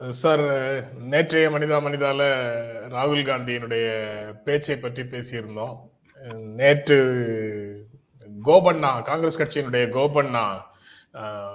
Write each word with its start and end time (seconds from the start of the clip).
Sir 0.00 0.42
நேற்றைய 0.98 1.50
மனிதா 1.50 1.76
மனிதால 1.84 2.22
ராகுல் 2.94 3.22
காந்தியினுடைய 3.28 3.86
பேச்சை 4.44 4.76
பற்றி 4.76 5.02
பேசியிருந்தோம். 5.02 5.76
நேற்று 6.60 6.98
கோபண்ணா 8.44 8.90
காங்கிரஸ் 9.02 9.40
கட்சியினுடைய 9.42 9.84
கோபண்ணா 9.96 10.44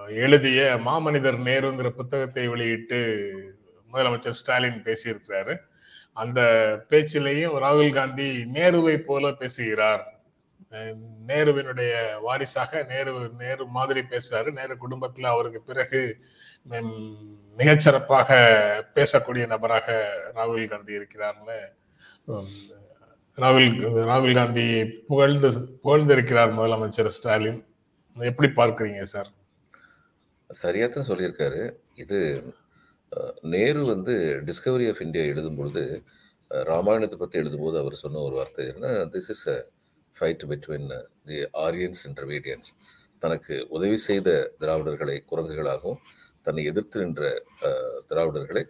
எழுதிய 0.08 0.80
மாமனிதர் 0.86 1.40
நேருங்கிற 1.48 1.90
புத்தகத்தை 1.90 2.48
வெளியிட்டு 2.48 3.00
முதலமைச்சர் 3.94 4.40
ஸ்டாலின் 4.42 4.84
பேசியிருக்கிறாரு. 4.84 5.56
அந்த 6.14 6.40
பேச்சிலையும் 6.90 7.58
ராகுல் 7.66 7.94
காந்தி 7.94 8.30
நேருவை 8.54 8.98
போல 8.98 9.32
பேசுகிறார். 9.32 10.06
நேருவினுடைய 11.28 11.94
வாரிசாக 12.22 12.84
நேரு 12.90 13.14
நேரு 13.38 13.66
மாதிரி 13.66 14.02
பேசுறாரு. 14.02 14.50
நேரு 14.52 14.76
குடும்பத்துல 14.76 15.22
அவருக்கு 15.22 15.62
பிறகு 15.62 16.02
மிகச்சிறப்பாக 17.58 18.30
பேசக்கூடிய 18.98 19.44
நபராக 19.54 19.88
ராகுல் 20.38 20.70
காந்தி 20.74 20.94
இருக்கிறார்னு 21.00 21.58
ராகுல் 23.38 23.70
ராகுல் 24.10 24.38
காந்தி 24.40 24.66
புகழ்ந்து 25.10 25.50
புகழ்ந்திருக்கிறார் 25.84 26.56
முதலமைச்சர் 26.58 27.16
ஸ்டாலின். 27.18 27.60
எப்படி 28.16 28.50
பார்க்குறீங்க 28.60 29.04
சார்? 29.14 29.30
சரியாக 30.50 30.90
தான் 30.90 31.10
சொல்லியிருக்காரு. 31.10 31.62
இது 32.04 32.20
நேரு 33.54 33.82
வந்து 33.94 34.14
டிஸ்கவரி 34.48 34.86
ஆஃப் 34.92 35.04
இந்தியா 35.06 35.24
எழுதும் 35.32 35.58
பொழுது 35.60 35.84
ராமாயணத்தை 36.52 37.18
பற்றி 37.18 37.40
எழுதும்போது 37.42 37.78
அவர் 37.82 38.02
சொன்ன 38.04 38.22
ஒரு 38.28 38.36
வார்த்தை 38.40 38.66
என்ன 38.74 38.88
this 39.16 39.30
is 39.34 39.46
a 39.56 39.58
fight 40.16 40.46
between 40.52 40.88
the 41.30 41.40
Aryans 41.66 42.02
and 42.06 42.18
Dravidians 42.20 42.70
தனக்கு 43.24 43.56
உதவி 43.78 43.98
செய்த 44.08 44.30
திராவிடர்களை 44.62 45.18
குரங்குகளாகவும் 45.32 46.02
தன்னை 46.46 46.64
எதிர்த்து 46.72 47.02
நின்ற 47.04 47.24
திராவிடர்களை 48.10 48.64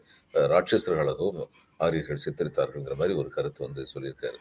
ராட்சசர்களாகவும் 0.53 1.41
ஆரியர்கள் 1.79 2.23
சித்தரித்தார்கள்ங்கிற 2.25 2.95
மாதிரி 3.01 3.13
ஒரு 3.21 3.29
கருத்து 3.37 3.61
வந்து 3.67 3.83
சொல்லியிருக்காரு. 3.93 4.39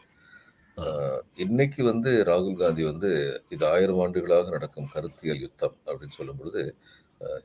இன்னைக்கு 1.45 1.81
வந்து 1.91 2.11
ராகுல் 2.29 2.59
காந்தி 2.61 2.83
வந்து 2.91 3.09
இது 3.55 3.63
ஆயிரம் 3.73 4.01
ஆண்டுகளாக 4.03 4.51
நடக்கும் 4.55 4.91
கருத்தியல் 4.93 5.41
யுத்தம் 5.45 5.75
அப்படின்னு 5.87 6.17
சொல்லும் 6.19 6.39
பொழுது 6.39 6.61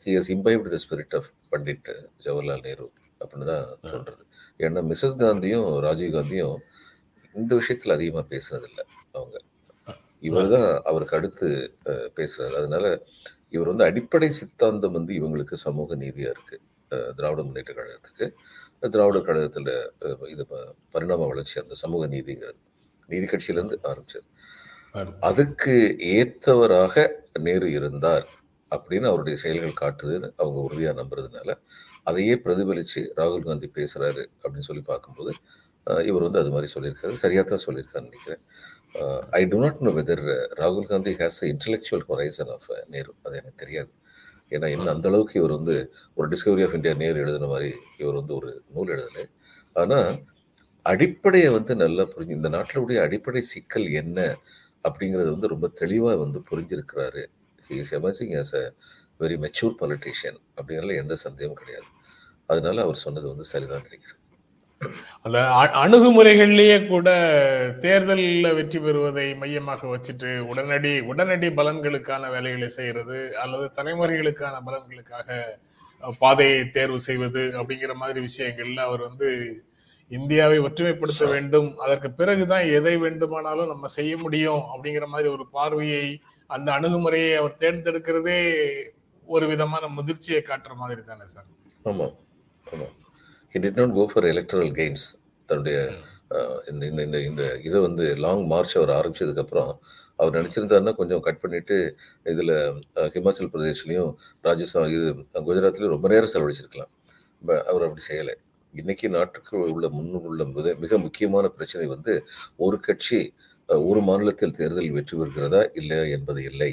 he 0.04 0.12
has 0.18 0.30
imbibed 0.34 0.72
the 0.74 0.78
spirit 0.84 1.16
of 1.18 1.30
Pandit 1.52 1.90
Jawaharlal 2.26 2.64
Nehru 2.68 2.86
அப்படின்னு 3.20 3.48
தான் 3.52 3.66
சொல்றது 3.94 4.22
ஏன்னா 4.64 4.82
மிஸ்ஸஸ் 4.90 5.18
காந்தியும் 5.24 5.68
ராஜீவ் 5.86 6.16
காந்தியும் 6.16 6.58
இந்த 7.34 7.52
விஷயத்துல 7.60 7.96
அதிகமா 7.98 8.22
பேசுனதில்ல 8.34 8.80
அவங்க. 9.18 9.36
இவர் 10.28 10.52
தான் 10.56 10.68
அவருக்கு 10.90 11.16
அடுத்து 11.18 11.48
பேசுறாரு. 12.18 12.54
அதனால 12.60 12.84
இவர் 13.54 13.70
வந்து 13.70 13.84
அடிப்படை 13.84 14.28
சித்தாந்தம் 14.38 14.96
வந்து 14.98 15.12
இவங்களுக்கு 15.20 15.56
சமூக 15.66 15.96
நீதியா 15.96 16.30
இருக்கு. 16.34 16.56
அஹ், 16.92 17.12
திராவிட 17.18 17.42
முன்னேற்ற 17.44 17.72
கழகத்துக்கு. 17.74 18.26
திராவிடர் 18.92 19.28
கழகத்துல 19.28 19.70
இது 20.32 20.44
பரிணாம 20.94 21.26
வளர்ச்சி 21.26 21.56
அந்த 21.62 21.76
சமூக 21.84 22.06
நீதிங்கிறது. 22.08 22.60
நீதி 23.08 23.26
கட்சியில 23.26 23.60
இருந்து 23.60 23.78
ஆரம்பிச்சது 23.90 24.26
அதுக்கு 25.28 25.74
ஏத்தவராக 26.16 26.96
நேரு 27.40 27.68
இருந்தார் 27.78 28.26
அப்படின்னு 28.72 29.06
அவருடைய 29.10 29.36
செயல்கள் 29.42 29.80
காட்டுதுன்னு 29.80 30.28
அவங்க 30.36 30.58
உறுதியா 30.66 30.92
நம்புறதுனால 31.00 31.50
அதையே 32.06 32.34
பிரதிபலிச்சு 32.44 33.00
ராகுல் 33.18 33.46
காந்தி 33.46 33.68
பேசுறாரு 33.76 34.22
அப்படின்னு 34.40 34.68
சொல்லி 34.68 34.84
பார்க்கும்போது 34.86 35.32
இவர் 36.04 36.26
வந்து 36.26 36.40
அது 36.42 36.52
மாதிரி 36.52 36.68
சொல்லியிருக்காரு. 36.74 37.14
சரியா 37.22 37.42
தான் 37.44 37.64
சொல்லியிருக்காருன்னு 37.66 38.10
நினைக்கிறேன். 38.10 38.42
I 39.38 39.42
do 39.44 39.56
not 39.62 39.80
know 39.80 39.90
whether 39.96 40.22
ராகுல் 40.60 40.88
Gandhi 40.90 41.12
has 41.20 41.40
intellectual 41.52 42.04
horizon 42.10 42.50
of 42.56 42.68
Nehru 42.92 43.10
அது 43.24 43.34
எனக்கு 43.40 43.60
தெரியாது. 43.64 43.90
ஏன்னா 44.52 44.66
இன்னும் 44.74 44.92
அந்த 44.94 45.08
அளவுக்கு 45.10 45.36
இவர் 45.40 45.56
வந்து 45.58 45.76
ஒரு 46.16 46.26
டிஸ்கவரி 46.28 46.64
ஆஃப் 46.66 46.76
இந்தியா 46.78 46.94
நேரு 46.94 47.18
எழுதின 47.24 47.48
மாதிரி 47.54 47.70
இவர் 48.02 48.18
வந்து 48.20 48.34
ஒரு 48.34 48.50
நூல் 48.74 48.92
எழுதலை. 48.96 49.24
ஆனால் 49.76 50.10
அடிப்படையை 50.86 51.50
வந்து 51.58 51.74
நல்லா 51.76 52.04
புரிஞ்சு 52.12 52.38
இந்த 52.38 52.50
நாட்டிலுடைய 52.56 52.98
அடிப்படை 53.06 53.42
சிக்கல் 53.52 53.88
என்ன 54.02 54.18
அப்படிங்கிறது 54.84 55.30
வந்து 55.36 55.52
ரொம்ப 55.54 55.68
தெளிவாக 55.82 56.18
வந்து 56.24 56.40
புரிஞ்சிருக்கிறாரு. 56.50 57.22
Is 57.80 57.94
emerging 58.00 58.34
as 58.42 58.54
a 58.62 58.64
very 59.20 59.38
mature 59.44 59.76
politician 59.82 60.40
அப்படிங்கிறதுல 60.58 60.96
எந்த 61.04 61.16
சந்தேகமும் 61.26 61.60
கிடையாது. 61.62 61.88
அதனால 62.48 62.82
அவர் 62.86 63.04
சொன்னது 63.06 63.26
வந்து 63.32 63.46
சரிதான் 63.52 63.86
நினைக்கிறேன். 63.88 64.20
அந்த 65.22 65.38
அணுகுமுறைகள்லயே 65.74 66.86
கூட 66.86 67.08
தேர்தலில் 67.80 68.54
வெற்றி 68.54 68.78
பெறுவதை 68.78 69.34
மையமாக 69.34 69.86
வச்சுட்டு 69.86 70.38
உடனடி 70.44 71.00
உடனடி 71.00 71.50
பலன்களுக்கான 71.50 72.30
வேலைகளை 72.30 72.68
செய்யறது 72.68 73.36
அல்லது 73.36 73.70
தலைமுறைகளுக்கான 73.76 74.60
பலன்களுக்காக 74.66 75.28
பாதையை 76.20 76.70
தேர்வு 76.70 77.00
செய்வது 77.00 77.52
அப்படிங்கிற 77.58 77.94
மாதிரி 77.94 78.20
விஷயங்கள்ல 78.20 78.80
அவர் 78.80 79.00
வந்து 79.00 79.28
இந்தியாவை 80.10 80.58
ஒற்றுமைப்படுத்த 80.58 81.24
வேண்டும். 81.30 81.76
அதற்கு 81.76 82.10
பிறகுதான் 82.10 82.66
எதை 82.68 82.96
வேண்டுமானாலும் 82.96 83.66
நம்ம 83.66 83.86
செய்ய 83.86 84.16
முடியும் 84.16 84.62
அப்படிங்கிற 84.72 85.06
மாதிரி 85.06 85.28
ஒரு 85.28 85.46
பார்வையை 85.50 86.04
அந்த 86.50 86.72
அணுகுமுறையை 86.72 87.32
அவர் 87.34 87.60
தேர்ந்தெடுக்கிறதே 87.60 88.38
ஒரு 89.28 89.46
விதமான 89.46 89.86
முதிர்ச்சியை 89.88 90.42
காட்டுற 90.42 90.74
மாதிரி 90.74 91.02
தானே 91.02 91.26
சார்? 91.26 91.48
ஆமா. 91.84 92.06
ஆமா. 92.66 92.86
He 93.54 93.60
did 93.64 93.76
not 93.80 93.92
go 93.96 94.04
for 94.10 94.26
electoral 94.30 94.70
gains 94.78 95.02
தன்னுடைய 95.48 95.76
இந்த 96.70 96.82
இந்த 96.90 97.02
இந்த 97.06 97.18
இந்த 97.28 97.42
இதை 97.66 97.78
வந்து 97.84 98.04
லாங் 98.24 98.42
மார்ச் 98.52 98.74
அவர் 98.78 98.92
ஆரம்பிச்சதுக்கப்புறம் 98.96 99.70
அவர் 100.20 100.36
நினச்சிருந்தாருன்னா 100.38 100.92
கொஞ்சம் 101.00 101.22
கட் 101.26 101.38
பண்ணிட்டு 101.42 101.76
இதில் 102.32 102.52
ஹிமாச்சல் 103.14 103.50
பிரதேஷ்லையும் 103.52 104.10
ராஜஸ்தான் 104.46 104.90
இது 104.96 105.06
குஜராத்லையும் 105.48 105.94
ரொம்ப 105.94 106.08
நேரம் 106.14 106.32
செலவழிச்சிருக்கலாம். 106.34 106.92
அவர் 107.70 107.86
அப்படி 107.86 108.04
செய்யலை. 108.08 108.34
இன்னைக்கு 108.74 109.08
நாட்டுக்கு 109.16 109.56
உள்ள 109.74 109.88
முன்னுள்ள 109.98 110.46
மிக 110.56 110.74
மிக 110.84 110.98
முக்கியமான 111.06 111.52
பிரச்சனை 111.58 111.86
வந்து 111.94 112.14
ஒரு 112.66 112.78
கட்சி 112.88 113.20
ஒரு 113.90 114.02
மாநிலத்தில் 114.10 114.56
தேர்தலில் 114.60 114.96
வெற்றி 114.98 115.16
பெறுகிறதா 115.20 115.60
இல்லையா 115.82 116.06
என்பது 116.16 116.42
இல்லை. 116.52 116.72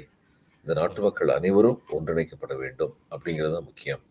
இந்த 0.65 0.73
நாட்டு 0.81 1.01
மக்கள் 1.07 1.37
அனைவரும் 1.39 1.79
ஒன்றிணைக்கப்பட 1.97 2.55
வேண்டும் 2.63 2.95
அப்படிங்கிறது 3.13 3.55
தான் 3.57 3.69
முக்கியம். 3.71 4.03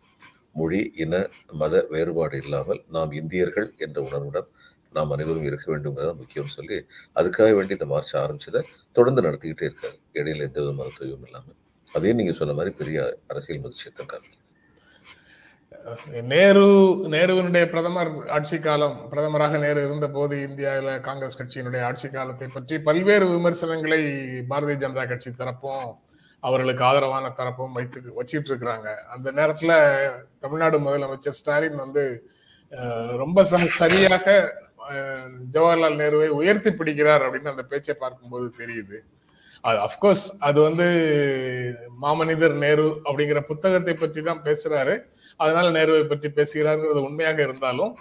மொழி 0.55 0.93
இன 0.97 1.15
மத 1.53 1.87
வேறுபாடு 1.91 2.37
இல்லாமல் 2.37 2.81
நாம் 2.89 3.13
இந்தியர்கள் 3.13 3.69
என்ற 3.77 4.01
உணர்வுடன் 4.01 4.49
நாம் 4.93 5.11
அனைவரும் 5.11 5.45
இருக்க 5.45 5.67
வேண்டும் 5.73 5.99
முக்கியம் 6.17 6.53
சொல்லி 6.57 6.79
அதுக்காக 7.17 7.51
வேண்டி 7.55 7.73
இந்த 7.73 7.87
மார்ச் 7.87 8.15
ஆரம்பிச்சதை 8.17 8.63
தொடர்ந்து 8.93 9.23
நடத்திக்கிட்டே 9.23 9.67
இருக்காரு. 9.71 9.97
இடையில 10.13 10.43
எந்த 10.43 10.61
விதமான 10.61 10.91
தொய்வும் 11.01 11.27
இல்லாமல் 11.27 11.59
அதே 11.91 12.13
நீங்க 12.13 12.33
சொன்ன 12.33 12.53
மாதிரி 12.53 12.75
பெரிய 12.75 13.19
அரசியல் 13.27 13.63
முதிர்ச்சியத்தை 13.63 14.07
காமிக்கும் 14.07 14.47
நேரு 16.23 16.65
நேருவினுடைய 17.07 17.65
பிரதமர் 17.71 18.11
ஆட்சி 18.29 18.59
காலம் 18.59 18.97
பிரதமராக 19.11 19.59
நேரு 19.59 19.81
இருந்த 19.83 20.07
போது 20.09 20.35
இந்தியாவில 20.49 21.01
காங்கிரஸ் 21.01 21.39
கட்சியினுடைய 21.41 21.83
ஆட்சி 21.83 22.09
காலத்தை 22.09 22.49
பற்றி 22.49 22.79
பல்வேறு 22.79 23.27
விமர்சனங்களை 23.29 24.01
பாரதிய 24.49 24.77
ஜனதா 24.77 25.05
கட்சி 25.05 25.31
தரப்பும் 25.31 25.91
அவர்களுக்கு 26.43 26.85
ஆதரவான 26.85 27.29
தரப்பும் 27.31 27.73
வைத்து 27.73 28.01
வச்சுட்டு 28.17 28.51
இருக்கிறாங்க 28.51 28.89
அந்த 29.09 29.33
நேரத்துல 29.33 29.73
தமிழ்நாடு 30.39 30.81
முதலமைச்சர் 30.81 31.39
ஸ்டாலின் 31.41 31.77
வந்து 31.77 32.05
ரொம்ப 33.17 33.43
ச- 33.43 33.75
சரியாக 33.81 34.27
ஜவஹர்லால் 35.53 36.01
நேருவை 36.01 36.29
உயர்த்தி 36.33 36.71
பிடிக்கிறார் 36.71 37.25
அப்படின்னு 37.25 37.51
அந்த 37.51 37.63
பேச்சை 37.63 37.95
பார்க்கும்போது 37.95 38.53
தெரியுது. 38.59 38.99
அது 39.65 39.79
அஃப்கோர்ஸ் 39.79 40.25
அது 40.39 40.61
வந்து 40.61 40.87
மாமனிதர் 42.03 42.55
நேரு 42.55 42.87
அப்படிங்கிற 43.05 43.41
புத்தகத்தை 43.41 43.95
பற்றி 43.95 44.23
தான் 44.23 44.43
பேசுறாரு. 44.45 44.95
அதனால 45.37 45.71
நேருவை 45.71 46.05
பற்றி 46.05 46.29
பேசுகிறாருங்கிறது 46.29 47.03
உண்மையாக 47.03 47.43
இருந்தாலும் 47.43 47.93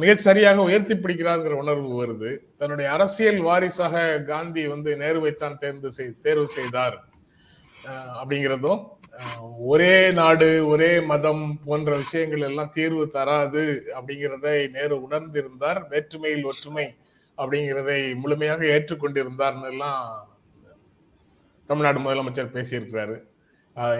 மிகச்சரியாக 0.00 0.64
உயர்த்தி 0.68 0.94
பிடிக்கிறார்கிற 0.94 1.52
உணர்வு 1.62 1.90
வருது. 2.00 2.30
தன்னுடைய 2.60 2.86
அரசியல் 2.96 3.40
வாரிசாக 3.48 4.02
காந்தி 4.30 4.62
வந்து 4.72 4.90
நேருவைத்தான் 5.02 5.60
தேர்ந்து 5.62 5.90
செய் 5.98 6.10
தேர்வு 6.26 6.48
செய்தார். 6.56 6.96
அப்படிங்கிறதும் 8.20 8.82
ஒரே 9.72 9.94
நாடு 10.18 10.48
ஒரே 10.72 10.90
மதம் 11.12 11.44
போன்ற 11.64 11.90
விஷயங்கள் 12.02 12.46
எல்லாம் 12.48 12.74
தீர்வு 12.76 13.04
தராது 13.16 13.64
அப்படிங்கிறதை 13.96 14.54
நேரு 14.76 14.96
உணர்ந்திருந்தார். 15.06 15.80
வேற்றுமையில் 15.92 16.48
ஒற்றுமை 16.50 16.86
அப்படிங்கிறதை 17.38 17.98
முழுமையாக 18.22 18.62
ஏற்றுக்கொண்டிருந்தார்னு 18.74 19.68
எல்லாம் 19.72 20.04
தமிழ்நாடு 21.68 21.98
முதலமைச்சர் 22.04 22.54
பேசியிருக்கிறாரு. 22.56 23.16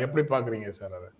எப்படி 0.04 0.22
பாக்குறீங்க 0.32 0.70
சார் 0.78 0.94
அதை? 0.98 1.10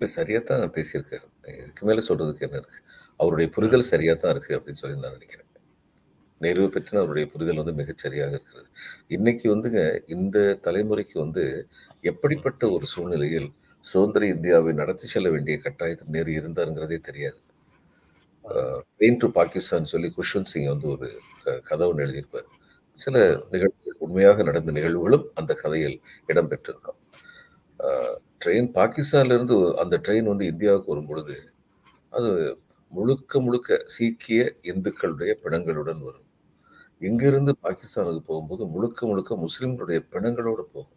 சரியா 0.00 0.14
சரியாக 0.16 0.42
தான் 0.48 0.74
பேசியிருக்காரு. 0.76 1.26
இதுக்கு 1.62 1.86
மேலே 1.88 2.02
சொல்றதுக்கு 2.08 2.46
என்ன 2.46 2.60
இருக்கு? 2.62 2.80
அவருடைய 3.20 3.48
புரிதல் 3.56 3.90
சரியா 3.92 4.14
தான் 4.14 4.32
இருக்கு 4.34 4.56
அப்படின்னு 4.58 4.80
சொல்லி 4.82 4.96
நான் 5.02 5.16
நினைக்கிறேன். 5.18 5.50
நேருவை 6.40 6.68
பற்றின 6.72 7.00
அவருடைய 7.02 7.26
புரிதல் 7.32 7.60
வந்து 7.60 7.74
மிகச் 7.80 8.02
சரியாக 8.04 8.32
இருக்கிறது. 8.36 8.68
இன்னைக்கு 9.16 9.46
வந்துங்க 9.54 9.80
இந்த 10.16 10.38
தலைமுறைக்கு 10.66 11.16
வந்து 11.24 11.44
எப்படிப்பட்ட 12.10 12.62
ஒரு 12.76 12.86
சூழ்நிலையில் 12.94 13.48
சுதந்திர 13.84 14.26
இந்தியாவை 14.34 14.72
நடத்தி 14.80 15.06
செல்ல 15.06 15.28
வேண்டிய 15.34 15.56
கட்டாயத்தில் 15.64 16.12
நேரு 16.16 16.32
இருந்தாருங்கிறதே 16.40 16.98
தெரியாது. 17.08 17.38
ட்ரெயின் 18.98 19.20
டு 19.22 19.28
பாகிஸ்தான் 19.38 19.90
சொல்லி 19.92 20.08
குஷ்வந்த் 20.16 20.50
சிங் 20.52 20.70
வந்து 20.72 20.88
ஒரு 20.94 21.08
கதை 21.68 21.86
ஒன்று 21.90 22.04
எழுதியிருப்பார். 22.06 22.48
சில 23.00 23.16
நிகழ்வுகள் 23.52 24.02
உண்மையாக 24.06 24.44
நடந்த 24.48 24.70
நிகழ்வுகளும் 24.78 25.26
அந்த 25.40 25.52
கதையில் 25.62 25.96
இடம்பெற்றிருக்கும். 26.30 26.98
ட்ரெயின் 28.42 28.70
பாகிஸ்தான்ல 28.78 29.36
இருந்து 29.38 29.56
அந்த 29.82 29.94
ட்ரெயின் 30.04 30.30
வந்து 30.32 30.46
இந்தியாவுக்கு 30.52 30.92
வரும் 30.92 31.10
பொழுது 31.10 31.36
அது 32.12 32.30
முழுக்க 32.88 33.40
முழுக்க 33.40 33.82
சீக்கிய 33.86 34.54
இந்துக்களுடைய 34.62 35.34
பிணங்களுடன் 35.44 36.00
வரும். 36.00 36.26
இங்கிருந்து 36.98 37.56
பாகிஸ்தானுக்கு 37.62 38.18
போகும்போது 38.18 38.66
முழுக்க 38.66 39.06
முழுக்க 39.06 39.36
முஸ்லிம்களுடைய 39.36 39.98
பிணங்களோடு 40.12 40.64
போகும். 40.72 40.94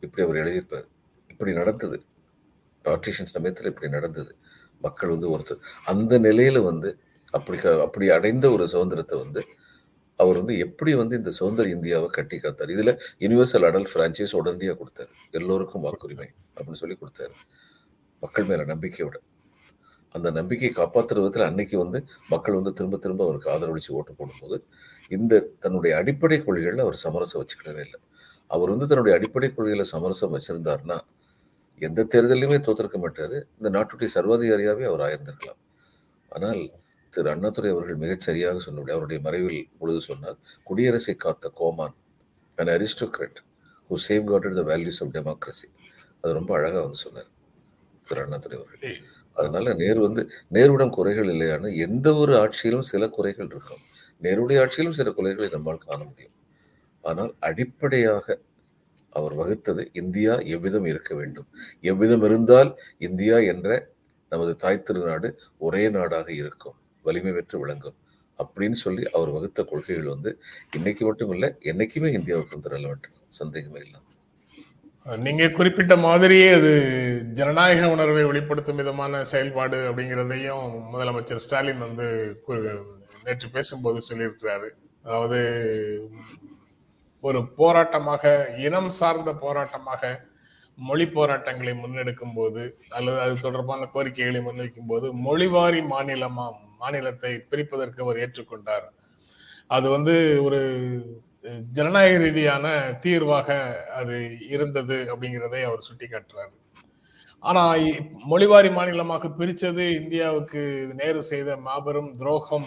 இப்படி 0.00 0.26
அவர் 0.26 0.36
எழுதியிருப்பார். 0.36 0.86
இப்படி 1.28 1.52
நடந்தது. 1.52 2.02
பார்ட்டிஷன் 2.84 3.32
சமயத்தில் 3.34 3.66
இப்படி 3.66 3.88
நடந்தது. 3.88 4.36
மக்கள் 4.80 5.08
வந்து 5.08 5.38
ஒருத்தர் 5.38 5.58
அந்த 5.84 6.18
நிலையில 6.18 6.62
வந்து 6.62 6.98
அப்படி 7.30 7.58
அப்படி 7.60 8.08
அடைந்த 8.10 8.50
ஒரு 8.50 8.68
சுதந்திரத்தை 8.68 9.18
வந்து 9.18 9.44
அவர் 10.16 10.36
வந்து 10.36 10.58
எப்படி 10.58 10.94
வந்து 10.94 11.16
இந்த 11.16 11.30
சுதந்திர 11.30 11.68
இந்தியாவை 11.68 12.08
கட்டி 12.08 12.36
காத்தார். 12.36 12.72
இதுல 12.76 13.00
யுனிவர்சல் 13.18 13.64
அடல் 13.64 13.88
பிரான்ச்சைஸ் 13.94 14.36
உடனடியாக 14.36 14.78
கொடுத்தாரு. 14.84 15.12
எல்லோருக்கும் 15.30 15.84
வாக்குரிமை 15.84 16.28
அப்படின்னு 16.56 16.72
சொல்லி 16.72 16.98
கொடுத்தாரு. 17.00 17.34
மக்கள் 18.20 18.44
மேல 18.44 18.64
நம்பிக்கையோட. 18.64 19.16
அந்த 20.14 20.28
நம்பிக்கையை 20.38 20.72
காப்பாற்றுற 20.78 21.18
விதத்தில் 21.22 21.46
அன்னைக்கு 21.48 21.76
வந்து 21.82 21.98
மக்கள் 22.32 22.56
வந்து 22.58 22.72
திரும்ப 22.78 22.98
திரும்ப 23.04 23.22
அவருக்கு 23.26 23.48
ஆதரவளித்து 23.54 23.92
ஓட்டு 23.98 24.12
போடும்போது 24.20 24.56
இந்த 25.16 25.40
தன்னுடைய 25.64 25.92
அடிப்படை 26.00 26.38
கொள்கைகளில் 26.46 26.84
அவர் 26.86 26.98
சமரசம் 27.04 27.40
வச்சுக்கிடவே 27.42 27.82
இல்லை. 27.86 28.00
அவர் 28.50 28.72
வந்து 28.72 28.86
தன்னுடைய 28.90 29.14
அடிப்படை 29.18 29.48
கொள்கையில் 29.50 29.90
சமரசம் 29.94 30.34
வச்சிருந்தாருன்னா 30.36 30.98
எந்த 31.86 32.06
தேர்தலையுமே 32.12 32.58
தோற்றிருக்க 32.66 32.98
மாட்டாரு. 33.04 33.38
இந்த 33.58 33.68
நாட்டுடைய 33.76 34.08
சர்வாதிகாரியாகவே 34.16 34.84
அவர் 34.90 35.04
ஆயிருந்திருக்கலாம். 35.06 35.60
ஆனால் 36.32 36.62
திரு 37.12 37.28
அண்ணாதுரை 37.34 37.68
அவர்கள் 37.74 38.02
மிகச் 38.02 38.26
சரியாக 38.26 38.58
சொன்னபடி 38.64 38.92
அவருடைய 38.96 39.20
மறைவில் 39.26 39.62
பொழுது 39.78 40.00
சொன்னார் 40.08 40.36
குடியரசை 40.68 41.14
காத்த 41.24 41.50
கோமான் 41.60 41.96
an 42.58 42.72
aristocrat 42.76 43.38
who 43.90 43.96
safeguarded 44.30 44.58
the 44.60 44.64
values 44.72 45.00
of 45.04 45.14
democracy 45.16 45.68
அது 46.20 46.32
ரொம்ப 46.40 46.52
அழகாக 46.58 46.82
வந்து 46.86 47.00
சொன்னார் 47.06 47.30
திரு 48.08 48.22
அண்ணாதுரை 48.24 48.56
அவர்கள். 48.60 48.82
அதனால 49.36 49.74
நேரு 49.74 50.00
வந்து 50.00 50.22
நேருவிடம் 50.52 50.94
குறைகள் 50.98 51.30
இல்லையானு 51.34 51.68
எந்த 51.76 52.08
ஒரு 52.14 52.32
ஆட்சியிலும் 52.42 52.88
சில 52.92 53.08
குறைகள் 53.08 53.46
இருக்கும். 53.46 53.82
நேருடைய 54.22 54.62
ஆட்சியிலும் 54.64 54.98
சில 55.00 55.10
குறைகளை 55.12 55.48
நம்மால் 55.52 55.84
காண 55.86 56.00
முடியும். 56.04 56.36
ஆனால் 57.04 57.32
அடிப்படையாக 57.40 58.26
அவர் 59.12 59.34
வகுத்தது 59.34 59.82
இந்தியா 59.92 60.34
எவ்விதம் 60.56 60.86
இருக்க 60.86 61.12
வேண்டும்? 61.14 61.48
எவ்விதம் 61.82 62.24
இருந்தால் 62.24 62.70
இந்தியா 62.98 63.38
என்ற 63.52 63.70
நமது 64.32 64.52
தாய் 64.56 64.84
திருநாடு 64.88 65.28
ஒரே 65.58 65.84
நாடாக 65.90 66.28
இருக்கும் 66.32 66.76
வலிமை 67.04 67.32
பெற்று 67.32 67.58
விளங்கும் 67.58 67.96
அப்படின்னு 68.38 68.78
சொல்லி 68.84 69.04
அவர் 69.14 69.30
வகுத்த 69.30 69.64
கொள்கைகள் 69.64 70.12
வந்து 70.14 70.30
இன்னைக்கு 70.76 71.04
மட்டும் 71.06 71.32
இல்லை 71.32 71.50
என்னைக்குமே 71.72 72.10
இந்தியாவுக்கு 72.18 72.56
வந்து 72.58 72.74
ரெலவெண்ட் 72.76 73.08
சந்தேகமே 73.40 73.80
இல்லை. 73.86 74.00
நீங்க 75.06 75.44
குறிப்பிட்ட 75.48 75.94
மாதிரியே 76.06 76.48
அது 76.56 76.72
ஜனநாயக 77.38 77.86
உணர்வை 77.94 78.22
வெளிப்படுத்தும் 78.26 78.80
விதமான 78.80 79.22
செயல்பாடு 79.30 79.78
அப்படிங்கிறதையும் 79.88 80.64
முதலமைச்சர் 80.92 81.42
ஸ்டாலின் 81.44 81.84
வந்து 81.86 82.06
நேற்று 83.24 83.48
பேசும்போது 83.56 83.98
சொல்லியிருக்கிறாரு. 84.08 84.68
அதாவது 85.04 85.40
ஒரு 87.24 87.40
போராட்டமாக 87.60 88.24
இனம் 88.66 88.90
சார்ந்த 88.98 89.30
போராட்டமாக 89.44 90.12
மொழி 90.78 91.06
போராட்டங்களை 91.16 91.72
முன்னெடுக்கும் 91.80 92.36
போது 92.36 92.62
அல்லது 92.96 93.18
அது 93.24 93.34
தொடர்பான 93.46 93.88
கோரிக்கைகளை 93.94 94.40
முன்வைக்கும் 94.46 94.90
போது 94.92 95.06
மொழிவாரி 95.26 95.80
மாநிலமா 95.94 96.46
மாநிலத்தை 96.82 97.32
பிரிப்பதற்கு 97.50 98.04
அவர் 98.04 98.20
ஏற்றுக்கொண்டார். 98.24 98.86
அது 99.76 99.86
வந்து 99.96 100.14
ஒரு 100.42 100.60
ஜனநாயக 101.72 102.18
ரீதியான 102.18 102.92
தீர்வாக 103.00 103.76
அது 103.86 104.38
இருந்தது 104.48 105.16
அப்படிங்கிறதை 105.16 105.62
அவர் 105.62 105.84
சுட்டிக்காட்டுறாரு. 105.92 106.58
ஆனா 107.38 107.74
மொழிவாரி 108.30 108.72
மாநிலமாக 108.72 109.28
பிரிச்சது 109.28 109.90
இந்தியாவுக்கு 109.90 110.92
நேரு 110.94 111.22
செய்த 111.22 111.56
மாபெரும் 111.56 112.16
துரோகம். 112.16 112.66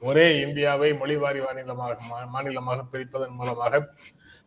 ஒரே 0.00 0.40
இந்தியாவை 0.40 0.92
மொழிவாரி 0.92 1.44
மாநிலமாக 1.44 1.98
மா- 2.10 2.28
மாநிலமாக 2.28 2.84
பிரிப்பதன் 2.92 3.30
மூலமாக 3.30 3.94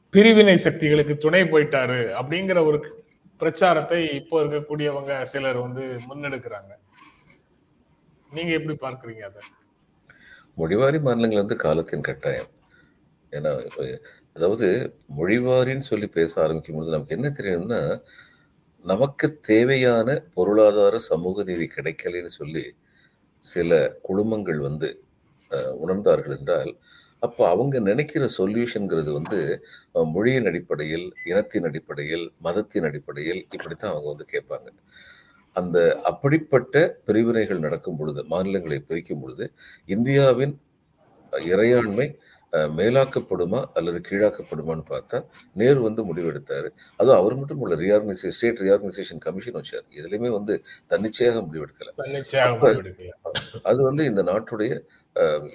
பிரிவினை 0.09 0.57
சக்திகளுக்கு 0.57 1.17
துணை 1.17 1.41
போயிட்டாரு 1.41 2.13
அப்படிங்கிற 2.21 2.65
ஒரு 2.65 3.03
பிரச்சாரத்தை 3.37 4.09
இப்போ 4.09 4.43
இருக்கக்கூடியவங்க 4.43 5.21
சிலர் 5.21 5.57
வந்து 5.57 5.99
முன்னெடுக்கிறாங்க. 6.09 6.71
நீங்க 8.31 8.51
எப்படி 8.51 8.77
பார்க்குறீங்க 8.77 9.21
அதை? 9.21 9.41
மொழிவாரி 10.57 11.01
மாநிலங்கள் 11.01 11.37
வந்து 11.37 11.55
காலத்தின் 11.55 12.01
கட்டாயம். 12.01 12.47
ஏன்னா 13.31 13.51
அதாவது 14.33 14.67
மொழிவாரின்னு 15.17 15.85
சொல்லி 15.85 16.07
பேச 16.07 16.41
ஆரம்பிக்கும் 16.41 16.75
பொழுது 16.75 16.91
நமக்கு 16.91 17.15
என்ன 17.15 17.29
தெரியணும்னா 17.29 17.81
நமக்கு 18.85 19.39
தேவையான 19.41 20.09
பொருளாதார 20.33 20.99
சமூக 20.99 21.43
நீதி 21.43 21.67
கிடைக்கலைன்னு 21.75 22.31
சொல்லி 22.31 22.65
சில 23.43 23.71
குழுமங்கள் 24.09 24.59
வந்து 24.59 24.89
உணர்ந்தார்கள் 25.85 26.37
என்றால் 26.39 26.71
அப்போ 27.19 27.43
அவங்க 27.49 27.79
நினைக்கிற 27.79 28.29
சொல்யூஷன்கிறது 28.37 29.11
வந்து 29.11 29.39
மொழியின் 30.13 30.45
அடிப்படையில் 30.45 31.07
இனத்தின் 31.25 31.63
அடிப்படையில் 31.63 32.25
மதத்தின் 32.39 32.83
அடிப்படையில் 32.83 33.41
இப்படித்தான் 33.51 33.93
அவங்க 33.93 34.09
வந்து 34.09 34.27
கேட்பாங்க. 34.33 34.69
அந்த 35.55 35.77
அப்படிப்பட்ட 36.03 36.75
பிரிவினைகள் 37.05 37.59
நடக்கும் 37.59 37.97
பொழுது 37.97 38.21
மாநிலங்களை 38.23 38.79
பிரிக்கும் 38.81 39.21
பொழுது 39.21 39.45
இந்தியாவின் 39.85 40.53
இறையாண்மை 41.33 42.07
மேலாக்கப்படுமா 42.77 43.59
அல்லது 43.74 44.00
கீழாக்கப்படுமான்னு 44.07 44.83
பார்த்தா 44.89 45.18
நேரு 45.53 45.80
வந்து 45.81 46.01
முடிவெடுத்தாரு. 46.09 46.69
அதுவும் 46.98 47.19
அவர் 47.19 47.36
மட்டும் 47.36 47.62
உள்ள 47.63 47.75
ரியார்கனைசேஷன் 47.75 48.36
ஸ்டேட் 48.38 48.63
ரியார்கனைசேஷன் 48.65 49.21
கமிஷன் 49.25 49.57
வச்சார். 49.59 49.86
எதுலையுமே 50.00 50.31
வந்து 50.38 50.56
தன்னிச்சையாக 50.88 51.44
முடிவெடுக்கல. 51.48 51.92
அது 53.62 53.80
வந்து 53.89 54.05
இந்த 54.05 54.24
நாட்டுடைய 54.31 54.74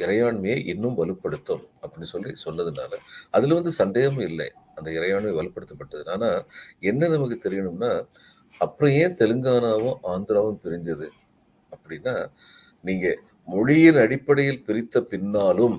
இறையாண்மையை 0.04 0.56
இன்னும் 0.72 0.96
வலுப்படுத்தும் 1.00 1.62
அப்படின்னு 1.82 2.08
சொல்லி 2.14 2.32
சொன்னதுனால 2.44 2.92
அதுல 3.30 3.56
வந்து 3.58 3.72
சந்தேகமும் 3.80 4.26
இல்லை. 4.30 4.48
அந்த 4.74 4.88
இறையாண்மை 4.90 5.32
வலுப்படுத்தப்பட்டது. 5.38 6.04
ஆனா 6.14 6.30
என்ன 6.80 7.08
நமக்கு 7.08 7.36
தெரியணும்னா 7.44 7.92
அப்புறம் 8.60 8.92
ஏன் 9.02 9.16
தெலுங்கானாவும் 9.20 9.98
ஆந்திராவும் 10.12 10.60
பிரிஞ்சது? 10.64 11.08
அப்படின்னா 11.72 12.14
நீங்க 12.84 13.06
மொழியின் 13.48 14.00
அடிப்படையில் 14.04 14.64
பிரித்த 14.66 15.00
பின்னாலும் 15.12 15.76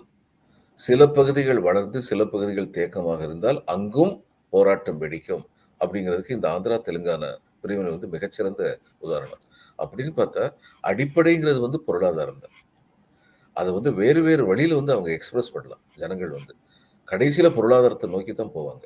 சில 0.77 1.01
பகுதிகள் 1.07 1.59
வளர்ந்து 1.59 1.99
சில 2.01 2.21
பகுதிகள் 2.25 2.73
தேக்கமாக 2.77 3.21
இருந்தால் 3.21 3.59
அங்கும் 3.75 4.13
போராட்டம் 4.53 4.99
வெடிக்கும் 5.01 5.43
அப்படிங்கிறதுக்கு 5.81 6.35
இந்த 6.37 6.47
ஆந்திரா 6.55 6.75
தெலுங்கானா 6.87 7.29
பிரிவினை 7.61 7.89
வந்து 7.95 8.07
மிகச்சிறந்த 8.07 8.63
உதாரணம். 8.99 9.41
அப்படின்னு 9.79 10.13
பார்த்தா 10.19 10.43
அடிப்படைங்கிறது 10.83 11.59
வந்து 11.59 11.79
பொருளாதாரம் 11.87 12.41
தான். 12.43 12.55
அதை 13.55 13.69
வந்து 13.73 13.91
வேறு 13.93 14.21
வேறு 14.21 14.43
வழியில 14.45 14.75
வந்து 14.75 14.93
அவங்க 14.95 15.09
எக்ஸ்பிரஸ் 15.11 15.53
பண்ணலாம். 15.55 15.81
ஜனங்கள் 15.95 16.31
வந்து 16.37 16.53
கடைசியில 17.07 17.47
பொருளாதாரத்தை 17.57 18.07
நோக்கி 18.09 18.33
தான் 18.33 18.53
போவாங்க. 18.55 18.83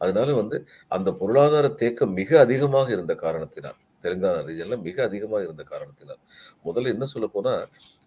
அதனால 0.00 0.28
வந்து 0.34 0.56
அந்த 0.88 1.08
பொருளாதார 1.12 1.66
தேக்கம் 1.82 2.14
மிக 2.20 2.38
அதிகமாக 2.40 2.88
இருந்த 2.90 3.14
காரணத்தினால் 3.14 3.78
தெலுங்கானா 4.04 4.38
ரீஜனில் 4.48 4.84
மிக 4.88 4.96
அதிகமாக 5.04 5.42
இருந்த 5.42 5.62
காரணத்தினால். 5.62 6.20
முதல்ல 6.64 6.94
என்ன 6.94 7.04
சொல்ல 7.04 7.26
போனால் 7.26 7.62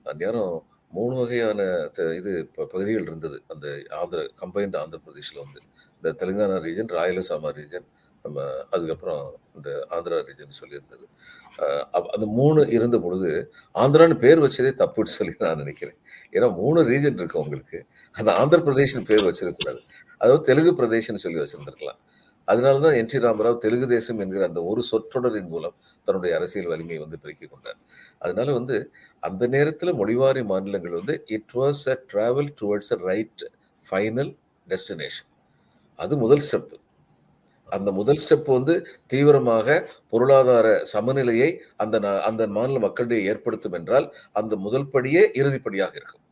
அந்நேரம் 0.06 0.56
மூணு 0.98 1.14
வகையான 1.22 1.62
இது 2.20 2.32
பகுதிகள் 2.56 3.08
இருந்தது. 3.10 3.38
அந்த 3.54 3.68
ஆந்திர 4.02 4.20
கம்பைன்ட் 4.42 4.78
ஆந்திர 4.84 5.00
பிரதேஷில் 5.06 5.44
வந்து 5.46 5.62
இந்த 5.98 6.10
தெலுங்கானா 6.22 6.58
ரீஜன் 6.68 6.92
ராயலசாமா 7.00 7.52
ரீஜன் 7.60 7.88
நம்ம 8.26 8.44
அதுக்கப்புறம் 8.76 9.26
இந்த 9.58 9.70
ஆந்திரா 9.96 10.20
ரீஜன் 10.30 10.60
சொல்லியிருந்தது. 10.60 11.06
அந்த 12.16 12.26
மூணு 12.40 12.62
இருந்த 12.78 12.98
பொழுது 13.06 13.30
ஆந்திரான்னு 13.84 14.18
பேர் 14.24 14.44
வச்சதே 14.46 14.72
தப்புன்னு 14.82 15.16
சொல்லி 15.18 15.34
நான் 15.44 15.62
நினைக்கிறேன். 15.64 15.98
ஏன்னா 16.36 16.48
மூணு 16.62 16.80
ரீஜன் 16.92 17.20
இருக்கு 17.22 17.44
உங்களுக்கு. 17.44 17.80
அந்த 18.16 18.30
ஆந்திர 18.42 18.60
பிரதேஷன் 18.68 19.08
பேர் 19.10 19.28
வச்சிருக்கக்கூடாது 19.28 19.82
அதாவது 20.22 20.42
தெலுங்கு 20.50 20.74
பிரதேஷன்னு 20.82 21.24
சொல்லி 21.26 21.40
வச்சிருந்துருக்கலாம். 21.44 22.00
அதனால 22.48 22.80
தான் 22.80 22.96
என் 23.00 23.10
டி 23.12 23.20
ராமராவ் 23.24 23.62
தெலுங்கு 23.64 23.88
தேசம் 23.92 24.20
என்கிற 24.24 24.44
அந்த 24.50 24.62
ஒரு 24.72 24.82
சொற்றொடரின் 24.90 25.50
மூலம் 25.50 25.76
தன்னுடைய 26.08 26.34
அரசியல் 26.40 26.72
வலிமையை 26.72 27.00
வந்து 27.04 27.20
பெருக்கிக் 27.24 27.54
கொண்டார். 27.54 27.80
அதனால 28.22 28.48
வந்து 28.60 28.78
அந்த 29.24 29.44
நேரத்தில் 29.56 29.98
மொழிவாரி 30.02 30.44
மாநிலங்கள் 30.52 30.98
வந்து 31.00 31.16
it 31.38 31.54
was 31.58 31.84
a 31.90 31.98
travel 32.12 32.52
towards 32.62 32.94
a 32.96 33.00
right 33.10 33.44
final 33.84 34.32
destination 34.68 35.30
அது 36.00 36.14
முதல் 36.24 36.44
ஸ்டெப்பு 36.48 36.78
அந்த 37.70 37.90
முதல் 37.98 38.22
ஸ்டெப் 38.24 38.50
வந்து 38.52 38.74
தீவிரமாக 39.12 39.68
பொருளாதார 40.12 40.68
சமநிலையை 40.92 41.50
அந்த 41.78 41.96
அந்த 42.30 42.44
மாநில 42.58 42.80
மக்களிடையே 42.86 43.28
ஏற்படுத்தும் 43.32 43.78
என்றால் 43.80 44.08
அந்த 44.36 44.54
முதல் 44.66 44.92
படியே 44.92 45.24
இறுதிப்படியாக 45.40 45.96
இருக்கும். 46.02 46.25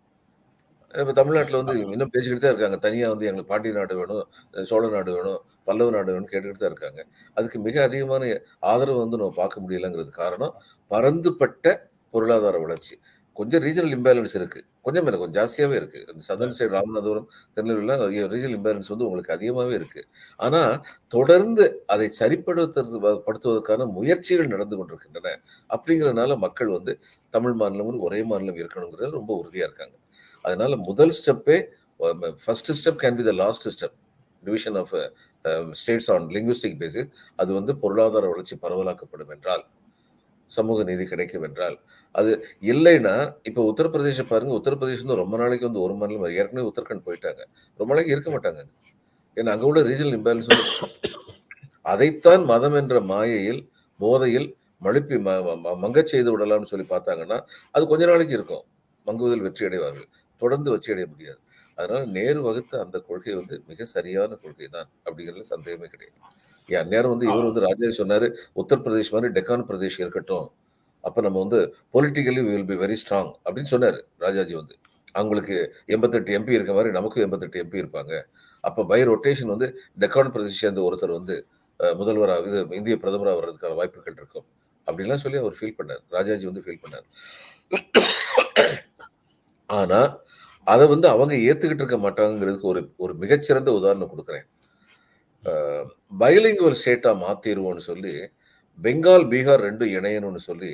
இப்ப 0.93 1.13
தமிழ்நாட்டுல 1.17 1.59
வந்து 1.61 1.73
இன்னும் 1.93 2.11
பேசிக்கிட்டு 2.15 2.43
தான் 2.43 2.53
இருக்காங்க. 2.53 2.77
தனியா 2.85 3.05
வந்து 3.13 3.27
எங்களுக்கு 3.29 3.51
பாண்டிய 3.51 3.73
நாடு 3.77 3.93
வேணும் 3.99 4.23
சோழ 4.71 4.83
நாடு 4.95 5.11
வேணும் 5.17 5.39
பல்லவ 5.67 5.91
நாடு 5.95 6.09
வேணும் 6.13 6.29
கேட்டுக்கிட்டு 6.31 6.63
தான் 6.63 6.71
இருக்காங்க. 6.73 7.01
அதுக்கு 7.37 7.59
மிக 7.67 7.75
அதிகமான 7.87 8.23
ஆதரவு 8.71 8.99
வந்து 9.03 9.19
நம்ம 9.21 9.35
பார்க்க 9.41 9.63
முடியலங்கிறது 9.63 10.11
காரணம் 10.21 10.53
பரந்துபட்ட 10.91 11.65
பொருளாதார 12.13 12.57
வளர்ச்சி. 12.65 12.95
கொஞ்சம் 13.37 13.63
ரீஜனல் 13.65 13.93
இம்பேலன்ஸ் 13.95 14.35
இருக்கு. 14.39 14.59
கொஞ்சம் 14.85 15.03
இல்லை 15.03 15.19
கொஞ்சம் 15.19 15.37
ஜாஸ்தியாவே 15.39 15.75
இருக்கு. 15.81 15.99
சதன் 16.27 16.53
சைடு 16.57 16.71
ராமநாதபுரம் 16.75 17.27
திருநெல்வேலிலாம் 17.55 18.03
ரீஜனல் 18.33 18.57
இம்பேலன்ஸ் 18.57 18.91
வந்து 18.93 19.07
உங்களுக்கு 19.07 19.33
அதிகமாகவே 19.37 19.75
இருக்கு. 19.79 20.01
ஆனா 20.39 20.61
தொடர்ந்து 21.11 21.65
அதை 21.95 22.07
சரிப்படுத்துறது 22.21 22.99
படுத்துவதற்கான 23.27 23.87
முயற்சிகள் 23.97 24.53
நடந்து 24.55 24.77
கொண்டிருக்கின்றன. 24.79 25.33
அப்படிங்கிறதுனால 25.69 26.37
மக்கள் 26.45 26.75
வந்து 26.77 26.95
தமிழ் 27.33 27.57
மாநிலம் 27.63 28.05
ஒரே 28.09 28.21
மாநிலம் 28.31 28.61
இருக்கணுங்கிறது 28.63 29.19
ரொம்ப 29.19 29.33
உறுதியா 29.41 29.67
இருக்காங்க. 29.69 29.95
அதனால 30.43 30.75
முதல் 30.81 31.13
ஸ்டெப்பே 31.19 31.57
first 32.45 32.71
step 32.79 33.01
can 33.03 33.15
be 33.15 33.23
the 33.23 33.33
last 33.33 33.67
step 33.73 33.95
division 34.43 34.75
of 34.75 34.93
states 35.73 36.11
on 36.11 36.25
linguistic 36.27 36.79
basis 36.81 37.09
அது 37.35 37.53
வந்து 37.53 37.77
பொருளாதார 37.77 38.27
வளர்ச்சி 38.27 38.55
பரவலாக்கப்படும் 38.61 39.29
என்றால் 39.29 39.63
சமூக 40.51 40.83
நீதி 40.83 41.05
கிடைக்கும் 41.05 41.43
என்றால். 41.43 41.75
அது 42.15 42.31
இல்லைன்னா 42.61 43.13
இப்போ 43.43 43.61
உத்தரப்பிரதேசம் 43.71 44.27
பாருங்க 44.27 44.53
உத்தரப்பிரதேசம் 44.53 45.05
வந்து 45.05 45.15
ரொம்ப 45.15 45.37
நாளைக்கு 45.37 45.65
வந்து 45.65 45.81
ஒரு 45.81 45.93
மாநிலம் 45.93 46.35
ஏற்கனவே 46.35 46.71
உத்தரகண்ட் 46.71 47.05
போயிட்டாங்க. 47.05 47.41
ரொம்ப 47.79 47.89
நாளைக்கு 47.93 48.15
இருக்க 48.15 48.29
மாட்டாங்க 48.31 48.61
ஏன்னா 49.37 49.49
அங்கே 49.49 49.65
உள்ள 49.65 49.81
ரீஜனல் 49.83 50.17
இம்பேலன்ஸ் 50.17 50.51
அதைத்தான் 51.85 52.43
மதம் 52.45 52.73
என்ற 52.73 53.01
மாயையில் 53.03 53.61
போதையில் 53.99 54.47
மழுப்பி 54.81 55.17
ம 55.25 55.29
ம- 55.63 55.77
மங்கச் 55.77 56.05
செய்து 56.05 56.29
விடலாம்னு 56.33 56.65
சொல்லி 56.65 56.85
பார்த்தாங்கன்னா 56.89 57.37
அது 57.71 57.87
கொஞ்ச 57.87 58.05
நாளைக்கு 58.05 58.33
இருக்கும். 58.33 58.63
மங்குவதில் 59.07 59.41
வெற்றி 59.41 59.65
அடைவார்கள். 59.65 60.07
தொடர்ந்து 60.43 60.69
வச்சுடைய 60.75 61.05
முடியாது. 61.13 61.41
அதனால 61.77 62.01
நேரு 62.17 62.39
வகுத்த 62.47 62.73
அந்த 62.85 62.97
கொள்கை 63.07 63.33
வந்து 63.39 63.55
மிக 63.69 63.85
சரியான 63.95 64.31
கொள்கை 64.43 64.67
தான் 64.75 64.89
அப்படிங்கிறதுல 65.05 65.45
சந்தேகமே 65.53 65.87
கிடையாது. 65.93 66.17
ஏன் 66.69 66.89
நேரம் 66.93 67.13
வந்து 67.13 67.27
இவர் 67.29 67.47
வந்து 67.49 67.63
ராஜா 67.67 67.87
சொன்னாரு 68.01 68.27
உத்தரப்பிரதேஷ் 68.61 69.13
மாதிரி 69.15 69.31
டெக்கான் 69.37 69.65
பிரதேஷ் 69.69 69.97
இருக்கட்டும். 70.03 70.47
அப்ப 71.03 71.21
நம்ம 71.25 71.39
வந்து 71.45 71.59
politically 71.95 72.41
will 72.49 72.69
be 72.71 72.75
very 72.83 72.95
strong 73.01 73.31
அப்படின்னு 73.45 73.71
சொன்னாரு 73.73 73.99
ராஜாஜி 74.25 74.53
வந்து. 74.59 74.75
அவங்களுக்கு 75.19 75.55
எண்பத்தெட்டு 75.95 76.35
எம்பி 76.37 76.57
இருக்க 76.57 76.73
மாதிரி 76.77 76.91
நமக்கும் 76.97 77.23
எண்பத்தெட்டு 77.25 77.57
எம்பி 77.63 77.81
இருப்பாங்க. 77.81 78.13
அப்ப 78.67 78.85
பை 78.91 78.99
ரொட்டேஷன் 79.09 79.51
வந்து 79.53 79.67
டெக்கான் 80.03 80.31
பிரதேஷ் 80.35 80.61
சேர்ந்த 80.63 80.81
ஒருத்தர் 80.87 81.17
வந்து 81.19 81.35
முதல்வராக 81.79 81.99
முதல்வரா 81.99 82.35
இது 82.49 82.59
இந்திய 82.79 82.95
பிரதமராக 83.03 83.37
வர்றதுக்கான 83.39 83.75
வாய்ப்புகள் 83.79 84.17
இருக்கும். 84.19 84.45
அப்படிலாம் 84.87 85.21
சொல்லி 85.23 85.39
அவர் 85.41 85.57
ஃபீல் 85.59 85.77
பண்ணார். 85.79 86.03
ராஜாஜி 86.15 86.45
வந்து 86.49 86.63
ஃபீல் 86.65 86.81
பண்ணார். 86.83 87.05
ஆனா 89.79 89.99
அதை 90.67 90.85
வந்து 90.93 91.07
அவங்க 91.13 91.33
ஏத்துக்கிட்டு 91.47 91.83
இருக்க 91.83 91.97
மாட்டாங்கிறதுக்கு 92.05 92.67
ஒரு 92.73 92.81
ஒரு 93.03 93.13
மிகச்சிறந்த 93.23 93.69
உதாரணம் 93.79 94.11
கொடுக்குறேன். 94.13 94.45
பைலிங்குவல் 96.21 96.79
ஸ்டேட்டா 96.81 97.11
மாத்திருவோம்னு 97.23 97.83
சொல்லி 97.89 98.13
பெங்கால் 98.79 99.25
பீகார் 99.31 99.63
ரெண்டும் 99.67 99.91
இணையணும்னு 99.97 100.41
சொல்லி 100.49 100.71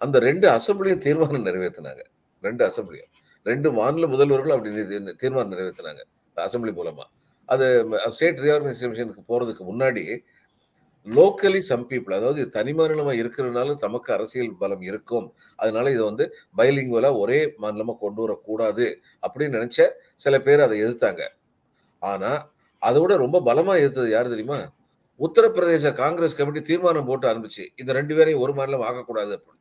அந்த 0.00 0.16
ரெண்டு 0.28 0.46
அசம்பிளியும் 0.56 1.02
தீர்மானம் 1.06 1.46
நிறைவேற்றினாங்க 1.48 2.02
ரெண்டு 2.42 2.62
அசம்பிளியும். 2.68 3.12
ரெண்டு 3.46 3.68
மாநில 3.78 4.06
முதல்வர்களும் 4.14 4.56
அப்படி 4.56 5.12
தீர்மானம் 5.22 5.52
நிறைவேற்றினாங்க 5.54 6.02
அசம்பிளி 6.36 6.72
மூலமா. 6.80 7.04
அது 7.48 7.66
ஸ்டேட் 8.14 8.42
ரீஆர்கனைசேஷனுக்கு 8.44 9.22
போறதுக்கு 9.30 9.62
முன்னாடி 9.70 10.04
லோக்கலி 11.16 11.60
சம் 11.68 11.84
பீப்புள் 11.90 12.14
அதாவது 12.18 12.42
தனி 12.56 12.72
மாநிலமா 12.78 13.12
இருக்கிறதுனால 13.20 13.74
நமக்கு 13.84 14.10
அரசியல் 14.16 14.56
பலம் 14.62 14.82
இருக்கும். 14.90 15.26
அதனால 15.56 15.90
இதை 15.94 16.04
வந்து 16.04 16.24
பைலிங்குவலா 16.58 17.10
ஒரே 17.22 17.38
மாநிலமா 17.62 17.94
கொண்டு 18.04 18.20
வரக்கூடாது 18.24 18.86
அப்படின்னு 19.26 19.56
நினைச்ச 19.58 19.86
சில 20.24 20.34
பேர் 20.46 20.64
அதை 20.66 20.76
எதிர்த்தாங்க. 20.84 21.22
ஆனா 22.02 22.32
அதை 22.82 22.98
விட 23.02 23.12
ரொம்ப 23.24 23.38
பலமா 23.48 23.74
எதிர்த்தது 23.82 24.10
யாரு 24.10 24.28
தெரியுமா? 24.34 24.58
உத்தரப்பிரதேச 25.20 25.92
காங்கிரஸ் 26.02 26.36
கமிட்டி 26.40 26.60
தீர்மானம் 26.62 27.08
போட்டு 27.10 27.26
அனுப்பிச்சு 27.30 27.64
இந்த 27.80 27.90
ரெண்டு 27.98 28.14
பேரையும் 28.18 28.42
ஒரு 28.44 28.52
மாநிலம் 28.58 28.84
ஆகக்கூடாது 28.88 29.32
அப்படின்னு. 29.36 29.56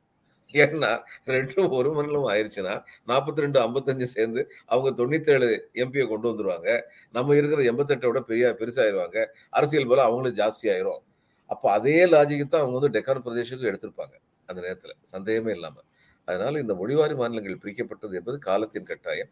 ஏன்னா 0.53 0.91
ரெண்டும் 1.35 1.71
ஒரு 1.79 1.89
மாநிலம் 1.95 2.27
ஆயிடுச்சுன்னா 2.33 2.75
நாற்பத்தி 3.11 3.43
ரெண்டு 3.45 3.59
ஐம்பத்தஞ்சு 3.65 4.07
சேர்ந்து 4.15 4.41
அவங்க 4.65 4.89
தொண்ணூத்தேழு 4.99 5.49
எம்பியை 5.83 6.05
கொண்டு 6.07 6.27
வந்துருவாங்க. 6.31 6.69
நம்ம 7.11 7.35
இருக்கிற 7.35 7.61
எண்பத்தெட்டை 7.71 8.09
விட 8.11 8.21
பெரிய 8.31 8.55
பெருசாயிருவாங்க. 8.61 9.17
அரசியல் 9.49 9.89
போல 9.91 10.03
அவங்களும் 10.09 10.37
ஜாஸ்தி 10.41 10.67
ஆயிரும். 10.75 11.01
அப்போ 11.49 11.67
அதே 11.77 11.97
லாஜிக்கு 12.13 12.45
தான் 12.47 12.63
அவங்க 12.63 12.77
வந்து 12.79 12.93
டெக்கான் 12.95 13.25
பிரதேசத்துக்கு 13.25 13.69
எடுத்திருப்பாங்க 13.71 14.15
அந்த 14.49 14.59
நேரத்தில். 14.65 14.95
சந்தேகமே 15.13 15.51
இல்லாமல் 15.57 15.85
அதனால 16.27 16.59
இந்த 16.63 16.73
மொழிவாரி 16.81 17.15
மாநிலங்கள் 17.21 17.61
பிரிக்கப்பட்டது 17.63 18.15
என்பது 18.19 18.37
காலத்தின் 18.47 18.89
கட்டாயம். 18.89 19.31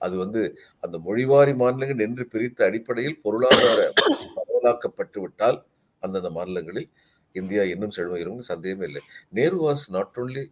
அது 0.00 0.14
வந்து 0.22 0.40
அந்த 0.84 0.96
மொழிவாரி 1.08 1.52
மாநிலங்கள் 1.62 2.04
என்று 2.06 2.24
பிரித்த 2.34 2.60
அடிப்படையில் 2.68 3.18
பொருளாதார 3.24 3.80
பரவலாக்கப்பட்டு 4.36 5.18
விட்டால் 5.24 5.58
அந்தந்த 6.02 6.30
மாநிலங்களில் 6.38 6.88
இந்தியா 7.34 7.62
இன்னும் 7.72 7.94
செழுமையும் 7.96 8.42
சந்தேகமே 8.50 8.84
இல்லை. 8.88 9.02
Nehru 9.38 9.56
was 9.64 9.84
not 9.96 10.18
only 10.22 10.44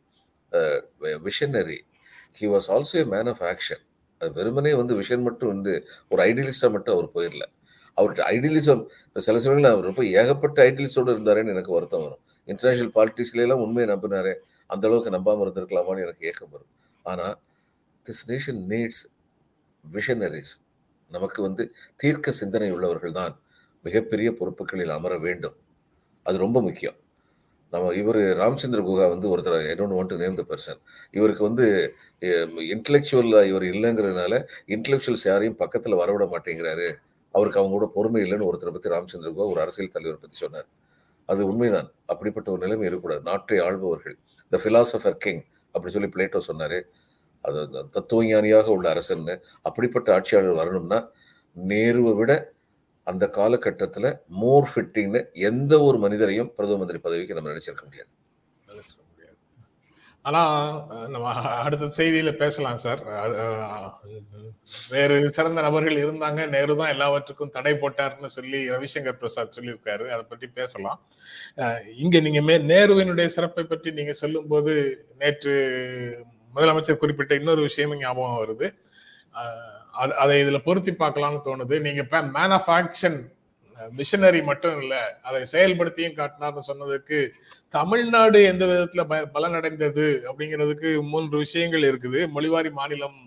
visionary 1.26 1.78
he 2.38 2.46
was 2.54 2.68
also 2.74 2.96
a 3.02 3.04
man 3.14 3.30
of 3.32 3.42
action 3.52 3.82
வெறுமனே 4.20 4.72
வந்து 4.80 4.94
விஷன் 5.00 5.24
மட்டும் 5.28 5.50
வந்து 5.54 5.72
ஒரு 6.12 6.20
ஐடியலிஸ்டா 6.28 6.68
மட்டும் 6.76 6.94
அவர் 6.96 7.08
போயிடல. 7.16 7.44
அவர்கிட்ட 7.98 8.22
ஐடியலிசம் 8.34 8.82
சில 9.26 9.36
சமயங்கள் 9.44 9.74
அவர் 9.74 9.88
ரொம்ப 9.90 10.02
ஏகப்பட்ட 10.20 10.58
ஐடியலிஸோடு 10.68 11.14
இருந்தாருன்னு 11.14 11.54
எனக்கு 11.54 11.72
வருத்தம் 11.76 12.04
வரும். 12.06 12.22
இன்டர்நேஷனல் 12.48 12.94
பாலிட்டிக்ஸ்லாம் 12.96 13.62
உண்மையை 13.66 13.86
நம்பினாரு 13.94 14.32
அந்த 14.70 14.84
அளவுக்கு 14.88 15.14
நம்பாமல் 15.16 15.44
இருந்திருக்கலாமான்னு 15.46 16.04
எனக்கு 16.06 16.26
ஏக்கம் 16.30 16.52
வரும். 16.54 16.70
ஆனால் 17.04 17.34
திஸ் 18.06 18.24
நேஷன் 18.30 18.60
நீட்ஸ் 18.72 19.02
விஷனரிஸ் 19.84 20.54
நமக்கு 21.10 21.40
வந்து 21.46 21.62
தீர்க்க 22.02 22.32
சிந்தனை 22.40 22.68
உள்ளவர்கள் 22.76 23.16
தான் 23.20 23.34
மிகப்பெரிய 23.84 24.28
பொறுப்புகளில் 24.38 24.92
அமர 24.96 25.14
வேண்டும். 25.26 25.56
அது 26.26 26.36
ரொம்ப 26.44 26.58
முக்கியம். 26.66 26.98
நம்ம 27.72 27.92
இவர் 28.00 28.18
ராமச்சந்திர 28.40 28.80
குஹா 28.88 29.06
வந்து 29.12 29.26
ஒருத்தர் 29.32 29.56
I 29.70 29.74
don't 29.78 29.96
want 29.96 30.12
to 30.12 30.18
name 30.22 30.36
the 30.40 30.42
person 30.50 30.80
இவருக்கு 31.18 31.42
வந்து 31.48 31.66
இன்டலெக்சுவலாக 32.74 33.50
இவர் 33.52 33.64
இல்லைங்கிறதுனால 33.72 34.34
இன்டலெக்சுவல்ஸ் 34.74 35.26
யாரையும் 35.30 35.58
பக்கத்தில் 35.62 36.00
வரவிட 36.02 36.26
மாட்டேங்கிறாரு. 36.34 36.88
அவருக்கு 37.34 37.60
அவங்க 37.60 37.74
கூட 37.76 37.86
பொறுமை 37.94 38.20
இல்லைன்னு 38.24 38.48
ஒருத்தரை 38.48 38.72
பற்றி 38.76 38.92
ராமச்சந்திர 38.94 39.30
குஹா 39.36 39.50
ஒரு 39.52 39.60
அரசியல் 39.60 39.94
தலைவர் 39.96 40.20
பற்றி 40.20 40.36
சொன்னார். 40.36 40.68
அது 41.28 41.42
உண்மைதான். 41.46 41.88
அப்படிப்பட்ட 42.06 42.48
ஒரு 42.50 42.60
நிலைமை 42.60 42.86
இருக்கக்கூடாது. 42.86 43.22
நாட்டை 43.30 43.58
ஆள்பவர்கள். 43.58 44.16
த 44.52 44.60
ஃபிலாசபர் 44.64 45.16
கிங் 45.24 45.42
அப்படின்னு 45.74 45.96
சொல்லி 45.96 46.10
பிளேட்டோ 46.14 46.40
சொன்னார். 46.50 46.78
அது 47.44 47.60
தத்துவஞானியாக 47.96 48.68
உள்ள 48.76 48.86
அரசன்னு 48.94 49.34
அப்படிப்பட்ட 49.68 50.08
ஆட்சியாளர் 50.14 50.60
வரணும்னா 50.60 50.98
நேருவை 51.56 52.12
விட 52.16 52.32
அந்த 53.06 53.24
காலகட்டத்தில் 53.28 54.10
மோர் 54.42 54.68
ஃபிட்டிங்னு 54.72 55.20
எந்த 55.48 55.72
ஒரு 55.88 55.98
மனிதரையும் 55.98 56.52
பிரதம 56.56 56.78
மந்திரி 56.78 56.98
பதவிக்கு 56.98 57.36
நம்ம 57.38 57.50
நினைச்சிருக்க 57.50 57.84
முடியாது. 57.84 58.10
ஆனா 60.24 60.72
நம்ம 61.08 61.32
அடுத்த 61.32 62.04
செய்தியில 62.04 62.32
பேசலாம் 62.32 62.76
சார். 62.76 63.08
அது, 63.08 63.56
வேறு 64.88 65.30
சிறந்த 65.30 65.60
நபர்கள் 65.60 65.94
இருந்தாங்க 65.94 66.48
நேரு 66.48 66.76
தான் 66.76 66.88
எல்லாவற்றுக்கும் 66.88 67.50
தடை 67.50 67.72
போட்டாருன்னு 67.72 68.26
சொல்லி 68.26 68.70
ரவிசங்கர் 68.70 69.12
பிரசாத் 69.12 69.58
சொல்லியிருக்காரு. 69.60 70.08
அதை 70.08 70.22
பற்றி 70.28 70.46
பேசலாம். 70.46 71.06
இங்கே 71.54 71.82
இங்க 71.96 72.20
நீங்க 72.20 72.40
மே 72.40 72.58
நேருவினுடைய 72.58 73.26
சிறப்பை 73.26 73.64
பற்றி 73.64 73.90
நீங்க 73.90 74.12
சொல்லும்போது 74.12 75.06
நேற்று 75.18 76.24
முதலமைச்சர் 76.54 76.96
குறிப்பிட்ட 76.96 77.34
இன்னொரு 77.34 77.62
விஷயமும் 77.62 77.98
ஞாபகம் 77.98 78.44
வருது. 78.44 78.74
அது- 80.02 80.12
அதை 80.12 80.42
இதுல 80.42 80.58
பொருத்தி 80.58 80.92
பார்க்கலாம்னு 80.92 81.40
தோணுது. 81.44 81.80
நீங்க 81.80 82.06
மேன் 82.20 82.32
ஆஃப் 82.34 82.68
ஆக்ஷன் 82.68 83.33
மிஷனரி 83.98 84.40
மட்டும் 84.48 84.76
இல்லை 84.82 85.00
அதை 85.28 85.40
செயல்படுத்தியும் 85.52 86.18
காட்டினார்னு 86.18 86.62
சொன்னதுக்கு 86.68 87.18
தமிழ்நாடு 87.76 88.40
எந்த 88.50 88.64
விதத்துல 88.70 89.04
பலனடைந்தது 89.36 90.06
அப்படிங்கிறதுக்கு 90.28 90.90
மூன்று 91.12 91.36
விஷயங்கள் 91.44 91.88
இருக்குது. 91.90 92.20
மொழிவாரி 92.34 92.70
மாநிலம் 92.80 93.18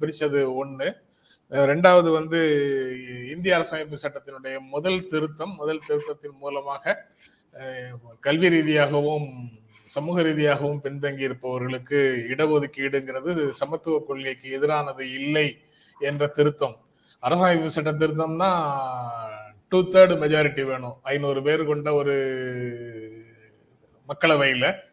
பிரிச்சது 0.00 0.40
ஒண்ணு. 0.62 0.88
ரெண்டாவது 1.72 2.08
வந்து 2.18 2.38
இந்திய 3.34 3.56
அரசமைப்பு 3.56 4.02
சட்டத்தினுடைய 4.04 4.56
முதல் 4.74 5.00
திருத்தம் 5.10 5.52
முதல் 5.60 5.84
திருத்தத்தின் 5.88 6.40
மூலமாக 6.44 6.94
கல்வி 8.26 8.48
ரீதியாகவும் 8.54 9.28
சமூக 9.90 10.22
ரீதியாகவும் 10.26 10.80
பின்தங்கி 10.84 11.22
இருப்பவர்களுக்கு 11.28 11.98
இடஒதுக்கீடுங்கிறது 12.32 13.32
சமத்துவ 13.60 13.98
கொள்கைக்கு 14.08 14.48
எதிரானது 14.58 15.04
இல்லை 15.18 15.46
என்ற 16.00 16.26
திருத்தம். 16.38 16.76
அரசமைப்பு 17.22 17.76
சட்ட 17.76 17.92
திருத்தம்னா 18.00 18.50
டூ 19.68 19.78
தேர்ட் 19.78 20.18
மெஜாரிட்டி 20.18 20.64
வேணும். 20.64 20.94
ஐநூறு 21.02 21.42
பேர் 21.42 21.64
கொண்ட 21.64 21.94
ஒரு 21.94 22.14
மக்களவையில் 24.08 24.84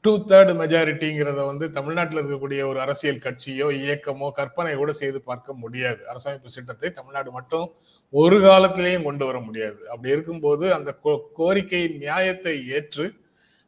டூ 0.00 0.24
தேர்ட் 0.26 0.54
மெஜாரிட்டிங்கிறத 0.54 1.46
வந்து 1.46 1.70
தமிழ்நாட்டில் 1.70 2.18
இருக்கக்கூடிய 2.18 2.66
ஒரு 2.66 2.80
அரசியல் 2.80 3.16
கட்சியோ 3.16 3.70
இயக்கமோ 3.70 4.30
கற்பனை 4.30 4.74
கூட 4.74 4.92
செய்து 4.92 5.22
பார்க்க 5.22 5.54
முடியாது. 5.54 6.04
அரசமைப்பு 6.14 6.46
சட்டத்தை 6.46 6.90
தமிழ்நாடு 6.90 7.30
மட்டும் 7.30 7.72
ஒரு 8.10 8.40
காலத்திலேயும் 8.40 9.02
கொண்டு 9.02 9.26
வர 9.26 9.40
முடியாது. 9.40 9.88
அப்படி 9.90 10.12
இருக்கும்போது 10.12 10.74
அந்த 10.74 10.96
கோ- 11.04 11.22
கோரிக்கையின் 11.34 11.96
நியாயத்தை 11.96 12.68
ஏற்று 12.68 13.14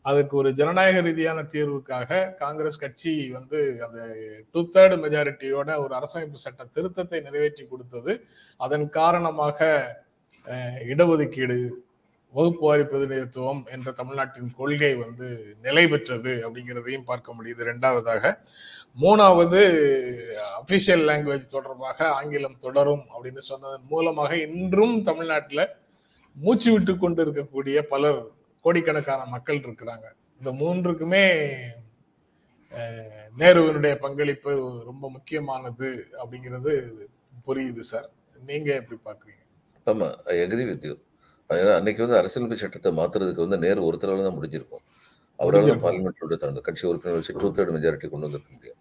அதுக்கு 0.02 0.36
ஒரு 0.36 0.52
ஜனநாயக 0.52 1.00
ரீதியான 1.00 1.42
தீர்வுக்காக 1.42 2.34
காங்கிரஸ் 2.34 2.78
கட்சி 2.78 3.30
வந்து 3.30 3.84
அந்த 3.84 4.16
டூ 4.52 4.68
தேர்ட் 4.72 4.98
மெஜாரிட்டியோட 5.00 5.78
ஒரு 5.78 5.94
அரசமைப்பு 5.94 6.34
சட்ட 6.34 6.64
திருத்தத்தை 6.64 7.22
நிறைவேற்றி 7.22 7.66
கொடுத்தது. 7.66 8.24
அதன் 8.56 8.88
காரணமாக 8.88 9.88
இடஒதுக்கீடு 10.92 11.58
வகுப்பு 12.34 12.62
வாரி 12.66 12.84
பிரதிநிதித்துவம் 12.90 13.60
என்ற 13.74 13.88
தமிழ்நாட்டின் 13.98 14.48
கொள்கை 14.56 14.90
வந்து 15.02 15.26
நிலை 15.64 15.84
பெற்றது 15.90 16.32
அப்படிங்கிறதையும் 16.46 17.06
பார்க்க 17.10 17.36
முடியுது. 17.36 17.60
ரெண்டாவதாக 17.70 18.32
மூணாவது 19.02 19.60
அபிஷியல் 20.60 21.04
லாங்குவேஜ் 21.10 21.46
தொடர்பாக 21.54 22.08
ஆங்கிலம் 22.18 22.58
தொடரும் 22.58 23.04
அப்படின்னு 23.12 23.42
சொன்னதன் 23.50 23.86
மூலமாக 23.92 24.32
இன்றும் 24.46 24.96
தமிழ்நாட்டில் 25.02 25.64
மூச்சு 26.36 26.68
விட்டு 26.72 26.92
கொண்டு 26.96 27.22
இருக்கக்கூடிய 27.24 27.78
பலர் 27.92 28.20
கோடிக்கணக்கான 28.64 29.24
மக்கள் 29.34 29.64
இருக்கிறாங்க. 29.66 30.06
இந்த 30.40 30.50
மூன்றுக்குமே 30.62 31.24
நேருவினுடைய 33.40 33.94
பங்களிப்பு 34.04 34.52
ரொம்ப 34.90 35.04
முக்கியமானது 35.16 35.90
அப்படிங்கிறது 36.22 36.72
புரியுது 37.46 37.84
சார். 37.92 38.10
நீங்க 38.50 38.68
எப்படி 38.80 38.98
பாக்குறீங்க 39.04 39.43
ஆமா 39.86 40.06
ஐ 40.32 40.36
அக்ரி 40.44 40.64
வித் 40.68 40.86
யூ 40.88 40.94
அதனால 41.50 41.74
அன்னைக்கு 41.78 42.02
வந்து 42.04 42.18
அரசியலமைப்பு 42.20 42.62
சட்டத்தை 42.62 42.90
மாத்துறதுக்கு 43.00 43.44
வந்து 43.46 43.58
நேரு 43.64 43.80
ஒருத்தரால 43.88 44.24
தான் 44.26 44.36
முடிஞ்சிருக்கும். 44.38 44.84
அவரால் 45.38 45.64
தான். 45.64 45.82
பார்லிமெண்ட்டோட 45.84 46.36
தன்னோட 46.42 46.62
கட்சி 46.68 46.84
உறுப்பினர் 46.90 47.18
வச்சு 47.18 47.34
டூ 47.42 47.48
தேர்ட் 47.56 47.72
மெஜாரிட்டி 47.76 48.08
கொண்டு 48.12 48.26
வந்திருக்க 48.28 48.50
முடியும் 48.56 48.78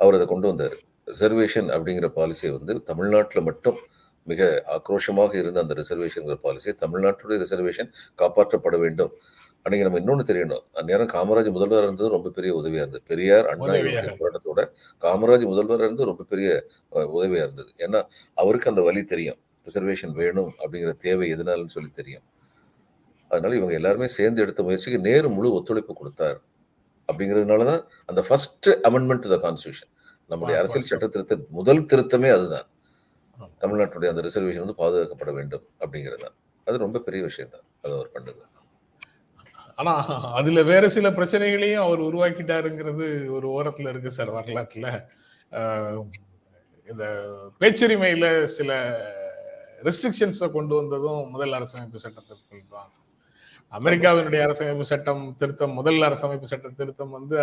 அவர் 0.00 0.16
அதை 0.18 0.26
கொண்டு 0.26 0.46
வந்தார். 0.50 0.76
ரிசர்வேஷன் 1.08 1.68
அப்படிங்கிற 1.74 2.08
பாலிசியை 2.18 2.52
வந்து 2.58 2.74
தமிழ்நாட்டில் 2.90 3.46
மட்டும் 3.48 3.78
மிக 4.26 4.42
ஆக்ரோஷமாக 4.76 5.32
இருந்த 5.42 5.58
அந்த 5.64 5.74
ரிசர்வேஷன்ங்கிற 5.80 6.36
பாலிசி 6.44 6.70
தமிழ்நாட்டுடைய 6.84 7.38
ரிசர்வேஷன் 7.44 7.90
காப்பாற்றப்பட 8.22 8.76
வேண்டும். 8.84 9.12
அன்னைக்கு 9.66 9.86
நம்ம 9.86 10.00
இன்னொன்று 10.02 10.24
தெரியணும். 10.30 10.64
அந்நேரம் 10.80 11.10
காமராஜ் 11.14 11.50
முதல்வர் 11.56 11.86
இருந்தது 11.88 12.08
ரொம்ப 12.16 12.30
பெரிய 12.30 12.52
உதவியா 12.60 12.82
இருந்தது. 12.84 13.04
பெரியார் 13.10 13.46
அண்ணா 13.52 13.74
போராட்டத்தோட 14.20 14.62
காமராஜ் 15.02 15.46
முதல்வர் 15.52 15.84
இருந்து 15.86 16.10
ரொம்ப 16.10 16.24
பெரிய 16.32 16.48
உதவியா 17.16 17.44
இருந்தது. 17.46 17.70
ஏன்னா 17.86 18.00
அவருக்கு 18.36 18.70
அந்த 18.72 18.82
வழி 18.88 19.02
தெரியும். 19.14 19.40
ரிசர்வேஷன் 19.66 20.14
வேணும் 20.20 20.52
அப்படிங்கிற 20.62 20.92
தேவை 21.06 21.26
எதனாலன்னு 21.34 21.74
சொல்லி 21.76 21.90
தெரியும். 22.00 22.24
அதனால 23.30 23.56
இவங்க 23.58 23.74
எல்லாருமே 23.80 24.08
சேர்ந்து 24.18 24.42
எடுத்த 24.44 24.62
முயற்சிக்கு 24.66 24.98
நேரு 25.08 25.28
முழு 25.36 25.48
ஒத்துழைப்பு 25.58 25.94
கொடுத்தார். 26.00 26.38
அப்படிங்கிறதுனால 27.08 27.64
தான் 27.70 27.82
அந்த 28.10 28.20
ஃபர்ஸ்ட் 28.28 28.68
அமெண்ட்மெண்ட் 28.88 29.26
த 29.34 29.38
கான்ஸ்டியூஷன் 29.46 29.90
நம்முடைய 30.30 30.56
அரசியல் 30.60 30.84
constitution. 30.84 31.02
சட்ட 31.02 31.14
திருத்த 31.14 31.54
முதல் 31.58 31.82
திருத்தமே 31.90 32.30
அதுதான். 32.36 32.66
தமிழ்நாட்டுடைய 33.62 34.10
அந்த 34.12 34.22
ரிசர்வேஷன் 34.26 34.64
வந்து 34.64 34.80
பாதுகாக்கப்பட 34.82 35.30
வேண்டும் 35.38 35.64
அப்படிங்கிறது 35.82 36.22
தான் 36.24 36.36
அது 36.66 36.84
ரொம்ப 36.84 36.98
பெரிய 37.06 37.22
விஷயம் 37.28 37.52
தான் 37.54 37.64
அது 37.82 37.92
அவர் 37.96 38.12
பண்ணது. 38.14 38.42
ஆனா 39.80 39.92
அதுல 40.38 40.62
வேற 40.70 40.84
சில 40.96 41.06
பிரச்சனைகளையும் 41.18 41.84
அவர் 41.84 42.00
உருவாக்கிட்டாருங்கிறது 42.08 43.06
ஒரு 43.36 43.46
ஓரத்துல 43.56 43.92
இருக்கு 43.92 44.10
சார் 44.18 44.30
வரலாற்றுல. 44.36 44.88
இந்த 46.88 47.04
பேச்சுரிமையில 47.60 48.26
சில 48.56 48.70
ரெஸ்ட்ரிக்ஷன்ஸை 49.86 50.48
கொண்டு 50.56 50.74
வந்ததும் 50.80 51.22
முதல் 51.34 51.56
அரசமைப்பு 51.58 52.04
சட்டத்திற்குள் 52.04 52.68
தான் 52.74 52.92
அமெரிக்காவினுடைய 53.72 54.40
அரசமைப்பு 54.46 54.84
சட்டம் 54.90 55.22
திருத்தம் 55.40 55.72
முதல் 55.78 56.04
அரசமைப்பு 56.08 56.48
சட்ட 56.50 56.68
திருத்தம் 56.80 57.14
வந்து 57.16 57.36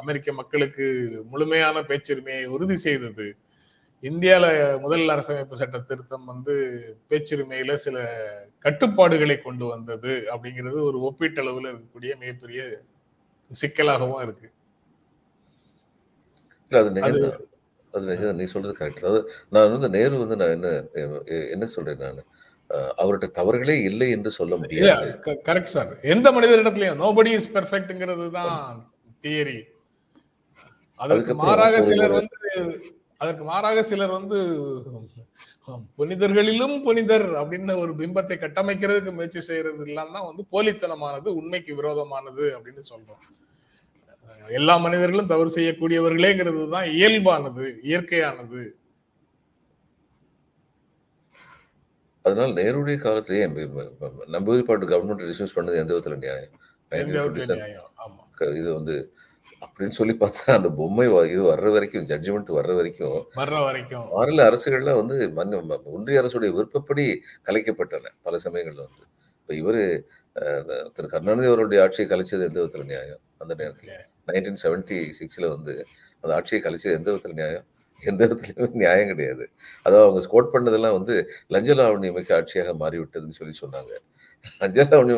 அமெரிக்க 0.00 0.32
மக்களுக்கு 0.40 0.86
முழுமையான 1.30 1.82
பேச்சுரிமையை 1.90 2.44
உறுதி 2.54 2.76
செய்தது. 2.86 3.26
இந்தியால 4.02 4.44
முதல் 4.84 5.12
அரசமைப்பு 5.14 5.60
சட்ட 5.60 5.78
திருத்தம் 5.90 6.26
வந்து 6.32 6.54
பேச்சுரிமையில 7.10 7.74
சில 7.84 7.96
கட்டுப்பாடுகளை 8.64 9.36
கொண்டு 9.40 9.66
வந்தது 9.72 10.12
அப்படிங்கிறது 10.34 10.78
ஒரு 10.88 11.00
ஒப்பீட்டளவில் 11.08 11.70
இருக்கக்கூடிய 11.70 12.12
மிகப்பெரிய 12.22 12.62
சிக்கலாகவும் 13.50 14.22
இருக்கு. 14.26 14.48
அது 16.72 16.90
அது 17.94 18.32
நீ 18.38 18.44
சொல்றது 18.52 18.74
கரெக்ட் 18.78 19.02
அதாவது 19.02 19.20
நான் 19.52 19.72
வந்து 19.74 19.90
நேரு 19.96 20.22
வந்து 20.22 20.38
நான் 20.40 20.54
என்ன 20.56 20.68
என்ன 21.54 21.66
சொல்றேன் 21.74 22.04
நான்? 22.04 22.22
அவர்கிட்ட 23.00 23.28
தவறுகளே 23.38 23.76
இல்லை 23.88 24.08
என்று 24.16 24.30
சொல்ல 24.36 24.54
முடியாது. 24.60 25.08
கரெக்ட் 25.48 25.74
சார் 25.74 25.90
எந்த 26.12 26.28
மனிதரிடத்துலயும் 26.36 27.00
நோபடி 27.02 27.30
இஸ் 27.38 27.52
பெர்ஃபெக்ட்ங்கிறது 27.54 28.26
தான் 28.38 28.54
தியரி 29.24 29.58
அதற்கு 31.00 31.34
மாறாக 31.42 31.76
சிலர் 31.88 32.14
வந்து 32.18 32.36
அதற்கு 33.20 33.44
மாறாக 33.44 33.82
சிலர் 33.88 34.14
வந்து 34.18 34.38
புனிதர்களிலும் 35.98 36.76
புனிதர் 36.86 37.26
அப்படின்னு 37.40 37.74
ஒரு 37.82 37.92
பிம்பத்தை 37.98 38.36
கட்டமைக்கிறதுக்கு 38.38 39.12
முயற்சி 39.18 39.40
செய்யறது 39.48 39.84
எல்லாம் 39.88 40.14
தான் 40.16 40.28
வந்து 40.28 40.42
போலித்தனமானது 40.54 41.28
உண்மைக்கு 41.40 41.72
விரோதமானது 41.80 42.44
அப்படின்னு 42.56 42.84
சொல்றோம். 42.90 43.22
எல்லா 44.48 44.76
மனிதர்களும் 44.76 45.26
தவறு 45.26 45.50
செய்யக்கூடியவர்களேங்கிறது 45.54 46.70
தான் 46.70 46.86
இயல்பானது 46.86 47.76
இயற்கையானது. 47.82 48.70
அதனால 52.22 52.62
நேருடைய 52.62 52.98
காலத்திலேயே 52.98 53.46
நம்பூதிரிப்பாட்டு 53.46 54.88
கவர்மெண்ட் 54.88 55.32
டிஸ்மிஸ் 55.32 55.56
பண்ணது 55.56 55.74
எந்த 55.74 55.94
விதத்துல 55.94 56.16
நியாயம்? 56.16 56.50
எந்த 56.88 57.24
1957 57.24 57.28
விதத்துல 57.28 57.52
நியாயம்? 57.52 57.92
ஆமா. 58.06 58.30
க- 58.34 58.46
இது 58.46 58.74
வந்து 58.74 59.14
அப்படின்னு 59.66 59.88
சொல்லி 59.88 60.16
பார்த்தா 60.20 60.50
அந்த 60.50 60.70
பொம்மை 60.70 61.30
இது 61.30 61.42
வர்ற 61.42 61.72
வரைக்கும் 61.72 62.04
ஜட்ஜ்மெண்ட் 62.04 62.48
வர்ற 62.48 62.74
வரைக்கும் 62.74 63.26
வர்ற 63.36 63.62
வரைக்கும். 63.62 64.08
மாநில 64.08 64.50
அரசுகள்லாம் 64.50 65.06
வந்து 65.06 65.82
ஒன்றிய 65.84 66.22
அரசுடைய 66.22 66.52
விருப்பப்படி 66.52 67.22
கலைக்கப்பட்டன 67.44 68.06
பல 68.22 68.36
சமயங்கள்ல 68.44 68.86
வந்து. 68.86 69.06
இப்ப 69.46 69.54
இவரு 69.54 70.02
திரு 70.92 71.08
கருணாநிதி 71.08 71.46
அவருடைய 71.46 71.82
ஆட்சியை 71.82 72.10
கலைச்சது 72.10 72.46
எந்த 72.46 72.60
விதத்துல 72.60 72.84
நியாயம்? 72.84 73.18
அந்த 73.38 73.54
நேரத்துல. 73.54 74.09
நைன்டீன் 74.30 74.62
செவன்டி 74.62 74.98
சிக்ஸ்ல 75.20 75.48
வந்து 75.48 75.74
அந்த 76.20 76.32
ஆட்சியை 76.38 76.60
கழிச்சது 76.64 76.96
எந்த 76.98 77.10
விதத்தில் 77.10 77.38
நியாயம்? 77.40 77.66
எந்த 78.02 78.26
விதத்துலையுமே 78.26 78.70
நியாயம் 78.82 79.10
கிடையாது. 79.12 79.44
அதாவது 79.82 80.06
அவங்க 80.06 80.22
ஸ்கோட் 80.26 80.52
பண்ணதெல்லாம் 80.52 80.96
வந்து 80.98 81.14
லஞ்ச 81.54 81.74
லாவணி 81.80 82.10
மிக்க 82.16 82.30
ஆட்சியாக 82.40 82.74
மாறிவிட்டதுன்னு 82.82 83.38
சொல்லி 83.40 83.54
சொன்னாங்க. 83.62 83.92
லஞ்சலாவணி 84.60 85.14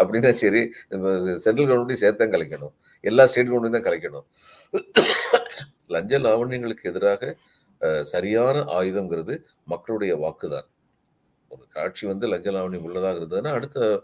அப்படின்னா 0.00 0.30
சரி 0.42 0.60
சென்ட்ரல் 1.44 1.70
கவர்மெண்ட்டையும் 1.70 2.02
சேர்த்தான் 2.04 2.34
கலைக்கணும். 2.34 2.74
எல்லா 3.04 3.26
ஸ்டேட் 3.30 3.48
கவர்மெண்ட்டையும் 3.48 3.78
தான் 3.78 3.88
கலைக்கணும். 3.88 4.26
லஞ்ச 5.94 6.18
லாவண்யங்களுக்கு 6.26 6.90
எதிராக 6.90 7.32
சரியான 8.12 8.56
ஆயுதம்ங்கிறது 8.78 9.34
மக்களுடைய 9.64 10.12
வாக்குதான். 10.24 10.66
ஒரு 11.52 11.64
காட்சி 11.76 12.04
வந்து 12.06 12.26
லஞ்ச 12.32 12.48
லாவண்யம் 12.56 12.84
உள்ளதாக 12.88 13.18
இருந்ததுன்னா 13.20 13.52
அடுத்த 13.58 14.02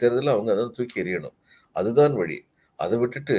தேர்தலில் 0.00 0.34
அவங்க 0.34 0.50
அதை 0.54 0.64
தூக்கி 0.78 1.02
எறியணும். 1.02 1.36
அதுதான் 1.76 2.14
வழி. 2.20 2.38
அதை 2.78 2.96
விட்டுட்டு 3.02 3.36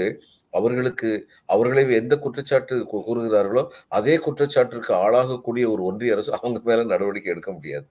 அவர்களுக்கு 0.58 1.10
அவர்களை 1.54 1.84
எந்த 2.02 2.16
குற்றச்சாட்டு 2.26 2.76
கூறுகிறார்களோ 2.94 3.64
அதே 4.00 4.16
குற்றச்சாட்டிற்கு 4.26 4.94
ஆளாகக்கூடிய 5.04 5.66
ஒரு 5.74 5.84
ஒன்றிய 5.90 6.16
அரசு 6.16 6.32
அவங்க 6.40 6.62
மேல 6.70 6.86
நடவடிக்கை 6.94 7.32
எடுக்க 7.34 7.52
முடியாது. 7.58 7.88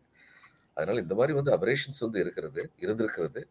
அதனால 0.76 1.00
இந்த 1.04 1.14
மாதிரி 1.18 1.32
வந்து 1.38 1.52
அபரேஷன்ஸ் 1.56 2.02
வந்து 2.06 2.20
இருக்கிறது 2.24 2.62
இருந்திருக்கிறது. 2.84 3.42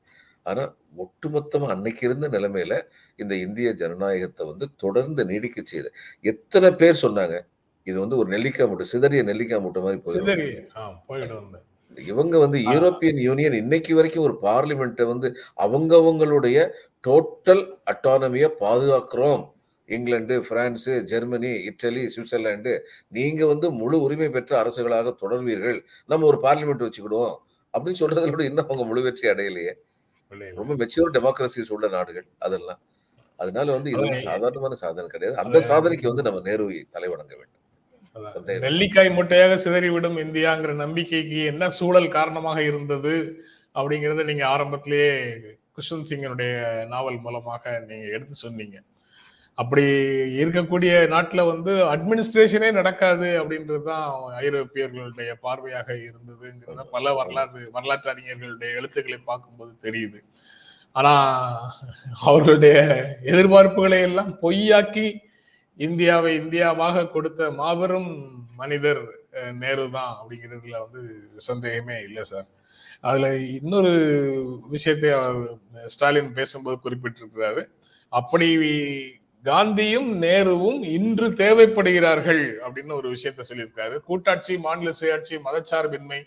ஆனா 0.46 0.64
ஒட்டுமொத்தமா 1.04 1.68
அன்னைக்கு 1.76 2.04
இருந்த 2.08 2.28
நிலைமையில 2.36 2.76
இந்த 3.20 3.34
இந்திய 3.46 3.70
ஜனநாயகத்தை 3.82 4.44
வந்து 4.52 4.68
தொடர்ந்து 4.84 5.24
நீடிக்க 5.32 5.60
செய்த 5.66 5.88
எத்தனை 6.32 6.70
பேர் 6.82 7.04
சொன்னாங்க 7.06 7.36
இது 7.88 7.98
வந்து 8.04 8.18
ஒரு 8.22 8.30
நெல்லிக்காய் 8.36 8.70
மூட்டை 8.72 8.88
சிதறிய 8.94 9.22
நெல்லிக்காய் 9.30 9.64
மூட்டை 9.66 9.82
மாதிரி 9.86 10.00
போயிடும். 10.06 10.26
இவங்க 11.98 12.36
வந்து 12.38 12.58
யூரோப்பியன் 12.72 13.20
யூனியன் 13.28 13.56
இன்னைக்கு 13.62 13.94
வரைக்கும் 13.96 14.26
ஒரு 14.28 14.36
பார்லிமெண்ட்டை 14.48 15.06
வந்து 15.14 15.28
அவங்கவங்களுடைய 15.66 16.58
டோட்டல் 17.08 17.64
அட்டானமியை 17.92 18.50
பாதுகாக்கிறோம். 18.60 19.44
England 19.88 20.42
France 20.50 20.90
Germany 20.90 21.52
Italy 21.70 22.04
Switzerland. 22.16 22.74
நீங்க 23.08 23.46
வந்து 23.46 23.72
முழு 23.72 24.02
உரிமை 24.02 24.30
பெற்ற 24.30 24.52
அரசுகளாக 24.64 25.14
தொடர்வீர்கள். 25.24 25.80
நம்ம 26.06 26.26
ஒரு 26.26 26.40
பார்லிமெண்ட் 26.44 26.86
வச்சுக்கிடுவோம். 26.88 27.36
அப்படின்னு 27.74 28.02
சொல்றதோட 28.02 28.44
இன்னும் 28.44 28.68
அவங்க 28.68 28.84
முழு 28.84 29.02
வெற்றி 29.02 29.28
அடையலையே. 29.30 29.74
ரொம்ப 30.60 30.74
மெச்சூர் 30.74 31.14
டெமோக்ரஸிஸ் 31.18 31.72
உள்ள 31.72 31.88
நாடுகள் 31.88 32.28
அதெல்லாம். 32.38 32.82
அதனால 33.36 33.72
வந்து 33.72 33.90
இது 33.92 34.22
சாதாரணமான 34.22 34.74
சாதனை 34.74 35.08
கிடையாது. 35.08 35.38
அந்த 35.38 35.60
சாதனைக்கு 35.62 36.08
வந்து 36.08 36.22
நம்ம 36.22 36.40
நேருவை 36.50 36.78
தலைவணங்க 36.96 37.34
வேண்டும். 37.40 37.58
நெல்லிக்காய் 38.46 39.10
முட்டையாக 39.10 39.56
சிதறிவிடும் 39.56 40.18
இந்தியாங்கிற 40.18 40.74
நம்பிக்கைக்கு 40.74 41.46
என்ன 41.46 41.70
சூழல் 41.70 42.08
காரணமாக 42.08 42.64
இருந்தது 42.64 43.14
அப்படிங்கறத 43.76 44.24
நீங்க 44.24 44.48
ஆரம்பத்திலேயே 44.48 45.12
கிருஷ்ணன் 45.82 46.10
சிங்கனுடைய 46.10 46.54
நாவல் 46.94 47.24
மூலமாக 47.26 47.64
நீங்க 47.90 48.06
எடுத்து 48.16 48.36
சொன்னீங்க. 48.46 48.78
அப்படி 49.62 49.84
இருக்கக்கூடிய 50.42 50.92
நாட்டில் 51.14 51.50
வந்து 51.50 51.72
அட்மினிஸ்ட்ரேஷனே 51.94 52.70
நடக்காது 52.78 53.28
அப்படின்றது 53.40 53.82
தான் 53.90 54.06
ஐரோப்பியர்களுடைய 54.44 55.32
பார்வையாக 55.46 55.90
இருந்ததுங்கிறத 56.08 56.86
பல 56.96 57.14
வரலாறு 57.20 57.64
வரலாற்று 57.78 58.12
அறிஞர்களுடைய 58.14 58.70
எழுத்துக்களை 58.80 59.20
பார்க்கும்போது 59.30 59.74
தெரியுது. 59.86 60.22
ஆனா 61.00 61.14
அவர்களுடைய 62.28 62.78
எதிர்பார்ப்புகளை 63.34 64.00
எல்லாம் 64.10 64.32
பொய்யாக்கி 64.44 65.08
இந்தியாவை 65.88 66.32
இந்தியாவாக 66.42 67.08
கொடுத்த 67.16 67.52
மாபெரும் 67.60 68.12
மனிதர் 68.62 69.04
நேரு 69.62 69.84
தான் 70.00 70.14
அப்படிங்கிறதுல 70.20 70.80
வந்து 70.86 71.04
சந்தேகமே 71.50 71.98
இல்லை 72.08 72.26
சார். 72.34 72.50
அதுல 73.04 73.36
இன்னொரு 73.38 73.94
விஷயத்தை 74.70 75.12
அவர் 75.12 75.38
ஸ்டாலின் 75.86 76.34
பேசும்போது 76.34 76.78
குறிப்பிட்டிருக்கிறாரு. 76.84 77.64
அப்படி 78.10 78.48
காந்தியும் 79.46 80.10
நேருவும் 80.24 80.82
இன்று 80.98 81.28
தேவைப்படுகிறார்கள் 81.30 82.44
அப்படின்னு 82.64 82.94
ஒரு 82.94 83.10
விஷயத்த 83.16 83.42
சொல்லியிருக்காரு. 83.50 83.96
கூட்டாட்சி 84.00 84.58
மாநில 84.58 84.92
சுயாட்சி 85.00 85.36
மதச்சார்பின்மை 85.48 86.22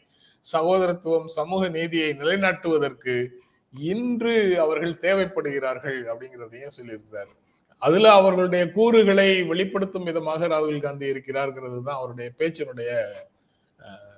சகோதரத்துவம் 0.53 1.27
சமூக 1.27 1.69
நீதியை 1.69 2.11
நிலைநாட்டுவதற்கு 2.13 3.29
இன்று 3.75 4.59
அவர்கள் 4.59 5.01
தேவைப்படுகிறார்கள் 5.01 6.01
அப்படிங்கிறதையும் 6.11 6.77
சொல்லியிருக்கிறார். 6.79 7.33
அதுல 7.79 8.13
அவர்களுடைய 8.13 8.65
கூறுகளை 8.73 9.43
வெளிப்படுத்தும் 9.43 10.05
விதமாக 10.05 10.49
ராகுல் 10.49 10.85
காந்தி 10.87 11.07
இருக்கிறார்ங்கிறது 11.13 11.79
தான் 11.83 11.99
அவருடைய 12.01 12.31
பேச்சினுடைய 12.39 12.91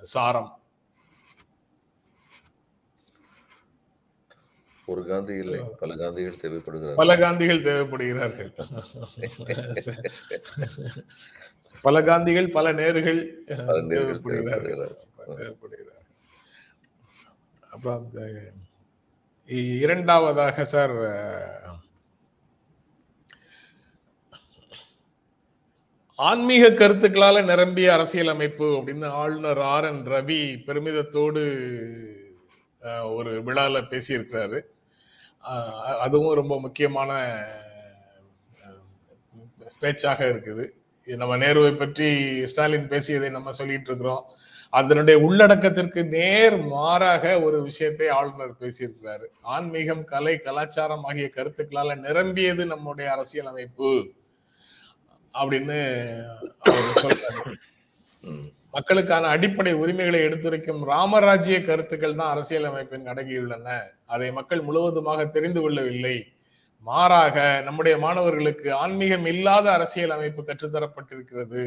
சாரம். 0.03 0.51
ஒரு 4.87 5.03
காந்தி 5.07 5.35
இல்லை 5.35 5.61
பல 5.79 5.96
காந்திகள் 5.96 6.42
தேவைப்படுகிறார் 6.42 7.01
பல 7.03 7.16
காந்திகள் 7.18 7.62
தேவைப்படுகிறார்கள். 7.62 8.51
பல 11.87 12.03
காந்திகள் 12.03 12.49
பல 12.49 12.72
நேர்கள் 12.72 13.20
தேவைப்படுகிறார்கள். 13.94 14.94
அப்புறம் 17.70 18.05
இரண்டாவதாக 19.81 20.64
சார் 20.64 20.94
ஆன்மீக 26.14 26.68
கருத்துக்களால 26.68 27.44
நிரம்பிய 27.44 27.92
அரசியலமைப்பு 27.92 28.64
அப்படின்னு 28.64 29.07
ஆளுநர் 29.22 29.59
ஆர் 29.59 29.85
என் 29.85 30.07
ரவி 30.07 30.40
பெருமிதத்தோடு 30.66 31.42
ஒரு 33.14 33.33
விழால 33.42 33.83
பேசியிருக்கிறாரு. 33.90 34.61
அதுவும் 36.04 36.38
ரொம்ப 36.40 36.54
முக்கியமான 36.61 37.11
பேச்சாக 39.82 40.20
இருக்குது. 40.32 40.64
இது 41.06 41.16
நம்ம 41.22 41.35
நேருவை 41.37 41.72
பற்றி 41.76 42.09
ஸ்டாலின் 42.50 42.88
பேசியதை 42.92 43.28
நம்ம 43.30 43.52
சொல்லிட்டு 43.52 43.90
இருக்கிறோம். 43.90 44.24
அதனுடைய 44.78 45.16
உள்ளடக்கத்திற்கு 45.26 46.00
நேர் 46.14 46.56
மாறாக 46.74 47.24
ஒரு 47.40 47.59
விஷயத்தை 47.62 48.09
ஆளுநர் 48.09 48.61
பேசியிருக்கிறாரு. 48.62 49.26
ஆன்மீகம் 49.54 50.04
கலை 50.04 50.35
கலாச்சாரம் 50.38 51.04
ஆகிய 51.04 51.28
கருத்துக்களால 51.37 51.96
நிரம்பியது 52.06 52.66
நம்முடைய 52.66 53.12
அரசியலமைப்பு 53.12 53.90
அப்படின்னு 55.35 55.78
அவர் 56.59 57.00
சொல்றாரு. 57.04 57.54
மக்களுக்கான 58.77 59.29
அடிப்படை 59.35 59.73
உரிமைகளை 59.83 60.21
எடுத்துரைக்கும் 60.21 60.81
ராமராஜ்ய 60.85 61.59
கருத்துக்கள் 61.62 62.19
தான் 62.21 62.33
அரசியலமைப்பின் 62.35 63.07
அடங்கியுள்ளன. 63.12 63.69
அதை 64.05 64.29
மக்கள் 64.33 64.67
முழுவதுமாக 64.69 65.21
தெரிந்து 65.37 65.61
கொள்ளவில்லை. 65.61 66.17
மாறாக 66.85 67.37
நம்முடைய 67.65 67.95
மாணவர்களுக்கு 67.99 68.69
ஆன்மீகம் 68.83 69.27
இல்லாத 69.33 69.67
அரசியல் 69.73 70.15
அமைப்பு 70.17 70.43
கற்றுத்தரப்பட்டிருக்கிறது. 70.49 71.62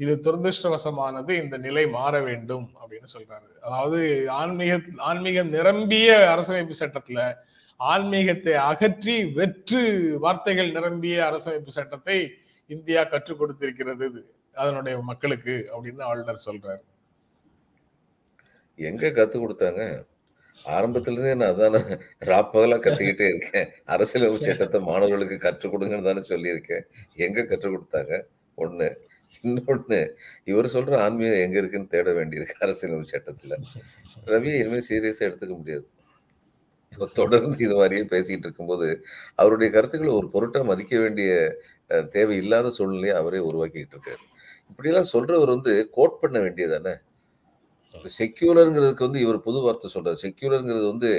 இது 0.00 0.12
துரதிருஷ்டவசமானது. 0.24 1.32
இந்த 1.42 1.56
நிலை 1.58 1.84
மாற 1.96 2.14
வேண்டும் 2.20 2.66
அப்படின்னு 2.80 3.08
சொல்றாரு. 3.16 3.48
அதாவது 3.66 4.00
ஆன்மீக 4.40 4.80
ஆன்மீகம் 5.10 5.50
நிரம்பிய 5.56 6.10
அரசமைப்பு 6.34 6.76
சட்டத்துல 6.82 7.20
ஆன்மீகத்தை 7.80 8.54
அகற்றி 8.70 9.16
வெற்று 9.38 9.82
வார்த்தைகள் 10.24 10.70
நிரம்பிய 10.72 11.16
அரசமைப்பு 11.30 11.72
சட்டத்தை 11.78 12.18
இந்தியா 12.70 13.00
கற்றுக் 13.04 13.40
கொடுத்திருக்கிறது 13.40 14.08
அதனுடைய 14.56 14.98
மக்களுக்கு 15.02 15.54
அப்படின்னு 15.74 16.02
ஆளுநர் 16.02 16.46
சொல்றாரு. 16.46 16.82
எங்க 18.78 19.10
கத்து 19.10 19.36
கொடுத்தாங்க? 19.38 19.82
ஆரம்பத்துல 20.66 21.14
இருந்தே 21.14 21.34
நான் 21.34 21.52
அதான 21.52 21.76
ராப்பகலா 22.22 22.76
கத்திக்கிட்டே 22.78 23.26
இருக்கேன். 23.28 23.68
அரசியலமைப்பு 23.86 24.46
சட்டத்தை 24.46 24.80
மாணவர்களுக்கு 24.80 25.38
கற்றுக் 25.38 25.72
கொடுங்கன்னு 25.72 26.04
தானே 26.04 26.22
சொல்லியிருக்கேன். 26.28 26.84
எங்க 27.18 27.44
கற்றுக் 27.44 27.74
கொடுத்தாங்க? 27.74 28.14
ஒண்ணு 28.58 28.88
இன்னொன்னு 29.44 29.98
இவர் 30.44 30.74
சொல்ற 30.74 30.94
ஆன்மீகம் 30.98 31.42
எங்க 31.42 31.58
இருக்குன்னு 31.58 31.88
தேட 31.88 32.10
வேண்டியிருக்கு 32.12 32.56
அரசியலமைப்பு 32.60 33.12
சட்டத்துல 33.12 33.56
ரவி 34.26 34.50
இனிமேல் 34.58 34.88
சீரியஸா 34.88 35.26
எடுத்துக்க 35.28 35.54
முடியாது. 35.56 35.86
தொடர்ந்து 37.16 37.58
இது 37.58 37.74
மாதிரியே 37.74 38.02
பேசிட்டு 38.10 38.46
இருக்கும்போது 38.46 38.88
அவருடைய 39.36 39.68
கருத்துக்களை 39.72 40.12
ஒரு 40.14 40.28
பொருட்டா 40.34 40.62
மதிக்க 40.64 40.98
வேண்டிய 40.98 41.30
அஹ், 41.90 42.06
தேவை 42.08 42.36
இல்லாத 42.36 42.70
சூழ்நிலையை 42.70 43.16
அவரே 43.16 43.40
உருவாக்கிட்டு 43.48 43.94
இருக்காரு. 43.96 44.22
இப்படியெல்லாம் 44.72 45.12
சொல்றவர் 45.14 45.54
வந்து 45.56 45.74
கோட் 45.92 46.20
பண்ண 46.22 46.38
வேண்டியதானே 46.40 46.96
செக்யூலருங்கிறதுக்கு 48.18 49.06
வந்து 49.06 49.20
இவர் 49.20 49.38
புது 49.42 49.58
வார்த்தை 49.60 49.88
சொல்றாரு. 49.94 50.18
செக்யூலருங்கிறது 50.24 50.86
வந்து 50.92 51.10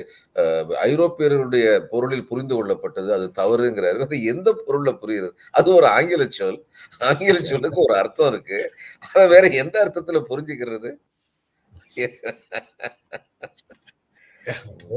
ஐரோப்பியர்களுடைய 0.88 1.66
பொருளில் 1.92 2.28
புரிந்து 2.28 2.56
கொள்ளப்பட்டது 2.56 3.12
அது 3.18 3.28
தவறுங்கிறாரு. 3.39 4.00
அது 4.08 4.18
எந்த 4.34 4.50
பொருள்ல 4.66 4.94
புரியுறது 5.02 5.34
அது 5.52 5.70
ஒரு 5.76 5.88
ஆங்கில 5.89 6.26
சொல். 6.39 6.60
ஆங்கில 7.10 7.39
சொல்லுக்கு 7.52 7.82
ஒரு 7.82 7.96
அர்த்தம் 7.98 8.32
இருக்கு. 8.34 8.62
அதை 9.10 9.26
வேற 9.36 9.46
எந்த 9.63 9.76
அர்த்தத்துல 9.86 10.22
புரிஞ்சுக்கிறது? 10.32 10.92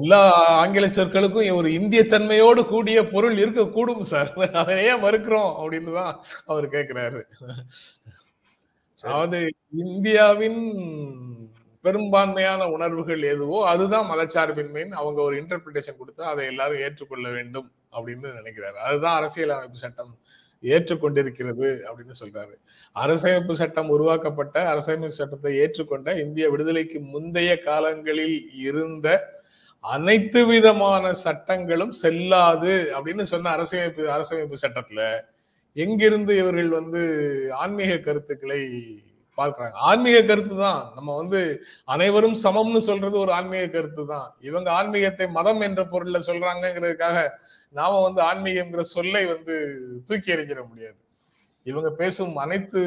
எல்லா 0.00 0.20
ஆங்கில 0.60 0.86
சொற்களுக்கும் 0.88 1.50
ஒரு 1.52 1.68
இந்திய 1.72 2.02
தன்மையோடு 2.04 2.62
கூடிய 2.68 2.98
பொருள் 3.08 3.36
இருக்க 3.38 3.64
கூடும் 3.68 4.04
சார். 4.04 4.30
அதை 4.60 4.76
ஏன் 4.86 5.02
மறுக்கிறோம் 5.04 5.52
அப்படின்னு 5.60 5.92
தான் 5.94 6.14
அவர் 6.46 6.66
கேட்கிறாரு 6.68 7.20
அதாவது 9.04 9.38
இந்தியாவின் 9.70 10.60
பெரும்பான்மையான 11.84 12.62
உணர்வுகள் 12.68 13.22
எதுவோ 13.22 13.58
அதுதான் 13.68 14.08
மதச்சார்பின்மைன்னு 14.10 14.96
அவங்க 15.00 15.20
ஒரு 15.22 15.34
இன்டர்பிரிட்டேஷன் 15.42 15.98
கொடுத்து 15.98 16.22
அதை 16.24 16.46
எல்லாரும் 16.46 16.78
ஏற்றுக்கொள்ள 16.78 17.26
வேண்டும் 17.30 17.68
அப்படின்னு 17.92 18.28
நினைக்கிறாரு. 18.40 18.78
அதுதான் 18.86 19.16
அரசியலமைப்பு 19.16 19.78
சட்டம் 19.78 20.12
ஏற்றுக்கொண்டிருக்கிறது 20.62 21.68
அப்படின்னு 21.88 22.14
சொல்றாரு. 22.20 22.54
அரசமைப்பு 22.96 23.52
சட்டம் 23.52 23.88
உருவாக்கப்பட்ட 23.88 24.56
அரசமைப்பு 24.72 25.18
சட்டத்தை 25.20 25.52
ஏற்றுக்கொண்ட 25.58 26.10
இந்திய 26.24 26.50
விடுதலைக்கு 26.50 27.00
முந்தைய 27.14 27.52
காலங்களில் 27.58 28.38
இருந்த 28.68 29.08
அனைத்து 29.84 30.40
விதமான 30.46 31.12
சட்டங்களும் 31.24 31.92
செல்லாது 32.02 32.74
அப்படின்னு 32.96 33.22
சொன்ன 33.22 33.50
அரசமைப்பு 33.56 34.04
அரசமைப்பு 34.16 34.56
சட்டத்துல 34.64 35.02
எங்கிருந்து 35.76 36.32
இவர்கள் 36.42 36.70
வந்து 36.78 37.00
ஆன்மீக 37.62 37.92
கருத்துக்களை 38.06 38.60
பார்க்கிறாங்க? 39.38 39.76
ஆன்மீக 39.88 40.18
கருத்து 40.28 40.54
தான் 40.66 40.80
நம்ம 40.96 41.10
வந்து 41.20 41.40
அனைவரும் 41.94 42.36
சமம்னு 42.44 42.80
சொல்றது 42.90 43.16
ஒரு 43.24 43.32
ஆன்மீக 43.38 43.64
கருத்து 43.74 44.04
தான் 44.12 44.28
இவங்க 44.48 44.68
ஆன்மீகத்தை 44.78 45.26
மதம் 45.38 45.62
என்ற 45.68 45.82
பொருள்ல 45.92 46.20
சொல்றாங்கிறதுக்காக 46.28 47.18
நாம 47.74 47.98
வந்து 48.06 48.22
ஆன்மீகம்ங்கிற 48.30 48.84
சொல்லை 48.96 49.22
வந்து 49.34 49.54
தூக்கி 50.08 50.34
எறிஞ்சிட 50.36 50.62
முடியாது. 50.70 50.98
இவங்க 51.66 51.88
பேசும் 52.00 52.34
அனைத்து 52.44 52.80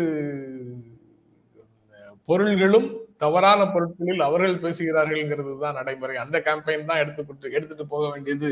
பொருள்களும் 2.30 2.89
தவறான 3.23 3.62
பொருட்களில் 3.73 4.28
அவர்கள் 4.28 4.62
பேசுகிறார்கள்ங்கிறது 4.65 5.54
தான் 5.63 5.78
நடைமுறை. 5.80 6.15
அந்த 6.23 6.38
கேம்பெயின் 6.47 6.89
தான் 6.91 7.02
எடுத்துக்கிட்டு 7.04 7.56
எடுத்துட்டு 7.58 7.86
போக 7.93 8.04
வேண்டியது 8.13 8.49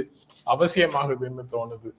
அவசியமாகுதுன்னு 0.47 1.45
தோணுது. 1.55 1.89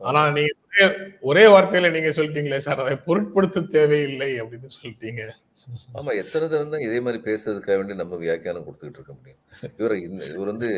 ஆனா 0.00 0.20
நீங்க 0.36 0.52
ஒரே 0.70 0.84
ஒரே 1.30 1.44
வார்த்தையில 1.54 1.90
நீங்க 1.94 2.10
சொல்லிட்டீங்களே 2.18 2.58
சார் 2.66 2.82
அதை 2.84 2.96
பொருட்படுத்த 3.06 3.66
தேவையில்லை 3.76 4.30
அப்படின்னு 4.42 4.68
சொல்லிட்டீங்க. 4.78 5.22
ஆமா 5.98 6.10
எத்தனை 6.20 6.44
தரம் 6.52 6.74
தான் 6.74 6.84
இதே 6.86 6.98
மாதிரி 7.06 7.18
பேசுறதுக்காக 7.28 7.76
வேண்டி 7.80 7.94
நம்ம 8.02 8.18
வியாக்கியானம் 8.24 8.66
கொடுத்துக்கிட்டு 8.66 9.00
இருக்க 9.00 9.14
முடியும். 9.18 9.40
இவர் 9.80 9.94
இவர் 10.36 10.52
வந்து 10.52 10.68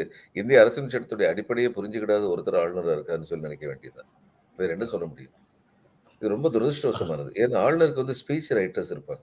இந்திய 0.40 0.62
அரசியல் 0.62 0.92
சட்டத்துடைய 0.94 1.28
அடிப்படையை 1.32 1.70
புரிஞ்சுக்கிடாத 1.76 2.30
ஒருத்தர் 2.34 2.60
ஆளுநராக 2.62 2.96
இருக்காருன்னு 2.98 3.30
சொல்லி 3.30 3.48
நினைக்க 3.48 3.66
வேண்டியதுதான். 3.70 4.10
வேற 4.58 4.70
என்ன 4.76 4.88
சொல்ல 4.94 5.06
முடியும்? 5.12 5.34
இது 6.22 6.34
ரொம்ப 6.36 6.48
துரதிருஷ்டவசமானது. 6.54 7.30
ஏன்னா 7.42 7.58
ஆளுநருக்கு 7.66 8.04
வந்து 8.04 8.18
ஸ்பீச் 8.22 8.50
ரைட்டர்ஸ் 8.58 8.92
இருப்பாங்க. 8.96 9.22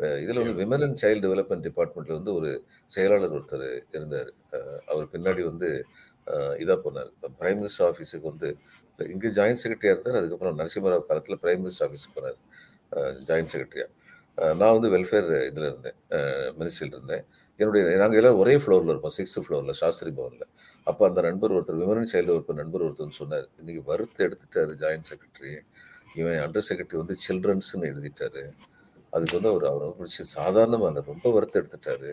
இதில் 0.00 0.22
இதுல 0.24 0.42
வந்து 0.42 0.60
விமன் 0.60 0.84
அண்ட் 0.84 1.00
சைல்டு 1.02 1.22
டெவலப்மெண்ட் 1.24 1.64
டிபார்ட்மெண்ட்ல 1.68 2.14
வந்து 2.18 2.32
ஒரு 2.38 2.50
செயலாளர் 2.94 3.34
ஒருத்தர் 3.38 3.64
இருந்தார். 3.96 4.30
அவர் 4.92 5.10
பின்னாடி 5.14 5.42
வந்து 5.48 5.68
இதாக 6.62 6.78
போனார். 6.84 7.10
போனார் 7.20 7.36
பிரைம் 7.40 7.58
மினிஸ்டர் 7.60 7.86
ஆஃபீஸுக்கு 7.90 8.26
வந்து 8.32 8.48
இங்கே 9.14 9.30
ஜாயின்ட் 9.38 9.60
செக்ரட்டரியாக 9.62 9.96
இருந்தார் 9.96 10.18
அதுக்கப்புறம் 10.20 10.56
நரசிம்மராவ் 10.60 11.08
காலத்தில் 11.10 11.40
பிரைம் 11.44 11.62
மினிஸ்டர் 11.64 11.86
ஆஃபீஸுக்கு 11.88 12.16
போனார். 12.18 12.38
ஜாயின்ட் 13.30 13.52
செக்ரட்டரியாக 13.54 13.90
நான் 14.60 14.74
வந்து 14.76 14.88
வெல்ஃபேர் 14.94 15.28
இதில் 15.48 15.66
இருந்தேன். 15.70 15.96
மினிஸ்ட்ரியில் 16.58 16.94
இருந்தேன். 16.96 17.24
என்னுடைய 17.60 17.82
நாங்கள் 18.02 18.18
எல்லாம் 18.20 18.38
ஒரே 18.42 18.54
ஃப்ளோரில் 18.62 18.92
இருப்போம் 18.92 19.14
சிக்ஸ்த் 19.16 19.40
ஃப்ளோரில் 19.46 19.76
சாஸ்திரி 19.80 20.10
பவனில் 20.18 20.46
அப்போ 20.86 21.02
அந்த 21.08 21.20
நண்பர் 21.26 21.54
ஒருத்தர் 21.56 21.80
விமரன் 21.80 22.10
செயலில் 22.12 22.34
ஒரு 22.36 22.56
நண்பர் 22.60 22.84
ஒருத்தர் 22.86 23.18
சொன்னார் 23.20 23.46
இன்றைக்கி 23.60 23.82
வறுத்து 23.90 24.20
எடுத்துட்டார் 24.26 24.72
ஜாயின்ட் 24.82 25.08
செக்ரட்டரி 25.10 25.52
இவன் 26.20 26.38
அண்டர் 26.44 26.66
செக்ரட்டரி 26.68 27.00
வந்து 27.02 27.16
சில்ட்ரன்ஸ்னு 27.26 27.90
எழுதிட்டாரு. 27.92 28.44
அதுக்கு 29.14 29.36
வந்து 29.38 29.50
அவர் 29.52 29.66
அவரை 29.70 29.90
பிடிச்சி 29.98 30.24
சாதாரணமான 30.36 31.02
ரொம்ப 31.10 31.26
வறுத்து 31.36 31.60
எடுத்துட்டாரு. 31.60 32.10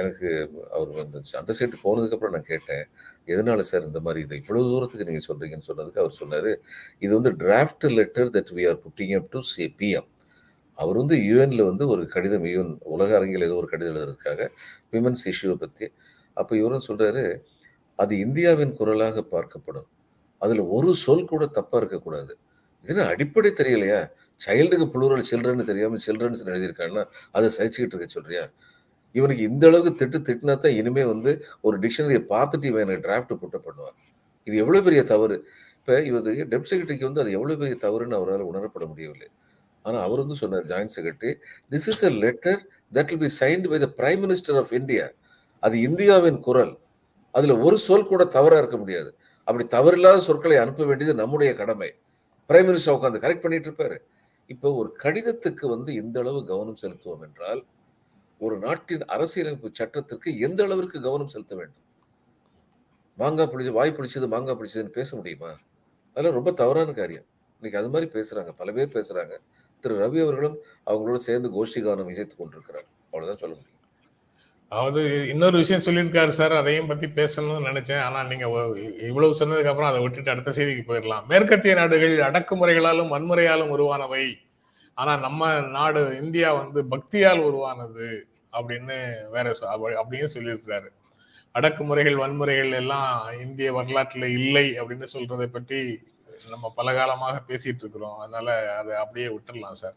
எனக்கு 0.00 0.28
அவர் 0.76 0.90
வந்து 1.00 1.18
சண்டை 1.32 1.54
சீட்டு 1.58 1.76
போனதுக்கப்புறம் 1.84 2.34
நான் 2.36 2.50
கேட்டேன் 2.52 2.84
எதனால 3.32 3.64
சார் 3.70 3.88
இந்த 3.90 4.00
மாதிரி 4.06 4.20
இதை 4.26 4.36
இவ்வளவு 4.42 4.70
தூரத்துக்கு 4.72 5.08
நீங்கள் 5.10 5.26
சொல்றீங்கன்னு 5.28 5.68
சொன்னதுக்கு 5.70 6.02
அவர் 6.04 6.18
சொன்னார் 6.22 6.50
இது 7.04 7.12
வந்து 7.18 7.32
draft 7.42 7.86
letter 7.98 8.32
that 8.36 8.52
we 8.58 8.64
are 8.70 8.80
putting 8.86 9.14
up 9.20 9.30
to 9.34 9.42
C 9.52 9.66
PM 9.80 10.08
அவர் 10.78 10.98
வந்து 11.02 11.16
யூஎன்ல 11.28 11.62
வந்து 11.70 11.84
ஒரு 11.94 12.02
கடிதம் 12.14 12.46
யூஎன் 12.52 12.74
உலக 12.94 13.10
அரங்கில் 13.18 13.46
ஏதோ 13.48 13.56
ஒரு 13.62 13.68
கடிதம் 13.72 13.94
எழுதுறதுக்காக 13.94 14.42
விமன்ஸ் 14.94 15.24
இஷ்யூவை 15.32 15.56
பற்றி 15.64 15.86
அப்போ 16.36 16.52
இவரும் 16.60 16.86
சொல்றாரு 16.90 17.24
அது 17.98 18.14
இந்தியாவின் 18.26 18.74
குரலாக 18.80 19.24
பார்க்கப்படும். 19.34 19.88
அதில் 20.42 20.62
ஒரு 20.76 20.90
சொல் 21.04 21.30
கூட 21.32 21.44
தப்பாக 21.58 21.80
இருக்கக்கூடாது. 21.82 22.32
இதுன்னு 22.84 23.04
அடிப்படை 23.12 23.50
தெரியலையா? 23.60 24.00
சைல்டுக்கு 24.40 24.86
புளூரல் 24.94 25.26
சில்ட்ரன் 25.30 25.70
தெரியாமல் 25.70 26.02
சில்ட்ரன்ஸ் 26.06 26.42
எழுதியிருக்காங்கன்னா 26.50 27.04
அதை 27.36 27.48
சகிச்சுக்கிட்டு 27.58 27.96
இருக்க 27.96 28.08
சொல்றியா? 28.18 28.44
இவனுக்கு 29.14 29.42
இந்த 29.50 29.64
அளவுக்கு 29.70 29.92
திட்டு 30.00 30.18
திட்டினா 30.28 30.54
தான் 30.64 30.76
இனிமே 30.80 31.04
வந்து 31.12 31.30
ஒரு 31.66 31.76
டிக்ஷனரியை 31.82 32.22
பார்த்துட்டு 32.34 32.66
இவன் 32.70 32.84
எனக்கு 32.86 33.04
டிராஃப்ட் 33.06 33.32
போட்ட 33.42 33.58
பண்ணுவான். 33.66 33.96
இது 34.46 34.56
எவ்வளோ 34.62 34.80
பெரிய 34.86 35.02
தவறு? 35.12 35.36
இப்போ 35.78 35.94
இவரு 36.08 36.32
டெப்ட் 36.52 36.70
செக்ரட்டரிக்கு 36.70 37.08
வந்து 37.08 37.22
அது 37.22 37.30
எவ்வளோ 37.38 37.56
பெரிய 37.62 37.76
தவறுன்னு 37.86 38.18
அவரால் 38.20 38.44
உணரப்பட 38.50 38.84
முடியவில்லை. 38.92 39.28
ஆனால் 39.84 40.02
அவர் 40.06 40.22
வந்து 40.24 40.36
சொன்னார் 40.42 40.66
joint 40.72 40.94
secretary 40.96 41.32
this 41.72 41.88
is 41.92 42.04
a 42.08 42.12
letter 42.24 42.60
that 42.96 43.10
will 43.12 43.22
be 43.26 43.30
signed 43.40 43.70
by 43.72 43.78
the 43.84 43.88
prime 44.00 44.22
minister 44.26 44.58
of 44.62 44.72
India 44.80 45.06
அது 45.62 45.76
இந்தியாவின் 45.88 46.38
குரல். 46.46 46.72
அதில் 47.34 47.54
ஒரு 47.66 47.76
சொல் 47.86 48.08
கூட 48.12 48.22
தவறாக 48.36 48.62
இருக்க 48.62 48.78
முடியாது. 48.82 49.10
அப்படி 49.48 49.64
தவறில்லாத 49.76 50.18
சொற்களை 50.28 50.56
அனுப்ப 50.64 50.84
வேண்டியது 50.90 51.14
நம்முடைய 51.22 51.50
கடமை. 51.60 51.90
பிரைம் 52.50 52.68
மினிஸ்டர் 52.70 52.96
உட்காந்து 52.96 53.22
கரெக்ட் 53.24 53.44
பண்ணிட்டு 53.44 53.68
இருப்பாரு. 53.70 53.96
இப்போ 54.50 54.68
ஒரு 54.80 54.88
கடிதத்துக்கு 55.02 55.64
வந்து 55.74 55.90
இந்த 56.02 56.16
அளவு 56.22 56.40
கவனம் 56.50 56.80
செலுத்துவோம் 56.82 57.24
என்றால் 57.26 57.60
ஒரு 58.42 58.58
நாட்டின் 58.58 59.04
அரசியலமைப்பு 59.04 59.68
சட்டத்திற்கு 59.72 60.38
எந்த 60.38 60.64
அளவிற்கு 60.64 61.00
கவனம் 61.00 61.28
செலுத்த 61.28 61.54
வேண்டும்? 61.54 61.82
மாங்காய் 63.16 63.50
பிடிச்சது 63.52 63.72
வாய் 63.72 63.94
பிடிச்சது 63.98 64.28
மாங்காய் 64.28 64.56
பிடிச்சதுன்னு 64.60 64.96
பேச 64.98 65.16
முடியுமா? 65.16 65.50
அதெல்லாம் 66.10 66.34
ரொம்ப 66.34 66.50
தவறான 66.50 66.92
காரியம். 66.92 67.24
இன்னைக்கு 67.60 67.78
அது 67.80 67.90
மாதிரி 67.90 68.06
பேசுறாங்க. 68.14 68.50
பல 68.56 68.72
பேர் 68.72 68.96
பேசுறாங்க. 68.96 69.38
திரு 69.80 69.94
ரவி 69.96 70.22
அவர்களும் 70.22 70.56
அவங்களோட 70.86 71.14
சேர்ந்து 71.14 71.48
கோஷ்டி 71.56 71.82
கவனம் 71.82 72.08
இசைத்துக் 72.08 72.38
கொண்டிருக்கிறார். 72.38 72.84
அவ்வளவுதான் 73.04 73.40
சொல்ல 73.40 73.54
முடியும். 73.54 73.80
அதாவது 74.68 75.28
இன்னொரு 75.28 75.56
விஷயம் 75.56 75.82
சொல்லியிருக்காரு 75.82 76.28
சார். 76.28 76.52
அதையும் 76.52 76.86
பத்தி 76.86 77.06
பேசணும்னு 77.06 77.66
நினைச்சேன். 77.70 78.02
ஆனா 78.02 78.24
நீங்க 78.24 78.46
இவ்வளவு 78.98 79.38
சொன்னதுக்கு 79.38 79.72
அப்புறம் 79.72 79.90
அதை 79.90 80.00
விட்டுட்டு 80.00 80.30
அடுத்த 80.30 80.50
செய்திக்கு 80.50 80.90
போயிடலாம். 80.90 81.26
மேற்கத்திய 81.26 81.74
நாடுகள் 81.74 82.16
அடக்குமுறைகளாலும் 82.16 83.12
வன்முறையாலும் 83.14 83.72
உருவானவை. 83.76 84.34
ஆனா 84.94 85.16
நம்ம 85.16 85.60
நாடு 85.60 86.18
இந்தியா 86.20 86.54
வந்து 86.54 86.84
பக்தியால் 86.90 87.42
உருவானது. 87.42 88.26
அப்படின்னு 88.52 89.12
வேற 89.30 89.54
சொ- 89.60 89.64
அப்படி- 89.64 89.94
அப்படியும் 89.94 90.30
சொல்லியிருக்கிறாரு. 90.34 90.88
அடக்குமுறைகள் 91.54 92.16
வன்முறைகள் 92.16 92.72
எல்லாம் 92.72 93.40
இந்திய 93.40 93.74
வரலாற்றுல 93.74 94.24
இல்லை 94.24 94.80
அப்படின்னு 94.80 95.06
சொல்றதை 95.12 95.46
பற்றி 95.46 96.02
நம்ம 96.48 96.72
பல 96.76 96.94
காலமாக 96.94 97.42
பேசிட்டு 97.48 97.76
இருக்கிறோம். 97.78 98.18
அதனால 98.18 98.76
அதை 98.76 98.96
அப்படியே 98.96 99.26
விட்டுறலாம் 99.26 99.70
சார். 99.70 99.94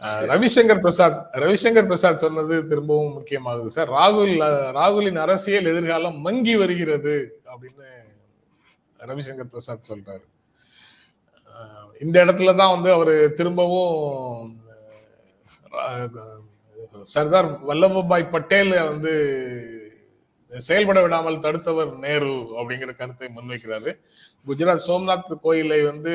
ரவிசங்கர் 0.00 0.80
பிரசாத் 0.80 1.34
ரவிசங்கர் 1.34 1.82
பிரசாத் 1.82 2.18
சொன்னது 2.18 2.66
திரும்பவும் 2.66 3.12
முக்கியமாகுது 3.12 3.66
சார். 3.66 3.90
ராகுல் 3.90 4.38
ராகுலின் 4.76 5.18
அரசியல் 5.18 5.64
எதிர்காலம் 5.64 6.20
மங்கி 6.20 6.56
வருகிறது 6.56 7.42
அப்படின்னு 7.44 7.86
ரவிசங்கர் 8.98 9.42
பிரசாத் 9.42 9.84
சொல்றாரு. 9.88 10.24
இந்த 12.00 12.24
இடத்துல 12.24 12.56
தான் 12.56 12.70
வந்து 12.70 12.92
அவர் 12.92 13.32
திரும்பவும் 13.32 14.62
சர்தார் 17.04 17.66
வல்லபாய் 17.66 18.30
பட்டேல் 18.30 18.70
வந்து 18.70 19.52
செயல்பட 20.58 21.02
விடாமல் 21.02 21.38
தடுத்தவர் 21.38 21.98
நேரு 21.98 22.30
அப்படிங்கிற 22.30 22.94
கருத்தை 22.94 23.30
முன்வைக்கிறாரு. 23.36 23.98
குஜராத் 24.46 24.80
சோம்நாத் 24.86 25.40
கோயிலை 25.42 25.82
வந்து 25.82 26.14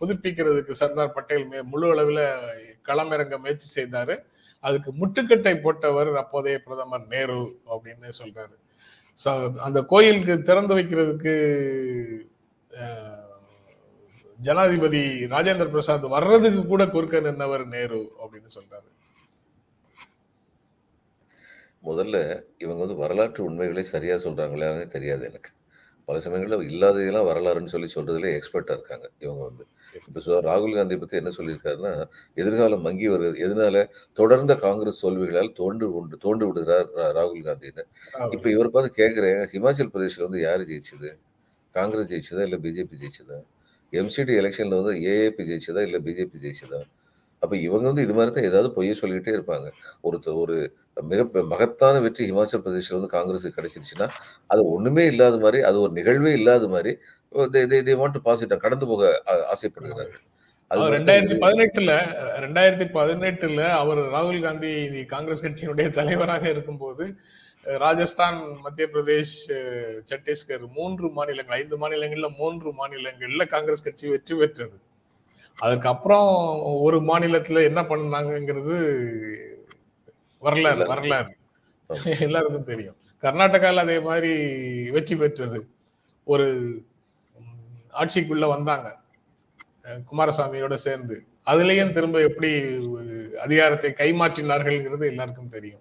புதுப்பிக்கிறதுக்கு 0.00 0.70
சர்தார் 0.70 1.12
பட்டேல் 1.12 1.48
மே- 1.50 1.62
முழு 1.62 1.90
அளவில் 1.90 2.40
களமிறங்க 2.84 3.38
முயற்சி 3.38 3.82
செய்தாரு. 3.82 4.24
அதுக்கு 4.60 4.92
முட்டுக்கட்டை 4.92 5.58
போட்டவர் 5.58 6.14
அப்போதைய 6.14 6.58
பிரதமர் 6.58 7.06
நேரு 7.06 7.60
அப்படின்னு 7.70 8.10
சொல்றாரு. 8.22 9.56
அந்த 9.58 9.82
கோயிலுக்கு 9.82 10.42
திறந்து 10.42 10.76
வைக்கிறதுக்கு 10.76 12.26
ஜனாதிபதி 14.40 15.24
ராஜேந்திர 15.24 15.68
பிரசாத் 15.68 16.04
வர்றதுக்கு 16.04 16.66
கூட 16.66 16.86
குறுக்க 16.86 17.20
நின்றவர் 17.20 17.66
நேரு 17.66 18.12
அப்படின்னு 18.24 18.58
சொல்றாரு. 18.60 18.97
முதல்ல 21.84 22.16
இவங்க 22.58 22.80
வந்து 22.84 22.94
வரலாற்று 22.94 23.44
உண்மைகளை 23.44 23.82
சரியா 23.82 24.16
சொல்றாங்களான்னு 24.16 24.86
தெரியாது 24.86 25.24
எனக்கு. 25.26 25.50
பல 26.08 26.20
சமயங்களில் 26.20 26.68
இல்லாததெல்லாம் 26.70 27.26
வரலாறுன்னு 27.28 27.72
சொல்லி 27.72 27.88
சொல்றதுல 27.94 28.28
எக்ஸ்பர்ட்டா 28.38 28.74
இருக்காங்க 28.76 29.06
இவங்க 29.18 29.42
வந்து. 29.42 29.64
இப்போ 30.06 30.20
சுதா 30.20 30.38
ராகுல் 30.48 30.74
காந்தி 30.74 30.96
பத்தி 30.98 31.16
என்ன 31.16 31.30
சொல்லியிருக்காருன்னா 31.36 31.92
எதிர்காலம் 32.36 32.82
மங்கி 32.82 33.06
வருகிறது. 33.08 33.38
எதனால? 33.46 33.76
தொடர்ந்த 34.12 34.54
காங்கிரஸ் 34.56 35.02
தோல்விகளால் 35.02 35.52
தோண்டு 35.60 35.86
உண்டு 35.92 36.16
தோண்டு 36.24 36.46
விடுகிறார் 36.46 36.88
ராகுல் 37.18 37.44
காந்தின்னு. 37.48 37.84
இப்ப 38.32 38.50
இவர் 38.50 38.70
பார்த்து 38.70 39.02
கேட்குறேன் 39.02 39.40
ஹிமாச்சல் 39.52 39.92
பிரதேஷ்ல 39.94 40.22
வந்து 40.22 40.40
யாரு 40.40 40.64
ஜெயிச்சது? 40.64 41.10
காங்கிரஸ் 41.74 42.10
ஜெயிச்சதா 42.12 42.42
இல்ல 42.48 42.58
பிஜேபி 42.58 42.96
ஜெயிச்சதா? 43.02 43.38
எம்சிடி 43.92 44.32
எலெக்ஷன்ல 44.42 44.78
வந்து 44.80 44.94
ஏஏபி 45.12 45.42
ஜெயிச்சதா 45.50 45.82
இல்ல 45.88 45.98
பிஜேபி 45.98 46.38
ஜெயிச்சதா? 46.42 46.80
அப்ப 47.40 47.56
இவங்க 47.56 47.86
வந்து 47.86 48.02
இது 48.02 48.14
மாதிரி 48.14 48.34
தான் 48.34 48.44
ஏதாவது 48.44 48.82
பொய்ய 48.82 48.94
சொல்லிக்கிட்டே 49.04 49.40
இருப்பாங்க. 49.40 49.70
ஒரு 50.00 50.20
ஒரு 50.24 50.76
மிக 51.02 51.42
மகத்தான 51.42 52.00
வெற்றி 52.00 52.32
ஹிமாச்சல் 52.32 52.60
பிரதேஷ்ல 52.64 53.00
வந்து 53.00 53.18
காங்கிரஸுக்கு 53.18 53.58
கிடைச்சிருச்சுன்னா 53.58 54.08
அது 54.46 54.66
ஒண்ணுமே 54.70 55.06
இல்லாத 55.06 55.38
மாதிரி 55.38 55.62
அது 55.62 55.80
ஒரு 55.80 55.92
நிகழ்வே 55.92 56.32
இல்லாத 56.32 56.68
மாதிரி 56.68 56.96
தே 57.34 57.98
வாண்ட் 57.98 58.16
பாசிட்டிவ் 58.16 58.58
கடந்து 58.58 58.86
போக 58.86 59.22
ஆசைப்படுகிறார்கள். 59.26 60.26
ரெண்டாயிரத்தி 60.70 61.30
இது- 61.30 61.38
பதினெட்டுல 61.38 61.92
ரெண்டாயிரத்தி 62.40 62.86
பதினெட்டுல 62.94 63.68
அவர் 63.68 63.98
ராகுல் 63.98 64.42
காந்தி 64.42 65.04
காங்கிரஸ் 65.04 65.44
கட்சியினுடைய 65.44 65.90
தலைவராக 65.90 66.48
இருக்கும்போது 66.48 67.14
ராஜஸ்தான் 67.62 68.56
மத்திய 68.62 68.88
பிரதேஷ் 68.92 69.52
சத்தீஸ்கர் 70.10 70.72
மூன்று 70.74 71.08
மாநிலங்கள் 71.08 71.58
ஐந்து 71.58 71.78
மாநிலங்கள்ல 71.78 72.36
மூன்று 72.36 72.70
மாநிலங்கள்ல 72.70 73.46
காங்கிரஸ் 73.46 73.82
கட்சி 73.82 74.08
வெற்றி 74.08 74.36
பெற்றது. 74.36 74.72
அதுக்கப்புறம் 75.58 76.60
ஒரு 76.62 77.00
மாநிலத்துல 77.00 77.62
என்ன 77.62 77.82
பண்ணாங்கங்கிறது 77.82 78.76
வரலாறு 80.38 80.86
வரலாறு. 80.86 81.36
எல்லாருக்கும் 82.20 82.64
தெரியும். 82.64 82.96
கர்நாடகால 83.22 83.74
அதே 83.74 84.00
மாதிரி 84.00 84.32
வெற்றி 84.90 85.16
பெற்றது. 85.16 85.68
ஒரு 86.24 86.46
ஆட்சிக்குள்ள 87.92 88.46
வந்தாங்க. 88.46 88.88
குமாரசாமியோட 90.12 90.74
சேர்ந்து. 90.74 91.24
அதுலயும் 91.46 91.92
திரும்ப 91.92 92.20
எப்படி 92.20 92.50
அதிகாரத்தை 93.38 93.90
கைமாற்றினார்கள்ங்கிறது 93.90 95.06
எல்லாருக்கும் 95.06 95.48
தெரியும். 95.48 95.80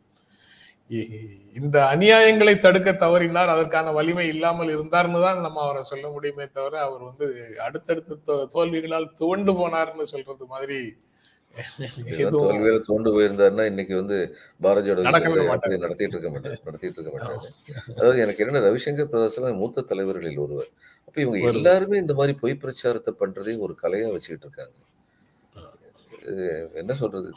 இந்த 1.60 1.78
அநியாயங்களை 1.94 2.54
தடுக்க 2.60 2.90
தவறினார் 3.02 3.54
அதற்கான 3.54 3.92
வலிமை 3.98 4.28
இல்லாமல் 4.34 4.72
இருந்தார்னு 4.76 5.20
தான் 5.26 5.42
நம்ம 5.46 5.62
அவரை 5.66 5.82
சொல்ல 5.90 6.06
முடியுமே 6.14 6.46
தவிர 6.58 6.74
அவர் 6.86 7.04
வந்து 7.10 7.28
அடுத்தடுத்த 7.66 8.46
தோல்விகளால் 8.56 9.12
துவண்டு 9.22 9.54
போனார்னு 9.60 10.08
சொல்றது 10.14 10.46
மாதிரி 10.54 10.80
தோண்டு 12.90 13.10
போயிருந்தாருன்னா 13.16 13.64
இன்னைக்கு 13.70 13.94
வந்து 14.00 14.18
பாரதிய 14.64 14.94
ஜனதா 14.98 15.08
நடக்கவே 15.08 15.46
யாத்திரை 15.46 15.52
மாட்டாரு. 15.52 15.82
நடத்திட்டு 15.86 16.16
இருக்க 16.16 16.30
மாட்டாரு 16.34 16.58
நடத்திட்டு 16.68 17.00
இருக்க 17.00 17.12
மாட்டாரு. 17.14 17.50
அதாவது 17.96 18.20
எனக்கு 18.26 18.44
என்ன 18.46 18.62
ரவிசங்கர் 18.68 19.10
பிரசாத் 19.14 19.60
மூத்த 19.62 19.86
தலைவர்களில் 19.92 20.42
ஒருவர். 20.46 20.70
அப்ப 21.08 21.16
இவங்க 21.24 21.40
எல்லாருமே 21.54 21.98
இந்த 22.04 22.16
மாதிரி 22.20 22.36
பொய் 22.44 22.62
பிரச்சாரத்தை 22.64 23.14
பண்றதே 23.24 23.56
ஒரு 23.68 23.76
கலையா 23.84 24.10
வச்சுக்கிட்டு 24.16 24.48
இருக்காங்க. 24.48 24.76
என்ன 26.84 26.94
சொல்றது? 27.02 27.32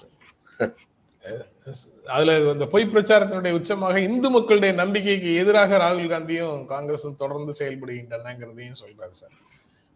அதுல 2.05 2.35
அந்த 2.53 2.67
பொய் 2.67 2.93
பிரச்சாரத்தினுடைய 2.93 3.53
உச்சமாக 3.59 3.97
இந்து 4.01 4.31
மக்களுடைய 4.31 4.73
நம்பிக்கைக்கு 4.75 5.31
எதிராக 5.35 5.79
ராகுல் 5.79 6.13
காந்தியும் 6.13 6.61
காங்கிரஸும் 6.73 7.21
தொடர்ந்து 7.23 7.53
செயல்படுகின்றனங்கிறதையும் 7.61 8.81
சொல்றாரு 8.83 9.11
சார். 9.11 9.35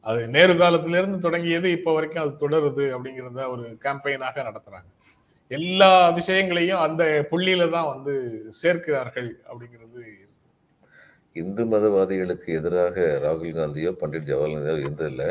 அது 0.07 0.21
நேரு 0.29 0.55
காலத்திலிருந்து 0.57 1.19
தொடங்கியது 1.19 1.69
இப்ப 1.71 1.93
வரைக்கும் 1.95 2.25
அது 2.25 2.33
தொடருது 2.45 2.85
அப்படிங்கிறத 2.97 3.49
ஒரு 3.51 3.65
கேம்பெயினாக 3.85 4.45
நடத்துறாங்க. 4.49 4.89
எல்லா 5.51 5.93
விஷயங்களையும் 6.11 6.85
அந்த 6.87 7.03
புள்ளியில 7.31 7.71
தான் 7.71 7.91
வந்து 7.95 8.15
சேர்க்கிறார்கள் 8.63 9.31
அப்படிங்கிறது 9.49 10.03
இந்து 11.37 11.63
மதவாதிகளுக்கு 11.67 12.51
எதிராக 12.59 13.07
ராகுல் 13.25 13.57
காந்தியோ 13.59 13.91
பண்டிட் 14.03 14.29
ஜவஹர்லால் 14.31 14.67
நேரு 14.69 15.09
இல்லை 15.13 15.31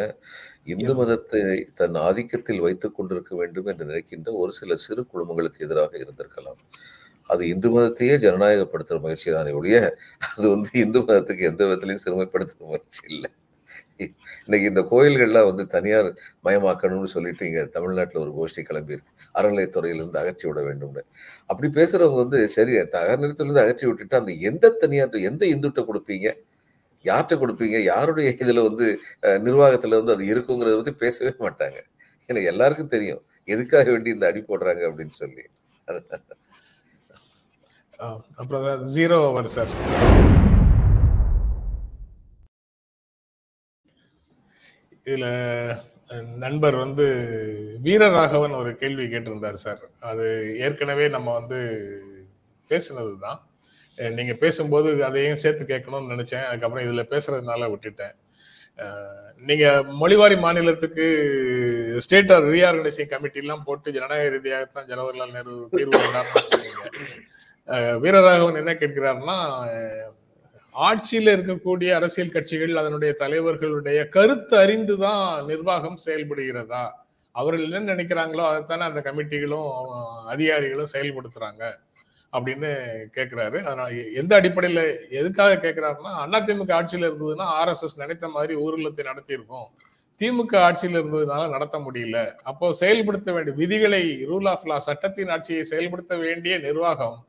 இந்து 0.68 0.94
மதத்தை 1.00 1.40
தன் 1.80 1.98
ஆதிக்கத்தில் 2.08 2.62
வைத்துக் 2.66 2.96
கொண்டிருக்க 2.98 3.32
வேண்டும் 3.42 3.68
என்று 3.72 3.86
நினைக்கின்ற 3.90 4.30
ஒரு 4.42 4.52
சில 4.60 4.76
சிறு 4.86 5.02
குடும்பங்களுக்கு 5.14 5.64
எதிராக 5.66 5.94
இருந்திருக்கலாம். 6.04 6.60
அது 7.30 7.44
இந்து 7.54 7.70
மதத்தையே 7.76 8.16
ஜனநாயகப்படுத்துற 8.26 8.98
முயற்சி 9.06 9.30
தானே 9.38 9.52
ஒழிய 9.60 9.78
அது 10.32 10.46
வந்து 10.56 10.72
இந்து 10.86 11.00
மதத்துக்கு 11.08 11.44
எந்த 11.52 11.62
விதத்திலையும் 11.68 12.04
சிறுமைப்படுத்துற 12.06 12.60
முயற்சி 12.72 13.02
இல்லை. 13.14 13.30
இன்னைக்கு 14.46 14.68
இந்த 14.72 14.82
கோயில்கள்லாம் 14.92 15.50
வந்து 15.50 15.64
தனியார் 15.76 16.10
மயமாக்கணும்னு 16.48 17.10
சொல்லிட்டு 17.16 17.44
இங்க 17.50 17.62
தமிழ்நாட்டுல 17.76 18.22
ஒரு 18.26 18.32
கோஷ்டி 18.40 18.64
கிளம்பி 18.70 18.96
இருக்கு 18.98 19.12
அறநிலையத்துறையிலிருந்து 19.40 20.22
அகற்றி 20.24 20.46
விட 20.50 20.62
வேண்டும்னு. 20.70 21.04
அப்படி 21.50 21.70
பேசுறவங்க 21.80 22.20
வந்து 22.26 22.40
சரி 22.58 22.76
அறநிலையத்திலிருந்து 23.04 23.64
அகற்றி 23.66 23.88
விட்டுட்டு 23.90 24.22
அந்த 24.22 24.34
எந்த 24.52 24.74
தனியார் 24.84 25.20
எந்த 25.32 25.44
இந்துட்ட 25.56 25.84
கொடுப்பீங்க? 25.90 26.28
யார்கிட்ட 27.10 27.36
கொடுப்பீங்க? 27.44 27.78
யாருடைய 27.92 28.30
இதில் 28.44 28.68
வந்து 28.70 28.86
நிர்வாகத்தில் 29.48 30.00
வந்து 30.00 30.16
அது 30.16 30.26
இருக்குங்கிறத 30.34 30.76
பற்றி 30.80 30.94
பேசவே 31.04 31.34
மாட்டாங்க. 31.46 31.80
ஏன்னா 32.30 32.44
எல்லாருக்கும் 32.52 32.94
தெரியும். 32.96 33.24
எதுக்காக 33.54 33.88
வேண்டி 33.94 34.16
இந்த 34.16 34.26
அடி 34.32 34.42
போடுறாங்க 34.50 34.84
அப்படின்னு 34.90 35.16
சொல்லி. 35.24 35.46
அப்புறம் 38.42 38.86
ஜீரோ 38.96 39.18
ஓவர் 39.30 39.54
சார் 39.56 39.74
இதுல 45.08 45.28
நண்பர் 46.44 46.76
வந்து 46.84 47.06
வீரராகவன் 47.86 48.54
ஒரு 48.60 48.72
கேள்வி 48.82 49.06
கேட்டிருந்தார் 49.14 49.58
சார் 49.66 49.84
அது 50.10 50.26
ஏற்கனவே 50.66 51.06
நம்ம 51.16 51.34
வந்து 51.40 51.60
பேசினது 52.72 53.14
தான் 53.26 53.40
நீங்க 53.98 54.34
பேசும்போது 54.36 54.90
அதையும் 55.04 55.42
சேர்த்து 55.42 55.64
கேட்கணும்னு 55.66 56.14
நினைச்சேன். 56.14 56.46
அதுக்கப்புறம் 56.46 56.86
இதுல 56.86 57.04
பேசுறதுனால 57.10 57.70
விட்டுட்டேன். 57.70 58.16
நீங்க 59.44 59.66
மொழிவாரி 60.00 60.36
மாநிலத்துக்கு 60.40 61.06
ஸ்டேட் 61.98 62.32
ரீஆர்கனைசிங் 62.48 63.10
கமிட்டி 63.10 63.40
எல்லாம் 63.40 63.64
போட்டு 63.64 63.92
ஜனநாயக 63.92 64.30
ரீதியாகத்தான் 64.30 64.88
ஜவஹர்லால் 64.90 65.36
நேரு 65.36 65.54
தீர்வு 65.74 66.00
சொன்னீங்க 66.48 66.88
வீரராகவன் 68.02 68.60
என்ன 68.62 68.72
கேட்கிறாருன்னா 68.74 69.36
அஹ், 69.68 70.10
ஆட்சியில 70.76 71.36
இருக்கக்கூடிய 71.36 71.90
அரசியல் 71.96 72.32
கட்சிகள் 72.32 72.74
அதனுடைய 72.78 73.16
தலைவர்களுடைய 73.20 74.10
கருத்து 74.10 74.56
அறிந்துதான் 74.58 75.22
நிர்வாகம் 75.48 76.04
செயல்படுகிறதா? 76.06 76.84
அவர்கள் 77.36 77.68
என்ன 77.70 77.94
நினைக்கிறாங்களோ 77.94 78.44
அதைத்தானே 78.50 78.86
அந்த 78.88 79.02
கமிட்டிகளும் 79.02 79.70
அதிகாரிகளும் 80.28 80.94
செயல்படுத்துறாங்க. 80.94 81.64
அப்படின்னு 82.34 82.70
கேக்குறாரு. 83.16 83.64
அதனால 83.64 83.90
எந்த 83.92 84.42
அடிப்படையில 84.42 85.10
எதுக்காக 85.10 85.56
கேக்குறாருன்னா 85.56 86.12
அதிமுக 86.26 86.74
ஆட்சியில 86.80 87.10
இருந்ததுன்னா 87.10 87.48
ஆர்எஸ்எஸ் 87.62 87.98
நினைத்த 87.98 88.28
மாதிரி 88.28 88.56
ஊர்வலத்தை 88.56 89.06
நடத்தியிருக்கோம். 89.06 89.68
திமுக 90.20 90.58
ஆட்சியில 90.68 91.00
இருந்ததுனால 91.02 91.50
நடத்த 91.50 91.78
முடியல. 91.78 92.34
அப்போ 92.36 92.74
செயல்படுத்த 92.74 93.32
வேண்டிய 93.32 93.56
விதிகளை 93.56 94.28
ரூல் 94.28 94.48
ஆஃப் 94.48 94.66
லா 94.66 94.80
சட்டத்தின் 94.80 95.30
ஆட்சியை 95.30 95.64
செயல்படுத்த 95.64 96.18
வேண்டிய 96.18 96.58
நிர்வாகம் 96.58 97.28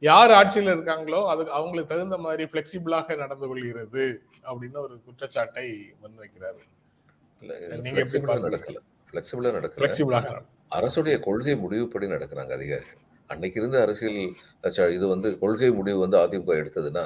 யார் 0.00 0.30
ஆட்சியில 0.30 0.72
இருக்காங்களோ 0.74 1.26
அதுக்கு 1.26 1.52
அவங்களுக்கு 1.52 1.94
தகுந்த 1.94 2.18
மாதிரி 2.18 2.44
பிளெக்சிபிளாக 2.44 3.16
நடந்து 3.16 3.46
கொள்கிறது 3.46 4.22
அப்படின்னு 4.52 4.76
ஒரு 4.76 5.02
குற்றச்சாட்டை 5.04 5.94
முன்வைக்கிறாரு. 6.02 6.62
நீங்க 7.82 8.00
எப்படி? 8.00 8.22
நடக்கல. 8.42 8.76
பிளெக்சிபிளா 9.12 9.50
நடக்கல. 9.58 10.42
அரசுடைய 10.76 11.20
கொள்கை 11.20 11.56
முடிவுப்படி 11.56 12.06
நடக்கிறாங்க 12.06 12.52
அதிகாரிகள். 12.52 13.06
அன்னைக்கு 13.30 13.58
இருந்த 13.60 13.78
அரசியல் 13.86 14.20
இது 14.98 15.06
வந்து 15.14 15.28
கொள்கை 15.42 15.70
முடிவு 15.78 15.98
வந்து 16.04 16.18
அதிமுக 16.24 16.54
எடுத்ததுன்னா 16.62 17.04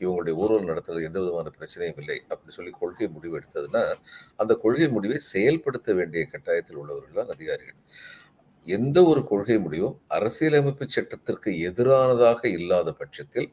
இவங்களுடைய 0.00 0.34
ஊர்வலம் 0.42 0.70
நடத்துறது 0.70 1.06
எந்த 1.08 1.18
விதமான 1.22 1.50
பிரச்சனையும் 1.56 2.00
இல்லை 2.02 2.18
அப்படின்னு 2.30 2.56
சொல்லி 2.58 2.72
கொள்கை 2.80 3.06
முடிவு 3.16 3.34
எடுத்ததுன்னா 3.40 3.82
அந்த 4.42 4.52
கொள்கை 4.64 4.88
முடிவை 4.96 5.18
செயல்படுத்த 5.32 5.94
வேண்டிய 6.00 6.22
கட்டாயத்தில் 6.32 6.80
உள்ளவர்கள் 6.82 7.18
தான் 7.20 7.32
அதிகாரிகள். 7.36 7.78
எந்த 8.66 8.98
ஒரு 9.10 9.20
கொள்கை 9.30 9.56
முடிவும் 9.64 9.96
அரசியலமைப்பு 10.18 10.84
சட்டத்திற்கு 10.96 11.50
எதிரானதாக 11.68 12.40
இல்லாத 12.58 12.92
பட்சத்தில் 13.00 13.48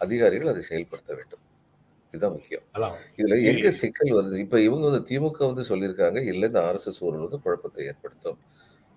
அதிகாரிகள் 0.00 0.52
அதை 0.52 0.62
செயல்படுத்த 0.70 1.12
வேண்டும். 1.18 1.42
இதுதான் 2.14 2.34
முக்கியம். 2.36 2.64
இதுல 3.20 3.36
எங்க 3.52 3.70
சிக்கல் 3.82 4.12
வருது? 4.18 4.36
இப்ப 4.44 4.60
இவங்க 4.68 4.84
வந்து 4.90 5.02
திமுக 5.10 5.40
வந்து 5.50 5.64
சொல்லியிருக்காங்க 5.70 6.20
இல்ல 6.32 6.50
இந்த 6.50 6.60
ஆர்எஸ்எஸ் 6.68 7.02
ஊழல் 7.06 7.26
வந்து 7.26 7.40
குழப்பத்தை 7.46 7.82
ஏற்படுத்தும். 7.90 8.38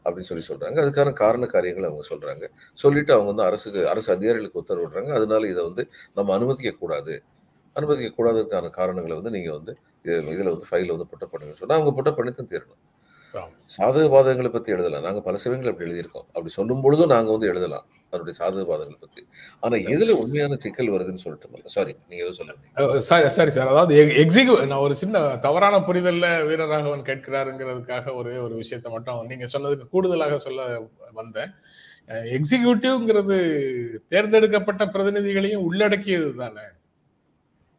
அப்படின்னு 0.06 0.20
சொல்லி 0.20 0.46
சொல்றாங்க. 0.48 0.80
அதுக்கான 0.80 1.14
காரண 1.14 1.46
காரியங்களை 1.46 1.90
அவங்க 1.90 2.08
சொல்றாங்க. 2.10 2.48
சொல்லிட்டு 2.74 3.14
அவங்க 3.14 3.32
வந்து 3.32 3.48
அரசுக்கு 3.48 3.90
அரசு 3.90 4.14
அதிகாரிகளுக்கு 4.14 4.62
உத்தரவிடுறாங்க 4.62 5.14
அதனால 5.14 5.48
இதை 5.48 5.64
வந்து 5.64 5.88
நம்ம 6.16 6.34
அனுமதிக்க 6.34 6.72
கூடாது. 6.72 7.24
அனுமதிக்க 7.74 8.70
காரணங்களை 8.70 9.22
வந்து 9.22 9.30
நீங்க 9.30 9.52
வந்து 9.52 9.78
இது- 10.04 10.08
இதுல 10.08 10.44
வந்து 10.44 10.66
ஃபைலில் 10.72 10.88
வந்து 10.88 11.08
புட்ட 11.08 11.26
பண்ணுங்கன்னு 11.26 11.52
சொன்னா 11.52 11.76
அவங்க 11.76 11.92
புட்ட 11.92 12.12
பண்ணி 12.12 12.32
தான் 12.32 12.48
தீரணும். 12.48 13.01
சாதக 13.78 14.06
பாதகங்களை 14.14 14.50
பத்தி 14.50 14.72
எழுதலாம். 14.72 15.04
நாங்க 15.04 15.22
பல 15.22 15.38
சமயங்கள் 15.38 15.72
அப்படி 15.72 15.90
எழுதியிருக்கோம். 15.90 16.26
அப்படி 16.28 16.50
சொல்லும் 16.50 16.82
பொழுதும் 16.82 17.10
நாங்க 17.10 17.32
வந்து 17.32 17.48
எழுதலாம் 17.48 17.86
அதனுடைய 18.10 18.34
சாதக 18.40 18.64
பாதகங்களை 18.72 19.00
பத்தி. 19.00 19.22
ஆனா 19.60 19.76
எதுல 19.94 20.16
உண்மையான 20.24 20.58
சிக்கல் 20.60 20.90
வருதுன்னு 20.90 21.24
சொல்லிட்டு 21.24 21.74
சாரி 21.76 21.96
நீங்க 22.10 22.24
எதுவும் 22.24 22.40
சொல்லுங்க. 22.40 23.00
சரி 23.00 23.30
சரி 23.30 23.52
சார் 23.52 23.68
அதாவது 23.68 23.96
எக்ஸிக்யூ 24.24 24.66
நான் 24.66 24.86
ஒரு 24.88 24.96
சின்ன 24.96 25.38
தவறான 25.38 25.80
புரிதல்ல 25.80 26.28
வீரராகவன் 26.50 27.08
கேட்கிறாருங்கிறதுக்காக 27.10 28.16
ஒரே 28.16 28.38
ஒரு 28.38 28.56
விஷயத்த 28.56 28.90
மட்டும் 28.90 29.26
நீங்க 29.26 29.48
சொன்னதுக்கு 29.54 29.88
கூடுதலாக 29.90 30.40
சொல்ல 30.40 30.82
வந்தேன். 31.14 31.54
எக்ஸிக்யூட்டிவ்ங்கிறது 32.38 33.38
தேர்ந்தெடுக்கப்பட்ட 34.08 34.86
பிரதிநிதிகளையும் 34.86 35.64
உள்ளடக்கியது 35.64 36.36
தானே? 36.36 36.66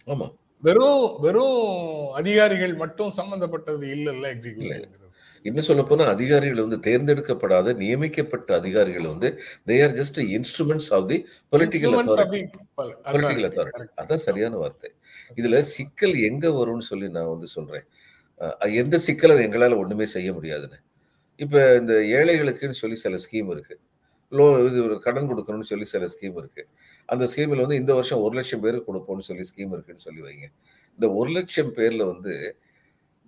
ஆமா. 0.07 0.29
வெறும் 0.63 1.21
வெறும் 1.21 2.13
அதிகாரிகள் 2.13 2.75
மட்டும் 2.75 3.11
சம்பந்தப்பட்டது 3.11 3.87
இல்லைல்ல 3.87 4.27
எக்ஸிக்யூட்டிவ் 4.35 5.01
இன்னும் 5.45 5.67
சொல்ல 5.69 5.83
போனா 5.83 6.05
அதிகாரிகள் 6.15 6.65
வந்து 6.65 6.79
தேர்ந்தெடுக்கப்படாத 6.87 7.75
நியமிக்கப்பட்ட 7.83 8.51
அதிகாரிகள் 8.61 9.07
வந்து 9.13 9.29
they 9.71 9.77
are 9.85 9.95
just 10.01 10.19
instruments 10.37 10.91
of 10.97 11.07
the 11.11 11.19
political 11.53 11.97
authority 11.99 12.41
political 12.79 13.49
authority 13.51 13.89
அதான் 14.03 14.25
சரியான 14.27 14.55
வார்த்தை. 14.63 14.91
இதுல 15.41 15.61
சிக்கல் 15.77 16.17
எங்க 16.31 16.47
வரும்னு 16.59 16.87
சொல்லி 16.91 17.09
நான் 17.19 17.33
வந்து 17.35 17.49
சொல்றேன். 17.57 17.87
எந்த 18.83 18.97
சிக்கலை 19.07 19.35
எங்களால 19.47 19.77
ஒண்ணுமே 19.83 20.07
செய்ய 20.17 20.29
முடியாதுன்னு. 20.33 20.79
இப்ப 21.41 21.57
இந்த 21.81 21.95
ஏழைகளுக்குன்னு 22.19 22.81
சொல்லி 22.83 22.97
சில 23.05 23.17
ஸ்கீம் 23.25 23.51
இருக்கு. 23.55 23.75
லோ 24.33 24.45
இது 24.69 24.79
ஒரு 24.87 24.97
கடன் 25.07 25.29
கொடுக்கணும்னு 25.31 25.71
சொல்லி 25.71 25.87
சில 25.95 26.05
ஸ்கீம் 26.15 26.37
இருக்கு. 26.43 26.63
அந்த 27.09 27.25
ஸ்கீம்ல 27.33 27.65
வந்து 27.65 27.81
இந்த 27.83 27.93
வருஷம் 27.99 28.23
ஒரு 28.27 28.35
லட்சம் 28.39 28.63
பேருக்கு 28.65 28.89
கொடுப்போம்னு 28.91 29.29
சொல்லி 29.29 29.45
ஸ்கீம் 29.51 29.73
இருக்குன்னு 29.77 30.05
சொல்லி 30.07 30.23
வைங்க. 30.27 30.47
இந்த 30.99 31.07
ஒரு 31.21 31.31
லட்சம் 31.31 31.73
பேர்ல 31.79 32.03
வந்து 32.13 32.33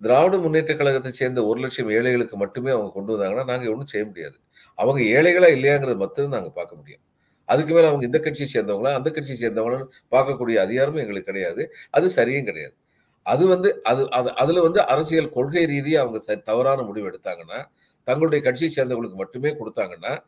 திராவிட 0.01 0.37
முன்னேற்ற 0.37 0.75
கழகத்தை 0.75 1.11
சேர்ந்த 1.11 1.45
ஒரு 1.45 1.59
லட்சம் 1.59 1.89
ஏழைகளுக்கு 1.89 2.37
மட்டுமே 2.37 2.71
அவங்க 2.71 2.91
கொண்டு 2.93 3.17
வந்தாங்கன்னா 3.17 3.45
நாங்கள் 3.45 3.67
ஒன்றும் 3.67 3.85
செய்ய 3.85 4.05
முடியாது. 4.05 4.35
அவங்க 4.75 5.21
ஏழைகளா 5.21 5.51
இல்லையாங்கிறது 5.51 5.95
மட்டும் 5.95 6.31
நாங்கள் 6.31 6.51
பார்க்க 6.51 6.75
முடியும். 6.75 7.01
அதுக்கு 7.45 7.73
மேலே 7.73 7.85
அவங்க 7.85 8.05
இந்த 8.05 8.19
கட்சியை 8.19 8.51
சேர்ந்தவங்களா 8.53 8.93
அந்த 8.93 9.11
கட்சியை 9.11 9.49
சேர்ந்தவங்களும் 9.49 9.87
பார்க்கக்கூடிய 10.11 10.55
அதிகாரமும் 10.55 10.99
எங்களுக்கு 10.99 11.33
கிடையாது. 11.33 11.75
அது 11.89 12.07
சரியும் 12.07 12.43
கிடையாது. 12.43 12.75
அது 13.23 13.47
வந்து 13.47 13.83
அது 13.83 14.11
அது 14.11 14.35
அதில் 14.35 14.59
வந்து 14.59 14.87
அரசியல் 14.87 15.29
கொள்கை 15.29 15.65
ரீதியாக 15.65 16.07
அவங்க 16.07 16.33
ச- 16.33 16.41
தவறான 16.41 16.81
முடிவு 16.81 17.09
எடுத்தாங்கன்னா 17.09 17.65
தங்களுடைய 18.03 18.43
கட்சியை 18.43 18.73
சேர்ந்தவங்களுக்கு 18.73 19.13
மட்டுமே 19.13 19.55
கொடுத்தாங்கன்னா 19.55 20.19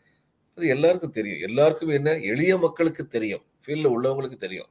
அது 0.55 0.67
எல்லாருக்கும் 0.67 1.11
தெரியும். 1.11 1.39
எல்லாருக்குமே 1.39 1.93
என்ன? 1.93 2.17
எளிய 2.17 2.57
மக்களுக்கு 2.57 3.07
தெரியும். 3.07 3.41
ஃபீல்டில் 3.65 3.91
உள்ளவங்களுக்கு 3.95 4.37
தெரியும். 4.37 4.67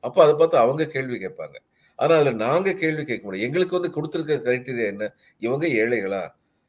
அப்போ 0.00 0.22
அதை 0.22 0.34
பார்த்து 0.34 0.56
அவங்க 0.56 0.84
கேள்வி 0.84 1.16
கேட்பாங்க. 1.18 1.56
ஆனா 2.00 2.12
அதுல 2.18 2.32
நாங்க 2.44 2.72
கேள்வி 2.82 3.02
கேட்க 3.04 3.22
முடியும் 3.26 3.46
எங்களுக்கு 3.48 3.76
வந்து 3.78 3.90
கொடுத்துருக்க 3.96 4.36
கிரைட்டீரியா 4.46 4.86
என்ன? 4.92 5.04
இவங்க 5.46 5.64
ஏழைகளா? 5.82 6.22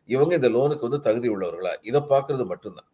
இவங்க 0.10 0.34
இந்த 0.40 0.50
லோனுக்கு 0.56 0.88
வந்து 0.88 1.00
தகுதி 1.08 1.28
உள்ளவர்களா? 1.36 1.74
இதை 1.90 2.00
பார்க்கிறது 2.14 2.46
மட்டும்தான். 2.52 2.88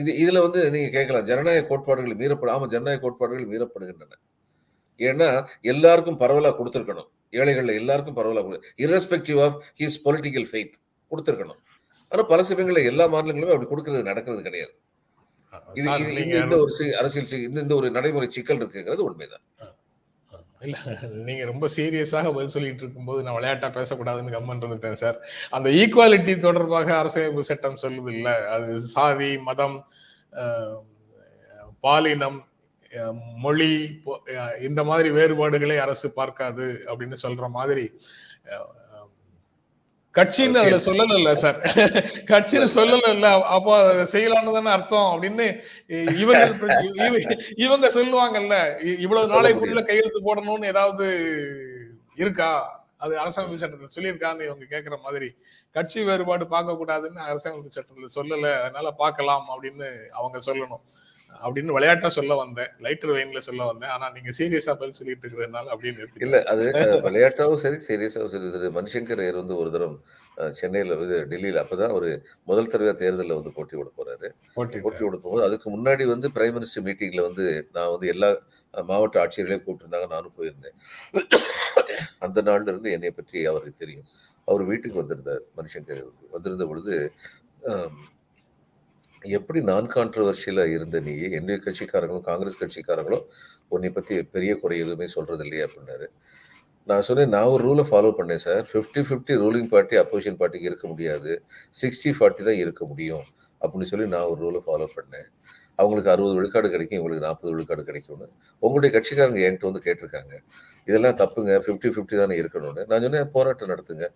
இது 0.00 0.10
இதுல 0.22 0.40
வந்து 0.46 0.60
நீங்க 0.74 0.88
கேட்கலாம். 0.96 1.26
ஜனநாயக 1.30 1.66
கோட்பாடுகள் 1.70 2.20
மீறப்பட 2.22 2.50
ஆமா 2.56 2.66
ஜனநாயக 2.74 3.00
கோட்பாடுகள் 3.04 3.50
மீறப்படுகின்றன. 3.52 4.14
ஏன்னா 5.00 5.28
எல்லாருக்கும் 5.72 6.18
பரவலா 6.22 6.50
கொடுத்துருக்கணும். 6.58 7.08
ஏழைகள்ல 7.38 7.74
எல்லாருக்கும் 7.82 8.18
பரவலா 8.18 8.42
irrespective 8.84 9.40
of 9.46 9.56
his 9.80 10.00
political 10.06 10.48
faith 10.50 10.76
கொடுத்துருக்கணும். 11.10 11.60
ஆனா 12.12 12.22
பல 12.32 12.42
சமயங்கள்ல 12.48 12.82
எல்லா 12.90 13.04
மாநிலங்களுமே 13.14 13.54
அப்படி 13.56 13.70
கொடுக்கறது 13.72 14.10
நடக்கிறது 14.10 14.42
கிடையாது. 14.48 14.74
இது 15.80 15.88
இந்த 16.44 16.56
ஒரு 16.64 16.72
அரசியல் 17.00 17.44
இந்த 17.60 17.74
ஒரு 17.80 17.88
நடைமுறை 17.96 18.28
சிக்கல் 18.36 18.60
இருக்குங்கிறது 18.62 19.04
உண்மைதான். 19.08 19.44
இல்ல 20.64 20.76
நீங்க 21.24 21.44
ரொம்ப 21.44 21.66
சீரியஸாக 21.76 22.32
பதில் 22.32 22.48
சொல்லிட்டு 22.48 22.82
இருக்கும்போது 22.82 23.22
நான் 23.22 23.34
விளையாட்டா 23.34 23.68
பேசக்கூடாதுன்னு 23.74 24.34
கம்மன் 24.34 24.60
இருந்துட்டேன் 24.60 25.00
சார் 25.02 25.18
அந்த 25.50 25.68
ஈக்குவாலிட்டி 25.78 26.34
தொடர்பாக 26.38 26.90
அரசியலமைப்பு 26.96 27.44
சட்டம் 27.44 27.82
சொல்லுது 27.82 28.12
இல்ல. 28.14 28.28
அது 28.50 28.66
சாதி 28.92 29.30
மதம் 29.42 29.76
பாலினம் 31.84 32.38
மொழி 33.36 33.70
இந்த 34.60 34.80
மாதிரி 34.84 35.08
வேறுபாடுகளை 35.10 35.76
அரசு 35.78 36.08
பார்க்காது 36.12 36.66
அப்படின்னு 36.88 37.16
சொல்ற 37.22 37.48
மாதிரி 37.50 37.86
கட்சின்னு 40.14 40.54
அதுல 40.54 40.76
சொல்லல 40.76 41.32
சார். 41.32 41.58
கட்சின்னு 42.24 42.68
சொல்லல 42.74 43.08
இல்ல 43.08 43.44
அப்போ 43.46 43.72
செய்யலாம்னு 44.04 44.52
தானே 44.52 44.70
அர்த்தம் 44.70 45.08
அப்படின்னு 45.10 45.46
இவங்க 46.18 46.42
இவ- 47.06 47.36
இவங்க 47.56 47.88
சொல்லுவாங்கல்ல 47.88 48.56
இவ்வளவு 48.98 49.32
நாளைக்குள்ள 49.32 49.86
கையெழுத்து 49.86 50.20
போடணும்னு 50.20 50.66
ஏதாவது 50.66 51.06
இருக்கா? 52.14 52.50
அது 52.96 53.18
அரசியலமைப்பு 53.18 53.60
சட்டத்தில் 53.60 53.94
சொல்லியிருக்கான்னு 53.96 54.44
இவங்க 54.44 54.64
கேக்குற 54.70 55.00
மாதிரி. 55.02 55.34
கட்சி 55.70 56.02
வேறுபாடு 56.02 56.46
பார்க்க 56.46 56.72
கூடாதுன்னு 56.72 57.20
அரசியலமைப்பு 57.22 57.74
சட்டத்துல 57.74 58.08
சொல்லல 58.14 58.60
அதனால 58.60 58.90
பார்க்கலாம் 58.90 59.46
அப்படின்னு 59.52 59.88
அவங்க 60.10 60.40
சொல்லணும். 60.46 60.82
அப்படின்னு 61.42 61.74
விளையாட்டா 61.76 62.08
சொல்ல 62.08 62.34
வந்தேன். 62.34 62.70
லைட்டர் 62.80 63.12
வெயின்ல 63.14 63.38
சொல்ல 63.38 63.64
வந்தேன். 63.64 63.90
ஆனா 63.90 64.10
நீங்க 64.10 64.30
சீரியஸா 64.38 64.72
பதில் 64.72 64.92
சொல்லிட்டு 64.92 65.24
இருக்கிறதுனால 65.24 65.72
அப்படின்னு. 65.74 66.06
இல்ல 66.20 66.42
அது 66.42 66.64
விளையாட்டாவும் 67.08 67.62
சரி 67.64 67.78
சீரியஸாவும் 67.88 68.32
சரி. 68.34 68.50
திரு 68.50 68.70
மணிசங்கர் 68.80 69.22
ஐயர் 69.24 69.34
வந்து 69.34 69.56
ஒரு 69.56 69.70
தரம் 69.70 69.96
சென்னையில 70.52 70.94
வந்து 70.94 71.18
டெல்லியில 71.30 71.62
அப்பதான் 71.64 71.92
ஒரு 71.92 72.08
முதல் 72.44 72.66
தடவை 72.66 72.94
தேர்தலில் 72.94 73.34
வந்து 73.34 73.52
போட்டி 73.52 73.76
விட 73.76 73.88
போறாரு. 73.98 74.28
போட்டி. 74.54 74.80
விட 74.80 75.16
போகும்போது 75.16 75.44
அதுக்கு 75.44 75.68
முன்னாடி 75.76 76.06
வந்து 76.06 76.28
பிரைம் 76.34 76.56
மினிஸ்டர் 76.58 76.86
மீட்டிங்ல 76.88 77.22
வந்து 77.22 77.68
நான் 77.72 77.90
வந்து 77.90 78.06
எல்லா 78.06 78.30
மாவட்ட 78.74 79.22
ஆட்சியர்களையும் 79.24 79.64
கூப்பிட்டுருந்தாங்க. 79.66 80.08
நானும் 80.08 80.36
போயிருந்தேன். 80.38 80.76
அந்த 82.18 82.42
நாள்ல 82.42 82.68
இருந்து 82.68 82.90
என்னை 82.90 83.10
பற்றி 83.10 83.46
அவருக்கு 83.46 83.74
தெரியும். 83.78 84.08
அவர் 84.48 84.62
வீட்டுக்கு 84.62 85.00
வந்திருந்தார் 85.00 85.44
மணிசங்கர் 85.56 86.02
வந்து. 86.04 86.30
வந்திருந்த 86.30 86.66
பொழுது 86.66 86.94
எப்படி 89.36 89.60
நான் 89.70 89.86
கான்ட்ரவர்ஷியலாக 89.94 90.74
இருந்த 90.76 90.96
நீ 91.00 91.14
என்னுடைய 91.36 91.58
கட்சிக்காரங்களும் 91.66 92.26
காங்கிரஸ் 92.30 92.60
கட்சிக்காரங்களும் 92.62 93.24
உன்னை 93.68 93.90
பற்றி 93.90 94.16
பெரிய 94.34 94.52
குறை 94.62 94.78
எதுவுமே 94.84 95.06
சொல்கிறது 95.16 95.44
இல்லையே 95.46 95.64
அப்படின்னாரு. 95.66 96.06
நான் 96.88 97.04
சொன்னேன் 97.08 97.32
நான் 97.34 97.50
ஒரு 97.54 97.62
ரூலை 97.68 97.84
ஃபாலோ 97.90 98.10
பண்ணேன் 98.18 98.42
sir 98.46 98.62
fifty 98.70 99.02
fifty 99.08 99.34
ruling 99.42 99.68
party 99.74 99.96
opposition 100.02 100.38
பார்ட்டிக்கு 100.40 100.70
இருக்க 100.70 100.86
முடியாது. 100.88 101.32
சிக்ஸ்டி 101.80 102.10
ஃபார்ட்டி 102.16 102.42
தான் 102.48 102.60
இருக்க 102.64 102.82
முடியும் 102.84 103.24
அப்படின்னு 103.60 103.90
சொல்லி 103.92 104.06
நான் 104.14 104.28
ஒரு 104.32 104.40
ரூலை 104.46 104.60
ஃபாலோ 104.66 104.88
பண்ணேன். 104.96 105.28
அவங்களுக்கு 105.80 106.10
அறுபது 106.14 106.34
விழுக்காடு 106.38 106.68
கிடைக்கும் 106.74 106.98
இவங்களுக்கு 106.98 107.26
நாற்பது 107.26 107.52
விழுக்காடு 107.54 107.82
கிடைக்கும்னு. 107.84 108.26
உங்களுடைய 108.62 108.90
கட்சிக்காரங்க 108.96 109.40
என்கிட்ட 109.46 109.70
வந்து 109.70 109.84
கேட்டிருக்காங்க. 109.86 110.34
இதெல்லாம் 110.88 111.16
தப்புங்க. 111.22 111.54
ஃபிஃப்டி 111.64 111.88
ஃபிஃப்டி 111.94 112.16
தானே 112.22 112.36
இருக்கணும்னு. 112.42 112.84
நான் 112.90 113.04
சொன்னேன் 113.06 113.30
போராட்டம் 113.36 113.72
நடத்துங்க. 113.72 114.06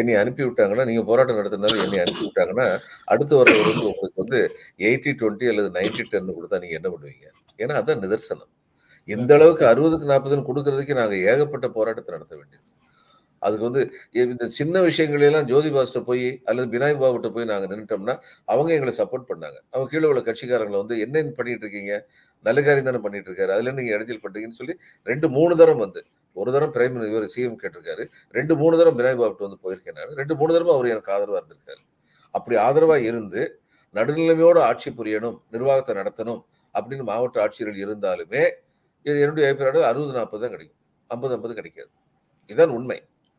என்னை 0.00 0.14
அனுப்பி 0.22 0.42
விட்டாங்கன்னா 0.46 0.86
நீங்க 0.90 1.02
போராட்டம் 1.10 1.40
நடத்தினாலும் 1.40 1.82
என்னை 1.84 1.98
அனுப்பி 2.04 2.22
விட்டாங்கன்னா 2.26 2.66
அடுத்து 3.14 3.34
வர 3.40 3.56
வந்து 3.62 3.84
உங்களுக்கு 3.92 4.22
வந்து 4.24 4.40
எயிட்டி 4.88 5.12
டுவெண்ட்டி 5.20 5.48
அல்லது 5.52 5.70
நைன்டி 5.78 6.04
டென் 6.12 6.36
கொடுத்தா 6.38 6.60
நீங்க 6.64 6.76
என்ன 6.80 6.90
பண்ணுவீங்க? 6.94 7.26
ஏன்னா 7.62 7.74
அதான் 7.80 8.02
நிதர்சனம். 8.04 8.50
இந்த 9.08 9.32
அளவுக்கு 9.38 9.64
அறுபதுக்கு 9.72 10.12
நாற்பதுன்னு 10.12 10.48
கொடுக்கறதுக்கு 10.48 11.00
நாங்க 11.00 11.16
ஏகப்பட்ட 11.32 11.66
போராட்டத்தை 11.76 12.12
நடத்த 12.16 12.34
வேண்டியது. 12.38 12.64
அதுக்கு 13.42 13.66
வந்து 13.68 13.82
இந்த 14.22 14.44
சின்ன 14.58 14.76
விஷயங்களெல்லாம் 14.86 15.48
ஜோதி 15.50 15.70
பாஸ்டர் 15.74 16.06
போய் 16.08 16.26
அல்லது 16.48 16.66
பினாய் 16.74 16.96
பாபுட்ட 17.02 17.28
போய் 17.34 17.48
நாங்க 17.50 17.66
நின்றுட்டோம்னா 17.72 18.14
அவங்க 18.52 18.70
எங்களை 18.76 18.92
சப்போர்ட் 19.00 19.28
பண்ணாங்க. 19.30 19.58
அவங்க 19.72 19.88
கீழே 19.92 20.08
உள்ள 20.12 20.20
கட்சிக்காரங்களை 20.28 20.78
வந்து 20.82 20.96
என்ன 21.04 21.22
பண்ணிட்டு 21.38 21.64
இருக்கீங்க? 21.66 21.94
நல்ல 22.44 22.58
காரியம் 22.66 22.88
தானே 22.88 23.00
பண்ணிட்டு 23.06 23.28
இருக்காரு. 23.30 23.52
அதுல 23.56 23.74
நீங்க 23.78 23.92
இடைஞ்சல் 23.96 24.22
பண்றீங்கன்னு 24.24 24.58
சொல்லி 24.60 24.74
ரெண்டு 25.10 25.28
மூணு 25.36 25.54
தரம் 25.62 25.82
வந்து 25.84 26.02
ஒரு 26.40 26.50
தரம் 26.54 26.72
பிரைம் 26.76 26.96
இவர் 27.10 27.26
சிஎம் 27.34 27.58
கேட்டிருக்காரு. 27.62 28.04
ரெண்டு 28.38 28.54
மூணு 28.62 28.74
தரம் 28.80 28.98
பினாய் 28.98 29.18
பாபுட்ட 29.20 29.44
வந்து 29.48 29.60
போயிருக்கேன் 29.64 29.96
நான் 29.98 30.18
ரெண்டு 30.22 30.36
மூணு 30.40 30.54
தரம் 30.56 30.74
அவர் 30.76 30.92
எனக்கு 30.94 31.12
ஆதரவா 31.16 31.38
இருந்திருக்காரு. 31.40 31.82
அப்படி 32.36 32.56
ஆதரவா 32.66 32.96
இருந்து 33.10 33.42
நடுநிலைமையோட 33.94 34.58
ஆட்சி 34.68 34.90
புரியணும் 35.00 35.36
நிர்வாகத்தை 35.54 35.92
நடத்தணும் 36.00 36.40
அப்படின்னு 36.74 37.04
மாவட்ட 37.10 37.36
ஆட்சியர்கள் 37.44 37.82
இருந்தாலுமே 37.84 38.42
இது 39.06 39.18
என்னுடைய 39.24 39.48
அபிப்பிராயம். 39.48 39.90
அறுபது 39.90 40.14
நாற்பது 40.16 40.42
தான் 40.44 40.54
கிடைக்கும். 40.54 40.78
ஐம்பது 41.10 41.34
ஐம்பது 41.36 41.54
கிடைக்காது. 41.58 41.90
இதுதான் 42.50 42.72
உண்மை. 42.78 42.96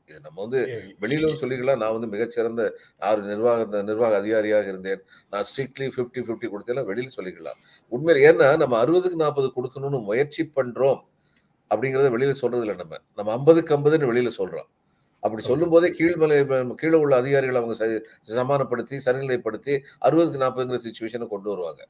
இது 0.10 0.20
நம்ம 0.26 0.38
வந்து 0.44 0.60
வெளியிலும் 1.04 1.40
சொல்லிக்கலாம். 1.42 1.80
நான் 1.84 1.96
வந்து 1.96 2.10
மிகச்சிறந்த 2.14 2.62
ஆறு 3.08 3.22
நிர்வாக 3.32 3.82
நிர்வாக 3.90 4.16
அதிகாரியாக 4.22 4.68
இருந்தேன். 4.74 5.02
நான் 5.32 5.46
ஸ்ட்ரிக்ட்லி 5.50 5.88
ஃபிஃப்டி 5.96 6.22
ஃபிஃப்டி 6.28 6.48
கொடுத்தேன். 6.54 6.82
வெளியில் 6.92 7.16
சொல்லிக்கலாம். 7.18 7.60
உண்மையில் 7.96 8.22
ஏன்னா 8.30 8.48
நம்ம 8.64 8.78
அறுபதுக்கு 8.84 9.20
நாற்பது 9.24 9.50
கொடுக்கணும்னு 9.58 10.00
முயற்சி 10.10 10.44
பண்றோம். 10.58 11.02
அப்படிங்கிறத 11.70 12.10
வெளியில 12.10 12.32
சொல்றது 12.32 12.66
இல்லை 12.66 12.76
நம்ம. 12.76 12.98
நம்ம 13.16 13.32
ஐம்பதுக்கு 13.32 13.78
ஐம்பதுன்னு 13.78 14.10
வெளியில 14.12 14.32
சொல்றோம். 14.38 14.68
அப்படி 15.20 15.42
சொல்லும் 15.42 15.70
போதே 15.70 15.90
கீழ்மலை 15.90 16.76
கீழே 16.76 16.98
உள்ள 16.98 17.16
அதிகாரிகள் 17.16 17.56
அவங்க 17.56 17.86
ச- 17.86 18.04
சமாதானப்படுத்தி 18.22 18.98
சரிநிலைப்படுத்தி 19.06 19.80
அறுபதுக்கு 20.06 20.42
நாற்பதுங்கிற 20.44 20.80
சுச்சுவேஷனை 20.84 21.28
கொண்டு 21.28 21.50
வருவாங்க. 21.50 21.88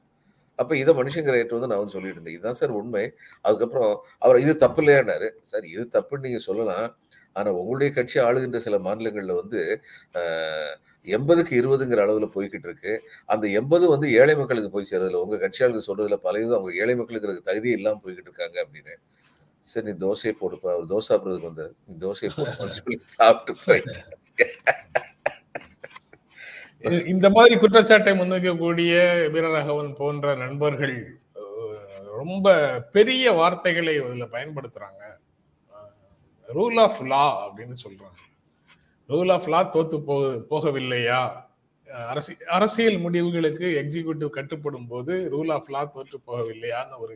அப்ப 0.56 0.76
இதை 0.76 0.94
மனுஷங்கிற 0.94 1.34
ஏற்று 1.34 1.58
வந்து 1.58 1.66
நான் 1.66 1.68
வந்து 1.68 1.88
சொல்லிட்டு 1.88 2.08
இருந்தேன் 2.08 2.34
இதுதான் 2.34 2.52
சார் 2.52 2.70
உண்மை. 2.70 3.12
அதுக்கப்புறம் 3.40 4.04
அவர் 4.18 4.38
இது 4.38 4.56
தப்பு 4.56 4.82
இல்லையானாரு 4.82 5.30
சார் 5.40 5.64
இது 5.64 5.88
தப்புன்னு 5.92 6.18
நீங்க 6.18 6.38
சொல்லலாம். 6.38 6.98
ஆனா 7.32 7.52
உங்களுடைய 7.52 7.92
கட்சி 7.92 8.20
ஆளுகின்ற 8.20 8.56
சில 8.56 8.78
மாநிலங்கள்ல 8.78 9.34
வந்து 9.34 9.80
எண்பதுக்கு 11.04 11.52
இருபதுங்கிற 11.60 12.00
அளவுல 12.06 12.28
போய்கிட்டு 12.34 12.66
இருக்கு. 12.68 13.02
அந்த 13.24 13.46
எண்பது 13.48 13.88
வந்து 13.88 14.12
ஏழை 14.12 14.36
மக்களுக்கு 14.36 14.70
போய் 14.70 14.86
சேரதில்ல 14.90 15.14
உங்க 15.14 15.36
கட்சியாளுக்கு 15.36 15.82
சொல்றதுல 15.86 16.16
பல 16.16 16.40
இது 16.42 16.54
அவங்க 16.54 16.74
ஏழை 16.74 16.96
மக்களுக்கு 16.96 17.42
தகுதி 17.44 17.70
இல்லாம 17.70 18.00
போய்கிட்டு 18.04 18.26
இருக்காங்க 18.28 18.66
அப்படின்னு. 18.66 18.96
சரி 19.66 19.86
நீ 19.86 19.92
தோசையை 20.06 20.34
போடுப்பா 20.40 20.68
அவர் 20.74 20.90
தோசை 20.92 21.06
சாப்பிட்றதுக்கு 21.08 21.50
வந்தார் 21.50 21.74
நீ 21.86 21.94
தோசையை 22.06 22.30
போட்டு 22.36 22.98
சாப்பிட்டு 23.18 23.54
போயிட்டேன் 23.66 24.04
இந்த 27.06 27.30
மாதிரி 27.30 27.54
குற்றச்சாட்டை 27.58 28.12
முன்வைக்கக்கூடிய 28.18 28.92
வீரராகவன் 29.34 29.92
போன்ற 29.94 30.34
நண்பர்கள் 30.34 30.98
ரொம்ப 32.18 32.52
பெரிய 32.92 33.32
வார்த்தைகளை 33.32 33.94
இதில் 33.96 34.32
பயன்படுத்துறாங்க. 34.32 35.02
ரூல் 36.48 36.78
ஆஃப் 36.80 37.02
லா 37.02 37.24
அப்படின்னு 37.46 37.76
சொல்றாங்க. 37.84 38.18
ரூல் 39.08 39.32
ஆஃப் 39.32 39.48
லா 39.48 39.60
தோத்து 39.74 39.98
போ 39.98 40.14
போகவில்லையா? 40.50 41.20
அரசியல் 42.46 42.98
முடிவுகளுக்கு 42.98 43.66
எக்ஸிக்யூட்டிவ் 43.82 44.30
கட்டுப்படும் 44.30 44.88
போது 44.88 45.14
ரூல் 45.34 45.52
ஆஃப் 45.52 45.70
லா 45.70 45.84
தோற்று 45.84 46.18
போகவில்லையான்னு 46.26 46.98
ஒரு 46.98 47.14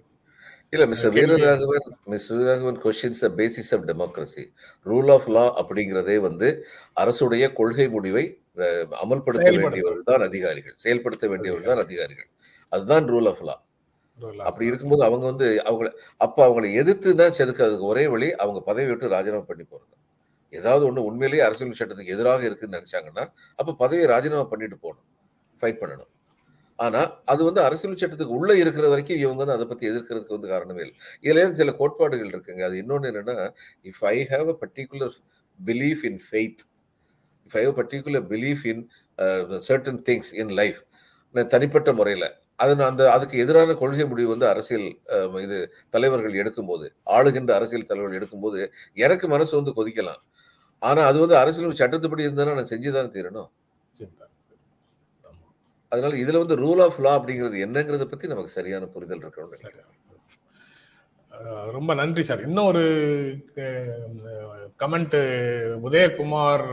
இல்ல 0.72 0.84
mister 0.90 1.12
Veeraraghavan 1.14 1.86
miss 2.12 2.26
Veeraraghavan 2.32 2.76
questions 2.84 3.22
the 3.24 3.28
basis 3.40 3.70
of 3.76 3.82
democracy 3.88 4.44
rule 4.86 5.10
of 5.14 5.26
law 5.34 5.42
அப்படிங்கிறதே 5.60 6.16
வந்து 6.26 6.48
அரசுடைய 7.02 7.44
கொள்கை 7.58 7.86
முடிவை 7.96 8.22
அமல்படுத்த. 9.02 9.50
வேண்டியவர்கள் 9.64 10.06
தான் 10.10 10.24
அதிகாரிகள். 10.28 10.74
செயல்படுத்த 10.84 11.28
வேண்டியவர்கள் 11.32 11.70
தான் 11.72 11.82
அதிகாரிகள். 11.84 12.28
அதுதான் 12.72 13.06
ரூல் 13.12 13.28
ஆஃப் 13.32 13.42
லா 13.48 13.56
அப்படி. 14.48 14.64
இருக்கும்போது 14.70 15.04
அவங்க 15.08 15.24
வந்து 15.32 15.46
அவங்கள 15.68 15.90
அப்ப 16.26 16.38
அவங்களை 16.48 16.70
எதிர்த்துனா 16.82 17.26
செதுக்க 17.40 17.68
அதுக்கு 17.68 17.90
ஒரே 17.92 18.06
வழி 18.14 18.30
அவங்க 18.44 18.62
பதவி 18.70 18.88
விட்டு 18.92 19.14
ராஜினாமா 19.16 19.46
பண்ணி 19.50 19.66
போறது. 19.66 19.94
ஏதாவது 20.52 20.82
ஒண்ணு 20.90 21.06
உண்மையிலேயே 21.10 21.44
அரசியல் 21.48 21.78
சட்டத்துக்கு 21.80 22.14
எதிராக 22.16 22.42
இருக்குன்னு 22.50 22.78
நினைச்சாங்கன்னா 22.78 23.26
அப்ப 23.58 23.76
பதவியை 23.84 24.08
ராஜினாமா 24.14 24.46
பண்ணிட்டு 24.54 24.78
போகணும். 24.84 25.06
ஃபைட் 25.62 25.80
பண்ணணும். 25.82 26.10
ஆனா 26.82 27.00
அது 27.32 27.42
வந்து 27.48 27.60
அரசியல் 27.66 27.98
சட்டத்துக்கு 28.00 28.36
உள்ள 28.38 28.52
இருக்கிற 28.62 28.86
வரைக்கும் 28.92 29.20
இவங்க 29.22 29.40
வந்து 29.42 29.56
அதை 29.56 29.66
பத்தி 29.70 29.84
எதிர்க்கிறதுக்கு 29.90 30.36
வந்து 30.36 30.52
காரணமே 30.52 30.82
இல்லை. 30.84 30.94
இதுல 31.24 31.40
இருந்து 31.42 31.60
சில 31.62 31.72
கோட்பாடுகள் 31.80 32.30
இருக்குங்க. 32.32 32.62
அது 32.68 32.76
இன்னொன்னு 32.82 33.10
என்னன்னா 33.12 33.36
if 33.90 34.02
I 34.12 34.18
have 34.32 34.48
a 34.54 34.56
particular 34.62 35.16
belief 35.58 36.04
in 36.10 36.20
faith 36.26 36.62
if 37.48 37.56
I 37.60 37.64
have 37.66 37.76
particular 37.80 38.26
belief 38.32 38.64
in 38.72 38.82
certain 39.68 40.00
things 40.08 40.32
in 40.42 40.54
life 40.60 40.80
தனிப்பட்ட 41.34 41.90
முறையில் 41.98 42.28
அது 42.60 42.72
நான் 42.78 42.90
அந்த 42.92 43.04
அதுக்கு 43.14 43.36
எதிரான 43.44 43.74
கொள்கை 43.80 44.04
முடிவு 44.10 44.30
வந்து 44.32 44.46
அரசியல் 44.50 44.86
இது 45.44 45.58
தலைவர்கள் 45.94 46.40
எடுக்கும்போது 46.42 46.86
ஆளுகின்ற 47.16 47.52
அரசியல் 47.58 47.88
தலைவர்கள் 47.90 48.18
எடுக்கும்போது 48.20 48.60
எனக்கு 48.98 49.26
மனசு 49.34 49.54
வந்து 49.60 49.74
கொதிக்கலாம். 49.78 50.22
ஆனால் 50.82 51.08
அது 51.10 51.18
வந்து 51.24 51.36
அரசியல் 51.42 51.80
சட்டத்துப்படி 51.82 52.26
இருந்தாலும் 52.28 52.58
நான் 52.60 52.72
செஞ்சுதான் 52.74 53.14
தீரணும்? 53.16 53.50
சிந்தா. 53.94 54.26
அதனால 55.92 56.12
இதுல 56.22 56.40
வந்து 56.42 56.56
ரூல் 56.64 56.82
ஆஃப் 56.84 57.00
லா 57.04 57.12
அப்படிங்கிறது 57.18 57.56
என்னங்கிறத 57.66 58.04
பத்தி 58.12 58.32
நமக்கு 58.32 58.56
சரியான 58.58 58.84
புரிதல் 58.94 59.24
இருக்கணும் 59.24 59.80
ரொம்ப 61.76 61.90
நன்றி 62.00 62.22
சார். 62.28 62.42
இன்னும் 62.46 62.68
ஒரு 62.70 62.84
கமெண்ட் 64.82 65.16
உதயகுமார் 65.88 66.66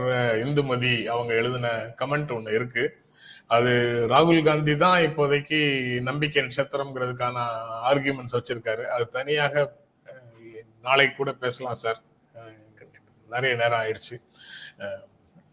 இந்துமதி 0.44 0.94
அவங்க 1.14 1.32
எழுதின 1.40 1.68
கமெண்ட் 2.02 2.34
ஒண்ணு 2.36 2.52
இருக்கு. 2.58 2.84
அது 3.56 3.72
ராகுல் 4.10 4.44
காந்தி 4.48 4.74
தான் 4.84 4.98
இப்போதைக்கு 5.06 5.60
நம்பிக்கை 6.08 6.42
நட்சத்திரம்ங்கிறதுக்கான 6.42 7.36
ஆர்கியூமெண்ட்ஸ் 7.90 8.36
வச்சிருக்காரு. 8.38 8.84
அது 8.96 9.06
தனியாக 9.18 9.54
நாளை 10.06 10.62
நாளைக்கு 10.82 11.16
கூட 11.16 11.32
பேசலாம் 11.44 11.80
சார். 11.84 12.00
நிறைய 13.34 13.52
நேரம் 13.62 13.80
ஆயிடுச்சு. 13.80 14.16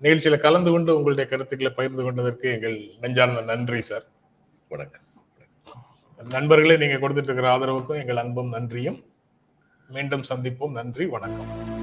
நிகழ்ச்சியில 0.01 0.37
கலந்து 0.37 0.71
கொண்டு 0.71 0.95
உங்களுடைய 0.95 1.29
கருத்துக்களை 1.29 1.73
பகிர்ந்து 1.73 2.03
கொண்டதற்கு 2.03 2.51
எங்கள் 2.51 2.93
நெஞ்சார்ந்த 3.01 3.41
நன்றி 3.41 3.81
சார். 3.81 4.03
வணக்கம். 4.67 5.01
நண்பர்களே 6.23 6.77
நீங்க 6.77 7.09
கொடுத்துட்டு 7.09 7.23
இருக்கிற 7.23 7.55
ஆதரவுக்கும் 7.55 7.99
எங்கள் 7.99 8.17
அன்பும் 8.17 8.49
நன்றியும். 8.49 9.03
மீண்டும் 9.87 10.23
சந்திப்போம். 10.29 10.71
நன்றி 10.71 11.05
வணக்கம். 11.05 11.76